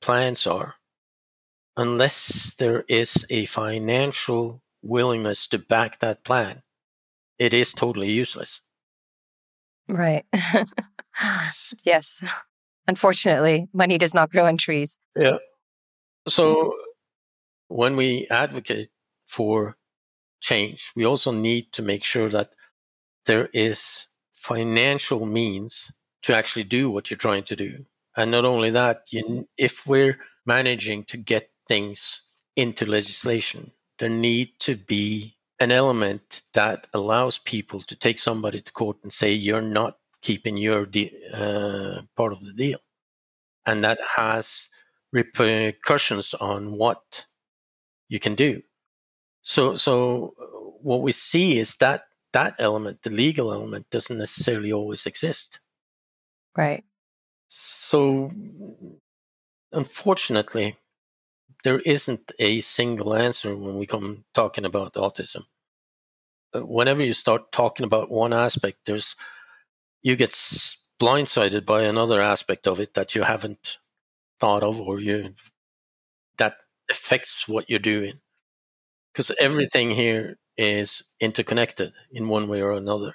plans 0.00 0.46
are, 0.46 0.74
unless 1.76 2.54
there 2.54 2.84
is 2.88 3.24
a 3.30 3.44
financial 3.44 4.62
willingness 4.82 5.46
to 5.48 5.58
back 5.58 6.00
that 6.00 6.24
plan, 6.24 6.62
it 7.40 7.54
is 7.54 7.72
totally 7.72 8.10
useless. 8.10 8.60
Right. 9.88 10.24
yes. 11.84 12.22
Unfortunately, 12.86 13.66
money 13.72 13.98
does 13.98 14.14
not 14.14 14.30
grow 14.30 14.44
on 14.44 14.58
trees. 14.58 15.00
Yeah. 15.16 15.38
So 16.28 16.54
mm-hmm. 16.54 16.70
when 17.68 17.96
we 17.96 18.28
advocate 18.30 18.90
for 19.26 19.78
change, 20.40 20.92
we 20.94 21.04
also 21.04 21.32
need 21.32 21.72
to 21.72 21.82
make 21.82 22.04
sure 22.04 22.28
that 22.28 22.50
there 23.24 23.48
is 23.54 24.06
financial 24.32 25.24
means 25.24 25.90
to 26.22 26.36
actually 26.36 26.64
do 26.64 26.90
what 26.90 27.10
you're 27.10 27.18
trying 27.18 27.44
to 27.44 27.56
do. 27.56 27.86
And 28.16 28.30
not 28.30 28.44
only 28.44 28.70
that, 28.70 29.04
you, 29.10 29.48
if 29.56 29.86
we're 29.86 30.18
managing 30.44 31.04
to 31.04 31.16
get 31.16 31.50
things 31.68 32.20
into 32.54 32.84
legislation, 32.84 33.72
there 33.98 34.10
need 34.10 34.58
to 34.60 34.76
be 34.76 35.36
an 35.60 35.70
element 35.70 36.42
that 36.54 36.86
allows 36.94 37.38
people 37.38 37.80
to 37.82 37.94
take 37.94 38.18
somebody 38.18 38.62
to 38.62 38.72
court 38.72 38.96
and 39.02 39.12
say 39.12 39.32
you're 39.32 39.60
not 39.60 39.98
keeping 40.22 40.56
your 40.56 40.86
de- 40.86 41.12
uh, 41.32 42.02
part 42.16 42.32
of 42.32 42.44
the 42.44 42.52
deal, 42.52 42.78
and 43.66 43.84
that 43.84 44.00
has 44.16 44.70
repercussions 45.12 46.34
on 46.34 46.72
what 46.72 47.26
you 48.08 48.18
can 48.18 48.34
do. 48.34 48.62
So, 49.42 49.74
so 49.74 50.34
uh, 50.40 50.44
what 50.82 51.02
we 51.02 51.12
see 51.12 51.58
is 51.58 51.76
that 51.76 52.04
that 52.32 52.54
element, 52.58 53.02
the 53.02 53.10
legal 53.10 53.52
element, 53.52 53.90
doesn't 53.90 54.18
necessarily 54.18 54.72
always 54.72 55.06
exist. 55.06 55.60
Right. 56.56 56.84
So, 57.48 58.32
unfortunately, 59.72 60.78
there 61.64 61.80
isn't 61.80 62.32
a 62.38 62.60
single 62.60 63.14
answer 63.14 63.56
when 63.56 63.76
we 63.76 63.86
come 63.86 64.24
talking 64.34 64.64
about 64.64 64.94
autism. 64.94 65.44
Uh, 66.54 66.66
whenever 66.66 67.04
you 67.04 67.12
start 67.12 67.52
talking 67.52 67.84
about 67.84 68.10
one 68.10 68.32
aspect, 68.32 68.78
there's 68.86 69.14
you 70.02 70.16
get 70.16 70.30
blindsided 71.00 71.64
by 71.66 71.82
another 71.82 72.20
aspect 72.20 72.66
of 72.66 72.80
it 72.80 72.94
that 72.94 73.14
you 73.14 73.22
haven't 73.22 73.78
thought 74.38 74.62
of, 74.62 74.80
or 74.80 75.00
you 75.00 75.34
that 76.38 76.56
affects 76.90 77.48
what 77.48 77.68
you're 77.70 77.78
doing. 77.78 78.20
Because 79.12 79.30
everything 79.40 79.90
here 79.92 80.38
is 80.56 81.02
interconnected 81.20 81.92
in 82.12 82.28
one 82.28 82.48
way 82.48 82.60
or 82.62 82.72
another. 82.72 83.14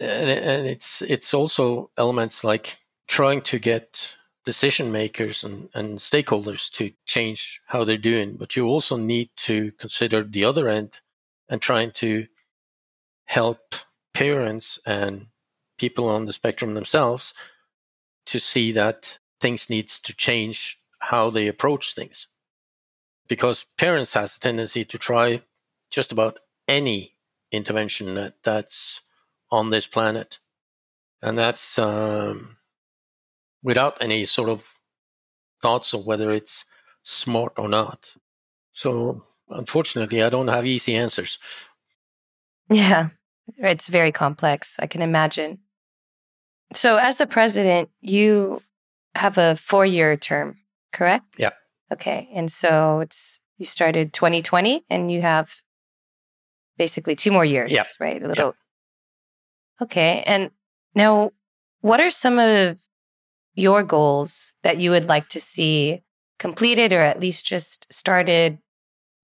And, 0.00 0.30
and 0.30 0.66
it's 0.66 1.02
it's 1.02 1.34
also 1.34 1.90
elements 1.96 2.44
like 2.44 2.78
trying 3.06 3.42
to 3.42 3.58
get 3.58 4.16
decision 4.44 4.92
makers 4.92 5.42
and, 5.42 5.68
and 5.74 5.98
stakeholders 5.98 6.70
to 6.72 6.92
change 7.06 7.60
how 7.66 7.84
they're 7.84 7.96
doing, 7.96 8.36
but 8.36 8.56
you 8.56 8.66
also 8.66 8.96
need 8.96 9.30
to 9.36 9.72
consider 9.72 10.22
the 10.22 10.44
other 10.44 10.68
end 10.68 11.00
and 11.48 11.60
trying 11.60 11.90
to 11.90 12.26
help 13.24 13.74
parents 14.12 14.78
and 14.86 15.26
people 15.78 16.08
on 16.08 16.26
the 16.26 16.32
spectrum 16.32 16.74
themselves 16.74 17.34
to 18.26 18.38
see 18.38 18.72
that 18.72 19.18
things 19.40 19.68
needs 19.68 19.98
to 19.98 20.14
change 20.14 20.78
how 21.00 21.30
they 21.30 21.48
approach 21.48 21.94
things. 21.94 22.28
Because 23.28 23.66
parents 23.78 24.14
has 24.14 24.36
a 24.36 24.40
tendency 24.40 24.84
to 24.84 24.98
try 24.98 25.42
just 25.90 26.12
about 26.12 26.38
any 26.68 27.14
intervention 27.50 28.14
that, 28.14 28.34
that's 28.42 29.02
on 29.50 29.70
this 29.70 29.86
planet. 29.86 30.38
And 31.22 31.38
that's 31.38 31.78
um, 31.78 32.56
without 33.64 34.00
any 34.00 34.24
sort 34.24 34.48
of 34.48 34.74
thoughts 35.60 35.92
of 35.92 36.06
whether 36.06 36.30
it's 36.30 36.64
smart 37.02 37.52
or 37.56 37.68
not 37.68 38.12
so 38.70 39.24
unfortunately 39.50 40.22
i 40.22 40.28
don't 40.28 40.48
have 40.48 40.64
easy 40.64 40.94
answers 40.94 41.38
yeah 42.70 43.08
it's 43.58 43.88
very 43.88 44.12
complex 44.12 44.78
i 44.80 44.86
can 44.86 45.02
imagine 45.02 45.58
so 46.72 46.96
as 46.96 47.16
the 47.16 47.26
president 47.26 47.90
you 48.00 48.62
have 49.16 49.36
a 49.36 49.56
four 49.56 49.84
year 49.84 50.16
term 50.16 50.56
correct 50.92 51.24
yeah 51.38 51.50
Okay. 51.92 52.28
And 52.34 52.50
so 52.50 53.00
it's 53.00 53.40
you 53.58 53.66
started 53.66 54.12
2020 54.12 54.84
and 54.90 55.10
you 55.10 55.22
have 55.22 55.54
basically 56.76 57.14
two 57.14 57.30
more 57.30 57.44
years, 57.44 57.72
yeah. 57.72 57.84
right? 58.00 58.22
A 58.22 58.26
little. 58.26 58.54
Yeah. 59.80 59.84
Okay. 59.84 60.22
And 60.26 60.50
now 60.94 61.30
what 61.80 62.00
are 62.00 62.10
some 62.10 62.38
of 62.38 62.80
your 63.54 63.82
goals 63.82 64.54
that 64.62 64.78
you 64.78 64.90
would 64.90 65.06
like 65.06 65.28
to 65.28 65.40
see 65.40 66.02
completed 66.38 66.92
or 66.92 67.00
at 67.00 67.20
least 67.20 67.46
just 67.46 67.92
started 67.92 68.58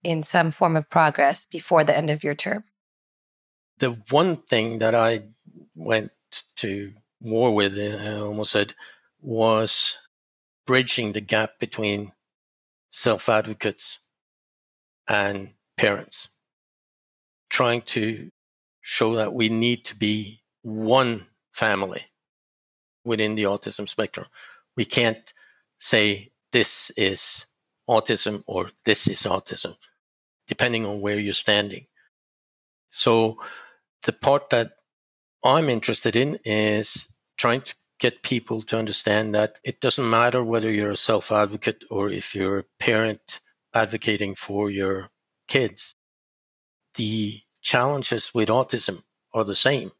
in 0.03 0.23
some 0.23 0.51
form 0.51 0.75
of 0.75 0.89
progress 0.89 1.45
before 1.45 1.83
the 1.83 1.95
end 1.95 2.09
of 2.09 2.23
your 2.23 2.35
term? 2.35 2.63
The 3.79 3.91
one 4.09 4.37
thing 4.37 4.79
that 4.79 4.95
I 4.95 5.23
went 5.75 6.11
to 6.57 6.93
war 7.19 7.53
with, 7.53 7.77
uh, 7.77 7.97
I 7.97 8.19
almost 8.19 8.51
said, 8.51 8.73
was 9.19 9.97
bridging 10.65 11.13
the 11.13 11.21
gap 11.21 11.59
between 11.59 12.11
self 12.89 13.29
advocates 13.29 13.99
and 15.07 15.53
parents, 15.77 16.29
trying 17.49 17.81
to 17.81 18.29
show 18.81 19.15
that 19.15 19.33
we 19.33 19.49
need 19.49 19.85
to 19.85 19.95
be 19.95 20.41
one 20.61 21.27
family 21.51 22.05
within 23.03 23.35
the 23.35 23.43
autism 23.43 23.87
spectrum. 23.87 24.27
We 24.75 24.85
can't 24.85 25.33
say 25.77 26.31
this 26.51 26.91
is 26.91 27.45
autism 27.89 28.43
or 28.47 28.71
this 28.85 29.07
is 29.07 29.23
autism, 29.23 29.75
depending 30.47 30.85
on 30.85 31.01
where 31.01 31.19
you're 31.19 31.33
standing. 31.33 31.87
So 32.89 33.37
the 34.03 34.13
part 34.13 34.49
that 34.49 34.73
I'm 35.43 35.69
interested 35.69 36.15
in 36.15 36.37
is 36.45 37.07
trying 37.37 37.61
to 37.61 37.75
get 37.99 38.23
people 38.23 38.61
to 38.63 38.77
understand 38.77 39.33
that 39.33 39.59
it 39.63 39.79
doesn't 39.79 40.09
matter 40.09 40.43
whether 40.43 40.71
you're 40.71 40.91
a 40.91 40.97
self 40.97 41.31
advocate 41.31 41.83
or 41.89 42.09
if 42.09 42.35
you're 42.35 42.59
a 42.59 42.65
parent 42.79 43.39
advocating 43.73 44.35
for 44.35 44.69
your 44.69 45.09
kids. 45.47 45.95
The 46.95 47.41
challenges 47.61 48.33
with 48.33 48.49
autism 48.49 49.03
are 49.33 49.43
the 49.43 49.55
same. 49.55 49.91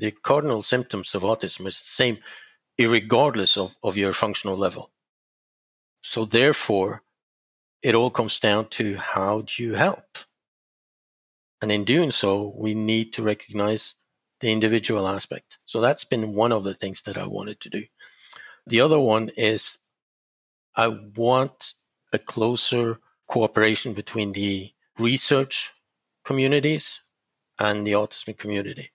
The 0.00 0.12
cardinal 0.12 0.62
symptoms 0.62 1.14
of 1.14 1.22
autism 1.24 1.66
is 1.66 1.78
the 1.78 1.94
same, 2.00 2.18
regardless 2.78 3.58
of, 3.58 3.76
of 3.82 3.98
your 3.98 4.14
functional 4.14 4.56
level. 4.56 4.90
So 6.02 6.24
therefore, 6.24 7.02
it 7.82 7.94
all 7.94 8.10
comes 8.10 8.40
down 8.40 8.68
to 8.68 8.96
how 8.96 9.42
do 9.42 9.62
you 9.62 9.74
help? 9.74 10.06
And 11.60 11.70
in 11.70 11.84
doing 11.84 12.12
so, 12.12 12.54
we 12.56 12.72
need 12.72 13.12
to 13.12 13.22
recognize 13.22 13.96
the 14.40 14.50
individual 14.50 15.06
aspect. 15.06 15.58
So 15.66 15.82
that's 15.82 16.06
been 16.06 16.34
one 16.34 16.50
of 16.52 16.64
the 16.64 16.72
things 16.72 17.02
that 17.02 17.18
I 17.18 17.26
wanted 17.26 17.60
to 17.60 17.68
do. 17.68 17.84
The 18.66 18.80
other 18.80 18.98
one 18.98 19.28
is 19.36 19.80
I 20.74 20.88
want 20.88 21.74
a 22.10 22.18
closer 22.18 23.00
cooperation 23.26 23.92
between 23.92 24.32
the 24.32 24.72
research 24.98 25.72
communities 26.24 27.00
and 27.58 27.86
the 27.86 27.92
autism 27.92 28.38
community. 28.38 28.92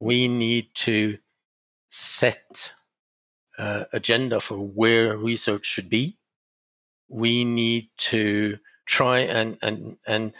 We 0.00 0.28
need 0.28 0.74
to 0.74 1.18
set 1.90 2.72
uh, 3.58 3.84
agenda 3.92 4.40
for 4.40 4.58
where 4.58 5.16
research 5.16 5.66
should 5.66 5.90
be. 5.90 6.18
We 7.08 7.44
need 7.44 7.90
to 7.98 8.58
try 8.86 9.20
and, 9.20 9.58
and, 9.62 9.96
and 10.06 10.32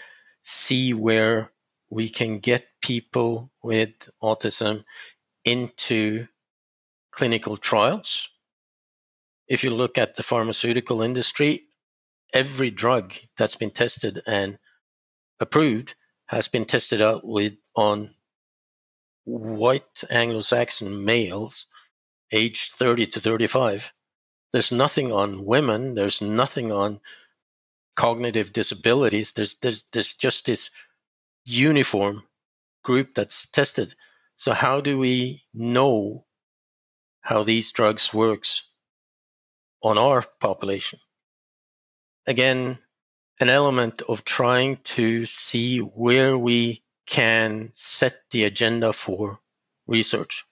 see 0.43 0.95
where 0.95 1.51
we 1.91 2.09
can 2.09 2.39
get 2.39 2.67
people 2.83 3.51
with 3.63 4.09
autism 4.23 4.85
into 5.45 6.29
clinical 7.11 7.57
trials. 7.57 8.29
If 9.49 9.65
you 9.65 9.71
look 9.71 9.97
at 9.97 10.17
the 10.17 10.23
pharmaceutical 10.23 11.03
industry, 11.03 11.65
every 12.35 12.71
drug 12.71 13.15
that's 13.37 13.57
been 13.57 13.71
tested 13.71 14.23
and 14.27 14.59
approved 15.41 15.95
has 16.27 16.49
been 16.49 16.67
tested 16.67 17.01
out 17.01 17.27
with 17.27 17.55
on 17.75 18.11
white 19.29 20.05
Anglo-Saxon 20.11 21.05
males 21.05 21.67
aged 22.33 22.73
30 22.73 23.07
to 23.07 23.21
35. 23.21 23.93
There's 24.53 24.73
nothing 24.73 25.13
on 25.13 25.45
women. 25.45 25.95
There's 25.95 26.23
nothing 26.23 26.73
on 26.73 27.01
cognitive 27.97 28.53
disabilities. 28.53 29.33
There's, 29.33 29.55
there's, 29.55 29.85
there's 29.93 30.15
just 30.15 30.47
this 30.47 30.71
uniform 31.45 32.25
group 32.83 33.15
that's 33.15 33.47
tested. 33.47 33.95
So 34.37 34.53
how 34.53 34.81
do 34.81 34.99
we 34.99 35.43
know 35.53 36.27
how 37.23 37.43
these 37.43 37.71
drugs 37.73 38.15
works 38.15 38.69
on 39.83 39.99
our 39.99 40.25
population? 40.41 41.01
Again, 42.27 42.79
an 43.41 43.49
element 43.49 44.03
of 44.09 44.25
trying 44.25 44.79
to 44.85 45.27
see 45.27 45.79
where 45.79 46.39
we 46.39 46.83
can 47.09 47.71
set 47.75 48.21
the 48.31 48.45
agenda 48.45 48.93
for 48.93 49.41
research. 49.87 50.45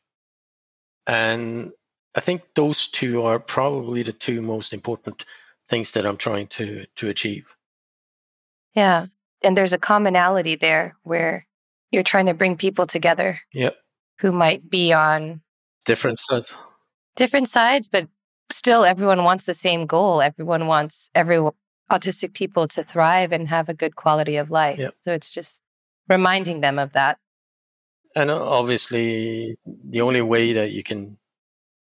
And 1.07 1.73
I 2.15 2.21
think 2.21 2.43
those 2.55 2.89
two 2.89 3.23
are 3.23 3.39
probably 3.39 4.03
the 4.03 4.13
two 4.13 4.41
most 4.43 4.73
important 4.73 5.25
things 5.69 5.93
that 5.93 6.07
I'm 6.07 6.17
trying 6.17 6.49
to, 6.49 6.87
to 6.97 7.09
achieve. 7.09 7.55
Yeah 8.75 9.07
and 9.43 9.57
there's 9.57 9.73
a 9.73 9.79
commonality 9.79 10.57
there 10.57 10.97
where 11.03 11.47
you're 11.91 12.03
trying 12.03 12.27
to 12.27 12.35
bring 12.35 12.57
people 12.57 12.87
together. 12.87 13.41
Yep. 13.53 13.77
Who 14.21 14.33
might 14.33 14.69
be 14.69 14.93
on 14.93 15.43
different 15.85 16.19
sides. 16.19 16.53
Different 17.15 17.49
sides, 17.49 17.89
but 17.89 18.09
still 18.51 18.85
everyone 18.85 19.25
wants 19.25 19.45
the 19.45 19.55
same 19.55 19.87
goal. 19.87 20.21
Everyone 20.21 20.67
wants 20.67 21.11
every 21.15 21.39
autistic 21.91 22.33
people 22.33 22.67
to 22.69 22.83
thrive 22.83 23.31
and 23.31 23.49
have 23.49 23.69
a 23.69 23.75
good 23.75 23.95
quality 23.95 24.37
of 24.37 24.51
life. 24.51 24.79
Yep. 24.79 24.95
So 25.03 25.13
it's 25.13 25.31
just 25.31 25.63
reminding 26.09 26.61
them 26.61 26.79
of 26.79 26.93
that. 26.93 27.19
And 28.15 28.31
uh, 28.31 28.43
obviously, 28.43 29.59
the 29.65 30.01
only 30.01 30.23
way 30.23 30.53
that 30.53 30.73
you 30.73 30.83
can 30.83 31.19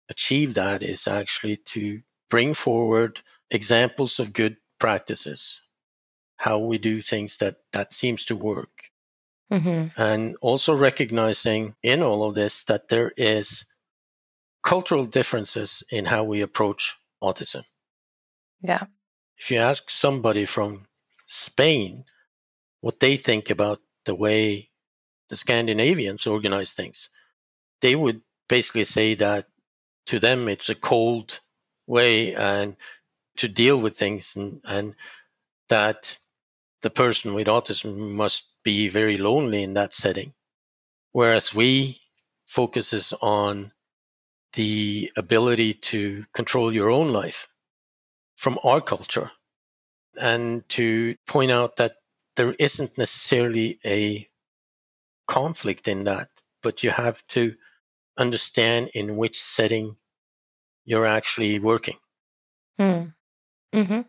achieve 0.08 0.54
that 0.54 0.82
is 0.82 1.06
actually 1.06 1.56
to 1.56 2.02
bring 2.30 2.54
forward 2.54 3.22
examples 3.50 4.18
of 4.18 4.32
good 4.32 4.56
practices 4.78 5.62
how 6.38 6.58
we 6.58 6.78
do 6.78 7.00
things 7.02 7.36
that 7.38 7.56
that 7.72 7.92
seems 7.92 8.24
to 8.24 8.36
work 8.36 8.90
mm-hmm. 9.52 10.00
and 10.00 10.36
also 10.40 10.74
recognizing 10.74 11.74
in 11.82 12.02
all 12.02 12.24
of 12.24 12.34
this 12.34 12.64
that 12.64 12.88
there 12.88 13.12
is 13.16 13.64
cultural 14.62 15.04
differences 15.04 15.82
in 15.90 16.06
how 16.06 16.22
we 16.22 16.40
approach 16.40 16.96
autism 17.22 17.64
yeah 18.62 18.84
if 19.36 19.50
you 19.50 19.58
ask 19.58 19.90
somebody 19.90 20.44
from 20.44 20.86
spain 21.26 22.04
what 22.80 23.00
they 23.00 23.16
think 23.16 23.50
about 23.50 23.80
the 24.08 24.14
way 24.26 24.70
the 25.28 25.36
scandinavians 25.36 26.26
organize 26.26 26.72
things 26.72 27.10
they 27.80 27.94
would 27.94 28.22
basically 28.48 28.84
say 28.84 29.14
that 29.14 29.46
to 30.06 30.18
them 30.18 30.48
it's 30.48 30.68
a 30.68 30.74
cold 30.74 31.40
way 31.86 32.34
and 32.34 32.76
to 33.38 33.48
deal 33.48 33.78
with 33.78 33.96
things 33.96 34.36
and, 34.36 34.60
and 34.64 34.94
that 35.68 36.18
the 36.82 36.90
person 36.90 37.34
with 37.34 37.46
autism 37.46 38.12
must 38.12 38.52
be 38.62 38.88
very 38.88 39.16
lonely 39.16 39.62
in 39.62 39.74
that 39.74 39.94
setting. 39.94 40.34
Whereas 41.12 41.54
we 41.54 42.00
focuses 42.46 43.14
on 43.20 43.72
the 44.54 45.10
ability 45.16 45.74
to 45.74 46.26
control 46.32 46.72
your 46.74 46.90
own 46.90 47.12
life 47.12 47.48
from 48.36 48.58
our 48.64 48.80
culture 48.80 49.32
and 50.20 50.68
to 50.70 51.16
point 51.26 51.50
out 51.50 51.76
that 51.76 51.96
there 52.38 52.54
isn't 52.60 52.96
necessarily 52.96 53.80
a 53.84 54.28
conflict 55.26 55.88
in 55.88 56.04
that, 56.04 56.28
but 56.62 56.84
you 56.84 56.90
have 56.90 57.26
to 57.26 57.56
understand 58.16 58.90
in 58.94 59.16
which 59.16 59.38
setting 59.42 59.96
you're 60.84 61.04
actually 61.04 61.58
working. 61.58 61.96
Hmm. 62.78 63.06
Mm-hmm. 63.74 64.02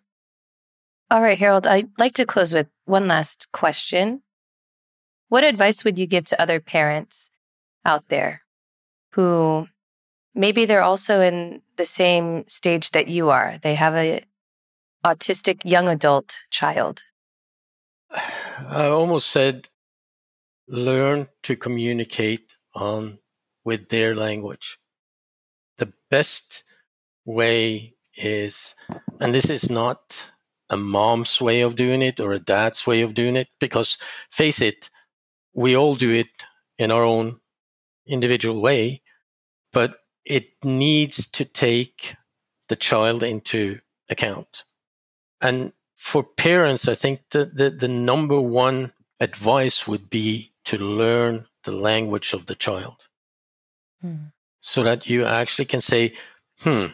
All 1.09 1.21
right, 1.23 1.39
Harald, 1.39 1.65
I'd 1.65 1.89
like 1.97 2.13
to 2.13 2.25
close 2.25 2.53
with 2.53 2.67
one 2.85 3.07
last 3.07 3.47
question. 3.51 4.21
What 5.29 5.43
advice 5.43 5.83
would 5.83 5.97
you 5.97 6.05
give 6.05 6.25
to 6.25 6.39
other 6.39 6.59
parents 6.59 7.31
out 7.83 8.09
there 8.09 8.43
who 9.13 9.67
maybe 10.35 10.65
they're 10.65 10.83
also 10.83 11.21
in 11.21 11.63
the 11.77 11.85
same 11.85 12.47
stage 12.47 12.91
that 12.91 13.07
you 13.07 13.31
are? 13.31 13.57
They 13.59 13.73
have 13.73 13.95
a 13.95 14.23
autistic 15.03 15.61
young 15.65 15.87
adult 15.87 16.37
child. 16.51 17.01
I 18.67 18.87
almost 18.87 19.29
said 19.29 19.69
learn 20.67 21.27
to 21.43 21.55
communicate 21.55 22.55
on 22.75 23.19
with 23.63 23.89
their 23.89 24.15
language. 24.15 24.77
The 25.77 25.93
best 26.09 26.63
way 27.25 27.95
is, 28.17 28.75
and 29.19 29.33
this 29.33 29.49
is 29.49 29.69
not 29.69 30.31
a 30.69 30.77
mom's 30.77 31.41
way 31.41 31.61
of 31.61 31.75
doing 31.75 32.01
it 32.01 32.19
or 32.19 32.33
a 32.33 32.39
dad's 32.39 32.85
way 32.85 33.01
of 33.01 33.13
doing 33.13 33.35
it, 33.35 33.47
because 33.59 33.97
face 34.29 34.61
it, 34.61 34.89
we 35.53 35.75
all 35.75 35.95
do 35.95 36.11
it 36.11 36.27
in 36.77 36.91
our 36.91 37.03
own 37.03 37.39
individual 38.07 38.61
way, 38.61 39.01
but 39.73 39.99
it 40.25 40.49
needs 40.63 41.27
to 41.27 41.45
take 41.45 42.15
the 42.67 42.75
child 42.75 43.23
into 43.23 43.79
account. 44.09 44.65
And 45.41 45.73
for 45.99 46.23
parents, 46.23 46.87
I 46.87 46.95
think 46.95 47.19
the, 47.31 47.45
the, 47.45 47.69
the 47.69 47.87
number 47.89 48.39
one 48.39 48.93
advice 49.19 49.85
would 49.85 50.09
be 50.09 50.53
to 50.63 50.77
learn 50.77 51.45
the 51.65 51.73
language 51.73 52.33
of 52.33 52.45
the 52.45 52.55
child. 52.55 53.07
Hmm. 54.01 54.31
So 54.61 54.81
that 54.83 55.09
you 55.09 55.25
actually 55.25 55.65
can 55.65 55.81
say, 55.81 56.13
hmm, 56.61 56.85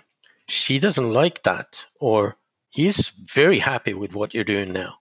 she 0.47 0.79
doesn't 0.79 1.13
like 1.13 1.43
that, 1.43 1.85
or 1.99 2.37
he's 2.71 3.09
very 3.09 3.59
happy 3.59 3.93
with 3.93 4.15
what 4.15 4.33
you're 4.33 4.43
doing 4.43 4.73
now. 4.73 4.95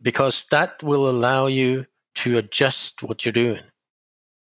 Because 0.00 0.46
that 0.46 0.82
will 0.82 1.08
allow 1.08 1.46
you 1.46 1.86
to 2.16 2.38
adjust 2.38 3.02
what 3.02 3.24
you're 3.24 3.32
doing. 3.32 3.64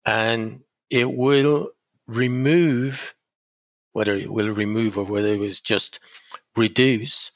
And 0.04 0.62
it 0.90 1.12
will 1.12 1.70
remove, 2.09 3.14
whether 3.92 4.16
it 4.16 4.32
will 4.32 4.50
remove 4.50 4.98
or 4.98 5.04
whether 5.04 5.32
it 5.32 5.38
was 5.38 5.61
just 5.61 6.00
reduce 6.56 7.30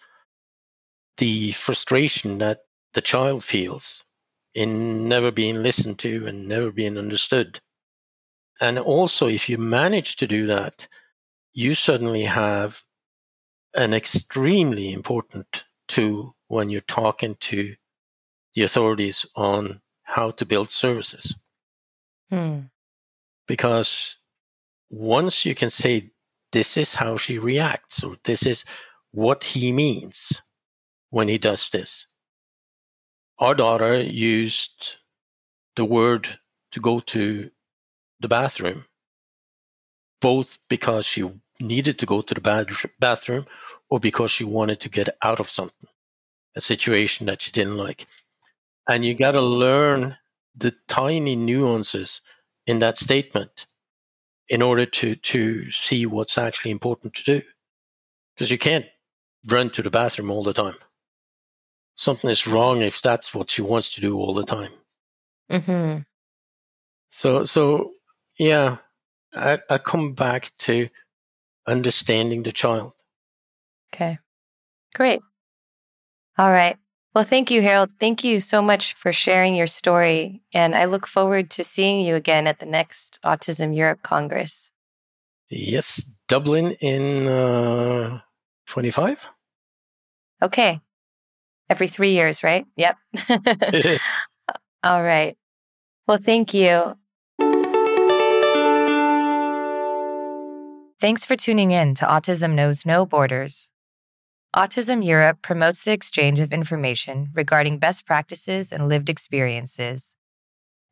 the 1.19 1.53
frustration 1.53 2.39
that 2.39 2.61
the 2.95 3.01
child 3.01 3.45
feels 3.45 4.05
in 4.55 5.09
never 5.09 5.31
being 5.31 5.63
listened 5.63 5.99
to 5.99 6.27
and 6.27 6.49
never 6.49 6.71
being 6.71 6.99
understood. 6.99 7.61
And 8.61 8.79
also, 8.79 9.29
if 9.29 9.49
you 9.49 9.59
manage 9.59 10.17
to 10.17 10.27
do 10.27 10.47
that, 10.47 10.87
you 11.53 11.75
suddenly 11.75 12.25
have 12.25 12.83
an 13.75 13.95
extremely 13.95 14.93
important 14.93 15.65
tool 15.89 16.37
when 16.49 16.71
you're 16.71 16.83
talking 16.83 17.37
to 17.41 17.75
the 18.55 18.63
authorities 18.63 19.27
on 19.35 19.81
how 20.03 20.31
to 20.33 20.45
build 20.45 20.71
services. 20.71 21.35
Hmm. 22.31 22.61
Because 23.49 24.17
once 24.91 25.45
you 25.47 25.55
can 25.55 25.71
say, 25.71 26.11
this 26.53 26.77
is 26.77 26.97
how 26.97 27.17
she 27.17 27.39
reacts, 27.39 28.05
or 28.05 28.17
this 28.25 28.45
is 28.45 28.65
what 29.11 29.45
he 29.45 29.73
means 29.73 30.43
when 31.13 31.29
he 31.29 31.37
does 31.37 31.69
this. 31.69 32.07
Our 33.39 33.55
daughter 33.55 34.01
used 34.01 34.97
the 35.77 35.85
word 35.85 36.39
to 36.73 36.81
go 36.81 37.01
to 37.01 37.51
the 38.19 38.29
bathroom, 38.29 38.87
both 40.23 40.59
because 40.71 41.05
she 41.05 41.31
needed 41.61 41.99
to 41.99 42.07
go 42.07 42.23
to 42.23 42.35
the 42.35 42.91
bathroom 42.99 43.47
or 43.91 44.01
because 44.01 44.31
she 44.31 44.43
wanted 44.43 44.81
to 44.81 44.89
get 44.89 45.11
out 45.23 45.39
of 45.39 45.51
something, 45.51 45.91
a 46.57 46.63
situation 46.63 47.27
that 47.27 47.43
she 47.43 47.53
didn't 47.53 47.77
like. 47.77 48.07
And 48.89 49.05
you 49.05 49.15
got 49.15 49.33
to 49.33 49.43
learn 49.43 50.17
the 50.57 50.75
tiny 50.89 51.37
nuances 51.37 52.23
in 52.67 52.79
that 52.79 52.97
statement 52.97 53.67
in 54.49 54.63
order 54.63 54.87
to, 54.87 55.15
to 55.15 55.71
see 55.71 56.07
what's 56.07 56.39
actually 56.39 56.71
important 56.71 57.15
to 57.15 57.25
do. 57.25 57.43
Because 58.35 58.51
you 58.51 58.59
can't 58.59 58.87
run 59.47 59.69
to 59.71 59.83
the 59.83 59.91
bathroom 59.91 60.31
all 60.31 60.43
the 60.43 60.55
time. 60.55 60.77
Something 62.03 62.31
is 62.31 62.49
wrong 62.49 62.83
if 62.83 63.01
that's 63.01 63.33
what 63.33 63.49
she 63.49 63.63
wants 63.63 63.95
to 63.95 64.01
do 64.01 64.19
all 64.19 64.35
the 64.35 64.45
time. 64.45 64.73
Mm-hmm. 65.49 66.01
So, 67.11 67.45
so 67.45 67.93
yeah, 68.37 68.79
I, 69.33 69.61
I 69.71 69.79
come 69.79 70.13
back 70.13 70.51
to 70.67 70.89
understanding 71.65 72.43
the 72.43 72.51
child. 72.51 72.95
Okay, 73.95 74.19
great. 74.97 75.21
All 76.37 76.51
right. 76.51 76.77
Well, 77.15 77.23
thank 77.23 77.53
you, 77.53 77.63
Harald. 77.63 77.91
Thank 78.01 78.25
you 78.25 78.41
so 78.41 78.61
much 78.61 78.95
for 78.95 79.13
sharing 79.13 79.55
your 79.55 79.69
story. 79.69 80.43
And 80.53 80.75
I 80.75 80.87
look 80.87 81.07
forward 81.07 81.51
to 81.51 81.63
seeing 81.63 82.05
you 82.05 82.17
again 82.17 82.49
at 82.49 82.59
the 82.59 82.67
next 82.67 83.21
Autism 83.25 83.77
Europe 83.77 84.03
Congress. 84.03 84.73
Yes, 85.49 86.17
Dublin 86.27 86.73
in 86.81 87.29
uh, 87.29 88.23
25. 88.67 89.29
Okay. 90.43 90.81
Every 91.73 91.89
three 91.89 92.13
years, 92.13 92.45
right? 92.45 92.67
Yep. 92.77 92.97
it 93.15 93.87
is. 93.87 94.03
All 94.85 95.03
right. 95.03 95.39
Well, 96.07 96.19
thank 96.19 96.53
you. 96.53 96.97
Thanks 101.01 101.25
for 101.25 101.35
tuning 101.35 101.71
in 101.71 101.95
to 101.95 102.05
Autism 102.05 102.53
Knows 102.53 102.85
No 102.85 103.07
Borders. 103.07 103.71
Autism 104.55 105.03
Europe 105.03 105.41
promotes 105.41 105.83
the 105.83 105.93
exchange 105.93 106.41
of 106.41 106.53
information 106.53 107.31
regarding 107.33 107.79
best 107.79 108.05
practices 108.05 108.71
and 108.71 108.87
lived 108.87 109.09
experiences. 109.09 110.15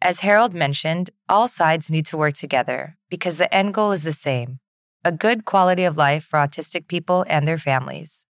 As 0.00 0.20
Harald 0.20 0.54
mentioned, 0.54 1.10
all 1.28 1.46
sides 1.46 1.90
need 1.90 2.06
to 2.06 2.16
work 2.16 2.32
together 2.32 2.96
because 3.10 3.36
the 3.36 3.54
end 3.54 3.74
goal 3.74 3.92
is 3.92 4.02
the 4.02 4.14
same 4.14 4.60
a 5.04 5.12
good 5.12 5.44
quality 5.44 5.84
of 5.84 5.98
life 5.98 6.24
for 6.24 6.38
autistic 6.38 6.86
people 6.88 7.26
and 7.28 7.46
their 7.46 7.58
families. 7.58 8.24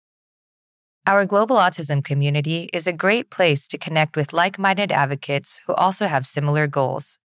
Our 1.09 1.25
global 1.25 1.55
autism 1.55 2.05
community 2.05 2.69
is 2.71 2.85
a 2.85 2.93
great 2.93 3.31
place 3.31 3.67
to 3.69 3.79
connect 3.79 4.15
with 4.15 4.31
like 4.31 4.59
minded 4.59 4.91
advocates 4.91 5.59
who 5.65 5.73
also 5.73 6.05
have 6.05 6.27
similar 6.27 6.67
goals. 6.67 7.17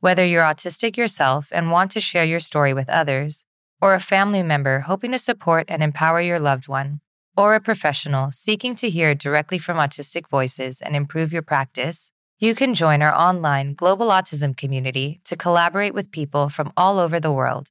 Whether 0.00 0.26
you're 0.26 0.42
autistic 0.42 0.96
yourself 0.96 1.46
and 1.52 1.70
want 1.70 1.92
to 1.92 2.00
share 2.00 2.24
your 2.24 2.40
story 2.40 2.74
with 2.74 2.88
others, 2.88 3.46
or 3.80 3.94
a 3.94 4.00
family 4.00 4.42
member 4.42 4.80
hoping 4.80 5.12
to 5.12 5.18
support 5.18 5.66
and 5.68 5.84
empower 5.84 6.20
your 6.20 6.40
loved 6.40 6.66
one, 6.66 7.00
or 7.36 7.54
a 7.54 7.60
professional 7.60 8.32
seeking 8.32 8.74
to 8.74 8.90
hear 8.90 9.14
directly 9.14 9.58
from 9.58 9.76
autistic 9.76 10.28
voices 10.28 10.80
and 10.80 10.96
improve 10.96 11.32
your 11.32 11.42
practice, 11.42 12.10
you 12.40 12.56
can 12.56 12.74
join 12.74 13.02
our 13.02 13.14
online 13.14 13.74
global 13.74 14.08
autism 14.08 14.56
community 14.56 15.20
to 15.26 15.36
collaborate 15.36 15.94
with 15.94 16.10
people 16.10 16.48
from 16.48 16.72
all 16.76 16.98
over 16.98 17.20
the 17.20 17.30
world. 17.30 17.68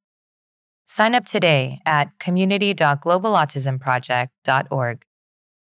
Sign 0.85 1.13
up 1.13 1.25
today 1.25 1.81
at 1.85 2.17
community.globalautismproject.org. 2.19 5.05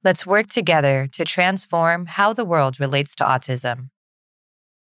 Let's 0.05 0.27
work 0.27 0.49
together 0.49 1.09
to 1.13 1.25
transform 1.25 2.07
how 2.07 2.33
the 2.33 2.45
world 2.45 2.81
relates 2.81 3.15
to 3.17 3.25
autism. 3.25 3.91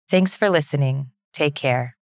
Thanks 0.10 0.36
for 0.36 0.50
listening. 0.50 1.12
Take 1.34 1.56
care. 1.56 1.96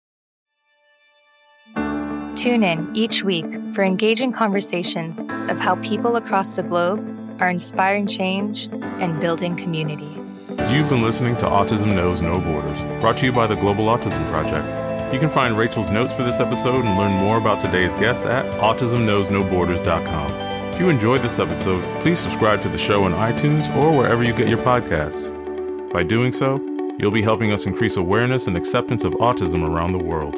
Tune 2.35 2.65
in 2.65 2.91
each 2.95 3.23
week 3.23 3.45
for 3.75 3.85
engaging 3.85 4.33
conversations 4.33 5.23
of 5.51 5.61
how 5.61 5.77
people 5.77 6.17
across 6.17 6.55
the 6.55 6.63
globe 6.63 7.07
are 7.39 7.51
inspiring 7.51 8.07
change 8.07 8.69
and 8.73 9.21
building 9.21 9.57
community. 9.57 10.11
You've 10.71 10.89
been 10.89 11.03
listening 11.03 11.37
to 11.39 11.45
Autism 11.45 11.95
Knows 11.95 12.23
No 12.23 12.41
Borders, 12.41 12.85
brought 13.01 13.19
to 13.19 13.27
you 13.27 13.33
by 13.33 13.47
the 13.47 13.57
Global 13.57 13.85
Autism 13.87 14.27
Project. 14.29 14.67
You 15.13 15.21
can 15.21 15.29
find 15.29 15.59
Rachel's 15.59 15.91
notes 15.91 16.15
for 16.15 16.23
this 16.23 16.41
episode 16.41 16.87
and 16.87 16.97
learn 16.97 17.13
more 17.13 17.37
about 17.37 17.61
today's 17.61 17.95
guests 17.97 18.25
at 18.25 18.47
autismknowsnoborders.com. 18.55 20.52
If 20.73 20.81
you 20.81 20.89
enjoyed 20.89 21.21
this 21.21 21.39
episode, 21.39 21.85
please 22.01 22.19
subscribe 22.19 22.63
to 22.63 22.69
the 22.71 22.79
show 22.79 23.05
on 23.05 23.13
iTunes 23.13 23.69
or 23.77 23.95
wherever 23.95 24.25
you 24.25 24.33
get 24.33 24.49
your 24.49 24.57
podcasts. 24.57 25.31
By 25.93 26.03
doing 26.03 26.33
so, 26.33 26.61
you'll 26.99 27.11
be 27.11 27.21
helping 27.21 27.53
us 27.53 27.67
increase 27.67 27.99
awareness 27.99 28.47
and 28.47 28.57
acceptance 28.57 29.05
of 29.05 29.13
autism 29.15 29.69
around 29.69 29.93
the 29.93 30.03
world. 30.03 30.35